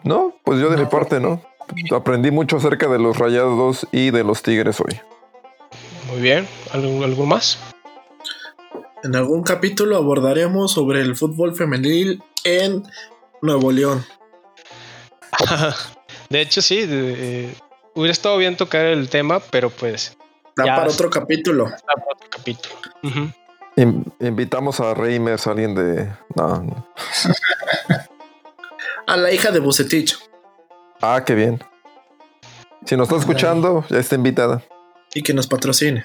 No, 0.05 0.35
pues 0.45 0.61
yo 0.61 0.71
de 0.71 0.77
mi 0.77 0.87
parte 0.87 1.21
no. 1.21 1.43
Aprendí 1.95 2.31
mucho 2.31 2.57
acerca 2.57 2.89
de 2.89 2.99
los 2.99 3.19
rayados 3.19 3.87
y 3.93 4.11
de 4.11 4.25
los 4.25 4.43
tigres 4.43 4.81
hoy. 4.81 5.01
Muy 6.09 6.21
bien. 6.21 6.49
¿Algún, 6.73 7.05
algún 7.05 7.29
más? 7.29 7.59
En 9.03 9.15
algún 9.17 9.43
capítulo 9.43 9.97
abordaremos 9.97 10.73
sobre 10.73 11.01
el 11.01 11.17
fútbol 11.17 11.55
femenil 11.57 12.23
en 12.45 12.83
Nuevo 13.43 13.73
León. 13.73 14.05
de 16.29 16.41
hecho, 16.41 16.63
sí. 16.63 16.87
de- 16.87 17.47
eh, 17.49 17.55
hubiera 17.95 18.13
estado 18.13 18.37
bien 18.39 18.57
tocar 18.57 18.87
el 18.87 19.09
tema, 19.09 19.41
pero 19.41 19.71
pues. 19.71 20.17
Da 20.57 20.65
para 20.65 20.91
otro 20.91 21.09
capítulo. 21.09 21.65
da 21.65 21.79
para 21.95 22.07
otro 22.15 22.29
capítulo. 22.31 22.75
In- 23.77 24.05
invitamos 24.21 24.81
a 24.81 24.95
Reimers, 24.95 25.47
alguien 25.47 25.75
de. 25.75 26.09
No. 26.35 26.87
A 29.07 29.17
la 29.17 29.33
hija 29.33 29.51
de 29.51 29.61
Bucetich. 29.61 30.17
Ah, 31.01 31.23
qué 31.25 31.35
bien. 31.35 31.63
Si 32.87 32.97
nos 32.97 33.09
está 33.09 33.19
escuchando, 33.19 33.85
ya 33.89 33.99
está 33.99 34.15
invitada. 34.15 34.63
Y 35.15 35.23
que 35.23 35.35
nos 35.35 35.47
patrocine. 35.47 36.05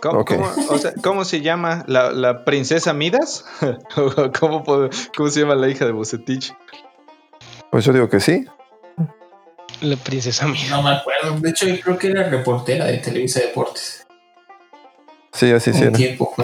¿Cómo, 0.00 0.20
Ok. 0.20 0.34
cómo- 0.34 0.50
o 0.70 0.78
sea, 0.78 0.92
¿cómo 1.02 1.24
se 1.24 1.40
llama? 1.40 1.84
¿La, 1.88 2.10
la 2.12 2.44
princesa 2.44 2.92
Midas? 2.92 3.44
¿O 3.96 4.32
¿Cómo, 4.38 4.62
puedo- 4.62 4.90
¿Cómo 5.16 5.28
se 5.28 5.40
llama 5.40 5.54
la 5.56 5.68
hija 5.68 5.84
de 5.86 5.92
Bucetich? 5.92 6.54
Pues 7.70 7.84
yo 7.84 7.92
digo 7.92 8.08
que 8.08 8.20
sí. 8.20 8.46
La 9.80 9.96
princesa 9.96 10.46
mía. 10.46 10.66
No 10.70 10.82
me 10.82 10.90
acuerdo. 10.90 11.38
De 11.40 11.50
hecho, 11.50 11.66
yo 11.66 11.80
creo 11.80 11.98
que 11.98 12.08
era 12.08 12.24
reportera 12.28 12.86
de 12.86 12.98
Televisa 12.98 13.40
Deportes. 13.40 14.06
Sí, 15.32 15.50
así 15.52 15.72
sí. 15.72 15.80
Un 15.82 15.88
era. 15.88 15.96
tiempo. 15.96 16.34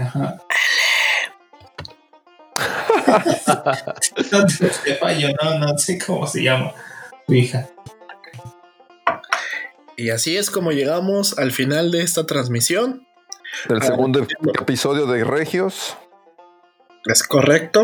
Ajá. 0.00 0.36
No 4.32 4.46
te 4.46 4.70
sepa, 4.72 5.12
yo 5.12 5.28
no, 5.42 5.58
no 5.58 5.78
sé 5.78 5.98
cómo 5.98 6.26
se 6.26 6.42
llama 6.42 6.72
tu 7.26 7.34
hija. 7.34 7.68
Y 9.96 10.10
así 10.10 10.36
es 10.36 10.50
como 10.50 10.70
llegamos 10.72 11.38
al 11.38 11.50
final 11.52 11.90
de 11.90 12.02
esta 12.02 12.24
transmisión. 12.26 13.06
Del 13.68 13.78
Ah, 13.82 13.86
segundo 13.86 14.24
episodio 14.60 15.06
de 15.06 15.24
Regios. 15.24 15.96
Es 17.06 17.22
correcto. 17.22 17.82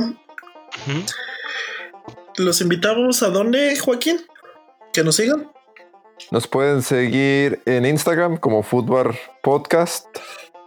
Los 2.37 2.61
invitamos 2.61 3.22
a 3.22 3.29
dónde, 3.29 3.77
Joaquín? 3.79 4.20
Que 4.93 5.03
nos 5.03 5.16
sigan. 5.16 5.51
Nos 6.31 6.47
pueden 6.47 6.83
seguir 6.83 7.61
en 7.66 7.85
Instagram 7.87 8.37
como 8.37 8.62
Footbar 8.62 9.14
Podcast. 9.43 10.07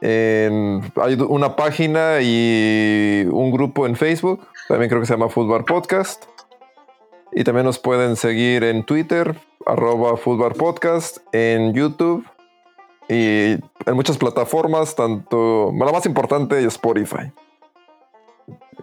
En- 0.02 0.82
hay 0.96 1.16
una 1.16 1.56
página 1.56 2.20
y 2.22 3.26
un 3.32 3.52
grupo 3.52 3.86
en 3.88 3.96
Facebook. 3.96 4.48
También 4.68 4.90
creo 4.90 5.02
que 5.02 5.08
se 5.08 5.14
llama 5.14 5.30
Footbar 5.30 5.66
Podcast. 5.66 6.26
Y 7.34 7.44
también 7.44 7.66
nos 7.66 7.80
pueden 7.80 8.16
seguir 8.16 8.64
en 8.64 8.84
Twitter, 8.84 9.36
arroba 9.66 10.18
Footbar 10.18 10.54
Podcast, 10.54 11.18
en 11.34 11.74
YouTube 11.74 12.26
y 13.10 13.52
en 13.54 13.94
muchas 13.94 14.18
plataformas, 14.18 14.96
tanto 14.96 15.72
la 15.78 15.92
más 15.92 16.06
importante 16.06 16.58
es 16.60 16.66
Spotify. 16.66 17.32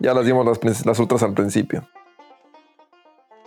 Ya 0.01 0.15
las 0.15 0.25
dimos 0.27 0.47
las, 0.47 0.87
las 0.87 1.01
otras 1.01 1.23
al 1.23 1.35
principio. 1.35 1.87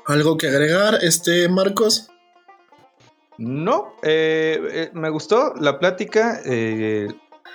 ¿Algo 0.05 0.38
que 0.38 0.47
agregar, 0.47 0.95
este 1.01 1.47
Marcos? 1.49 2.09
No, 3.38 3.93
eh, 4.03 4.59
eh, 4.72 4.89
me 4.93 5.09
gustó 5.09 5.53
la 5.59 5.80
plática. 5.80 6.39
eh, 6.45 7.07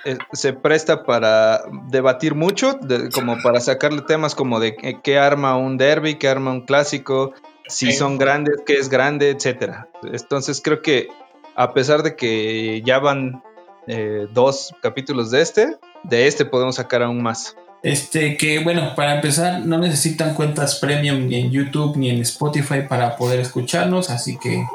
eh, 0.05 0.17
se 0.33 0.53
presta 0.53 1.03
para 1.03 1.63
debatir 1.89 2.35
mucho, 2.35 2.73
de- 2.81 3.09
como 3.09 3.41
para 3.41 3.59
sacarle 3.59 4.01
temas 4.01 4.35
como 4.35 4.59
de 4.59 4.75
qué- 4.75 4.99
qué 5.01 5.17
arma 5.17 5.55
un 5.57 5.77
derby, 5.77 6.15
qué 6.15 6.27
arma 6.27 6.51
un 6.51 6.61
clásico, 6.65 7.33
si 7.67 7.87
Sí. 7.87 7.93
son 7.93 8.17
grandes, 8.17 8.57
qué 8.65 8.73
es 8.73 8.89
grande, 8.89 9.29
etcétera. 9.29 9.87
Entonces 10.03 10.61
creo 10.63 10.81
que 10.81 11.07
a 11.55 11.73
pesar 11.73 12.03
de 12.03 12.15
que 12.15 12.81
ya 12.85 12.99
van 12.99 13.41
eh, 13.85 14.27
dos 14.31 14.73
capítulos 14.81 15.29
de 15.29 15.41
este, 15.41 15.77
de 16.03 16.27
este 16.27 16.45
podemos 16.45 16.75
sacar 16.75 17.03
aún 17.03 17.21
más. 17.21 17.57
Este, 17.81 18.37
que 18.37 18.59
bueno, 18.63 18.95
para 18.95 19.15
empezar, 19.15 19.59
no 19.65 19.77
necesitan 19.77 20.35
cuentas 20.35 20.79
premium 20.79 21.27
ni 21.27 21.35
en 21.41 21.51
YouTube 21.51 21.97
ni 21.97 22.09
en 22.09 22.21
Spotify 22.21 22.83
para 22.87 23.17
poder 23.17 23.41
escucharnos, 23.41 24.09
así 24.09 24.37
que 24.37 24.65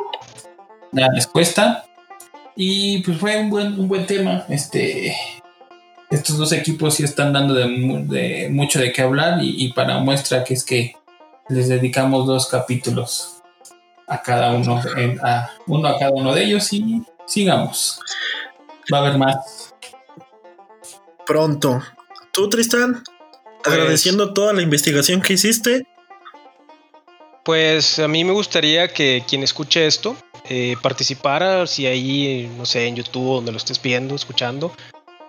nada 0.93 1.09
les 1.15 1.27
cuesta. 1.27 1.85
Y 2.61 2.99
pues 3.05 3.19
fue 3.19 3.37
un 3.39 3.51
buen, 3.51 3.79
un 3.79 3.87
buen 3.87 4.05
tema. 4.05 4.45
Este, 4.49 5.17
estos 6.11 6.37
dos 6.39 6.51
equipos 6.51 6.95
sí 6.95 7.05
están 7.05 7.33
dando 7.33 7.55
de, 7.55 7.67
mu- 7.69 8.05
de 8.05 8.49
mucho 8.51 8.81
de 8.81 8.91
qué 8.93 9.03
hablar 9.03 9.41
y, 9.41 9.65
y 9.65 9.73
para 9.75 9.99
muestra 9.99 10.43
que 10.43 10.55
es 10.55 10.65
que 10.65 10.97
les 11.49 11.69
dedicamos 11.69 12.27
dos 12.27 12.49
capítulos 12.49 13.37
a 14.09 14.21
cada 14.23 14.51
uno, 14.51 14.83
en- 14.97 15.21
a 15.25 15.51
uno 15.69 15.87
a 15.87 15.99
cada 16.01 16.11
uno 16.11 16.35
de 16.35 16.43
ellos 16.47 16.73
y 16.73 17.01
sigamos. 17.27 18.01
Va 18.93 18.99
a 18.99 19.01
haber 19.07 19.19
más. 19.19 19.73
Pronto. 21.25 21.81
¿Tú, 22.33 22.49
Tristan? 22.49 23.05
Agradeciendo 23.65 24.33
toda 24.33 24.53
la 24.53 24.63
investigación 24.63 25.21
que 25.23 25.35
hiciste. 25.35 25.87
Pues 27.45 28.01
a 28.01 28.09
mí 28.09 28.25
me 28.25 28.33
gustaría 28.33 28.89
que 28.89 29.23
quien 29.29 29.45
escuche 29.45 29.87
esto 29.87 30.17
eh, 30.49 30.77
participara, 30.83 31.67
si 31.67 31.87
ahí, 31.87 32.51
no 32.57 32.65
sé, 32.65 32.87
en 32.87 32.97
YouTube, 32.97 33.37
donde 33.37 33.53
lo 33.53 33.59
estés 33.59 33.81
viendo, 33.83 34.15
escuchando, 34.15 34.73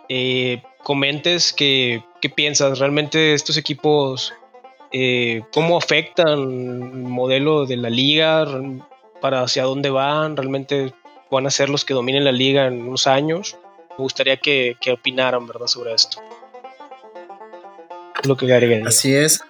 eh, 0.08 0.64
comentes 0.84 1.52
qué, 1.52 2.04
qué 2.22 2.30
piensas. 2.30 2.80
Realmente 2.80 3.34
estos 3.34 3.58
equipos, 3.58 4.34
eh, 4.94 5.42
cómo 5.54 5.78
afectan 5.78 6.28
el 6.30 7.04
modelo 7.04 7.66
de 7.66 7.78
la 7.78 7.90
liga, 7.90 8.48
para 9.20 9.42
hacia 9.42 9.64
dónde 9.64 9.90
van, 9.90 10.38
realmente 10.38 10.94
van 11.30 11.46
a 11.46 11.52
ser 11.52 11.70
los 11.70 11.84
que 11.84 11.94
dominen 11.94 12.24
la 12.24 12.32
liga 12.32 12.68
en 12.68 12.82
unos 12.82 13.06
años. 13.06 13.58
Me 13.92 14.04
gustaría 14.04 14.38
que, 14.38 14.78
que 14.80 14.94
opinaran, 14.94 15.46
¿verdad?, 15.46 15.68
sobre 15.68 15.94
esto. 15.94 16.22
Es 18.22 18.28
lo 18.28 18.38
que. 18.38 18.82
Así 18.86 19.14
es. 19.14 19.42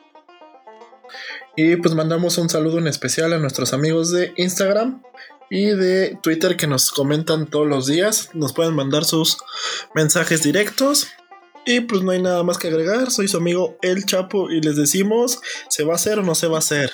Y 1.55 1.75
pues 1.75 1.93
mandamos 1.93 2.37
un 2.37 2.49
saludo 2.49 2.79
en 2.79 2.87
especial 2.87 3.33
a 3.33 3.37
nuestros 3.37 3.73
amigos 3.73 4.11
de 4.11 4.33
Instagram 4.37 5.01
y 5.49 5.65
de 5.67 6.17
Twitter 6.21 6.57
que 6.57 6.67
nos 6.67 6.91
comentan 6.91 7.47
todos 7.47 7.67
los 7.67 7.87
días. 7.87 8.29
Nos 8.33 8.53
pueden 8.53 8.75
mandar 8.75 9.05
sus 9.05 9.37
mensajes 9.95 10.43
directos. 10.43 11.07
Y 11.65 11.81
pues 11.81 12.01
no 12.01 12.11
hay 12.11 12.21
nada 12.21 12.43
más 12.43 12.57
que 12.57 12.67
agregar. 12.67 13.11
Soy 13.11 13.27
su 13.27 13.37
amigo 13.37 13.77
El 13.81 14.05
Chapo 14.05 14.49
y 14.49 14.61
les 14.61 14.75
decimos, 14.75 15.41
¿se 15.67 15.83
va 15.83 15.93
a 15.93 15.95
hacer 15.95 16.19
o 16.19 16.23
no 16.23 16.35
se 16.35 16.47
va 16.47 16.55
a 16.55 16.59
hacer? 16.59 16.91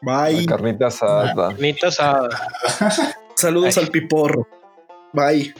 Bye. 0.00 0.42
La 0.42 0.46
carnita 0.46 0.86
asada. 0.86 1.34
Carnita 1.34 1.88
asada. 1.88 2.28
Saludos 3.34 3.76
Ay. 3.76 3.84
al 3.84 3.90
piporro. 3.90 4.48
Bye. 5.12 5.54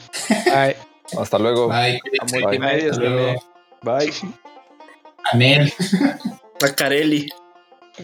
Ay. 0.53 0.75
Hasta 1.17 1.39
luego. 1.39 1.67
Bye. 1.67 1.99
A 2.19 2.25
multimedia 2.31 2.91
Hasta 2.91 3.03
luego. 3.03 3.43
Bye. 3.81 4.13
Anel. 5.31 5.73
A 6.63 6.75
Carelli. 6.75 7.29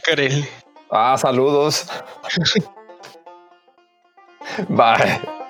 Carelli. 0.03 0.45
Ah, 0.89 1.17
saludos. 1.17 1.85
Bye. 4.69 5.41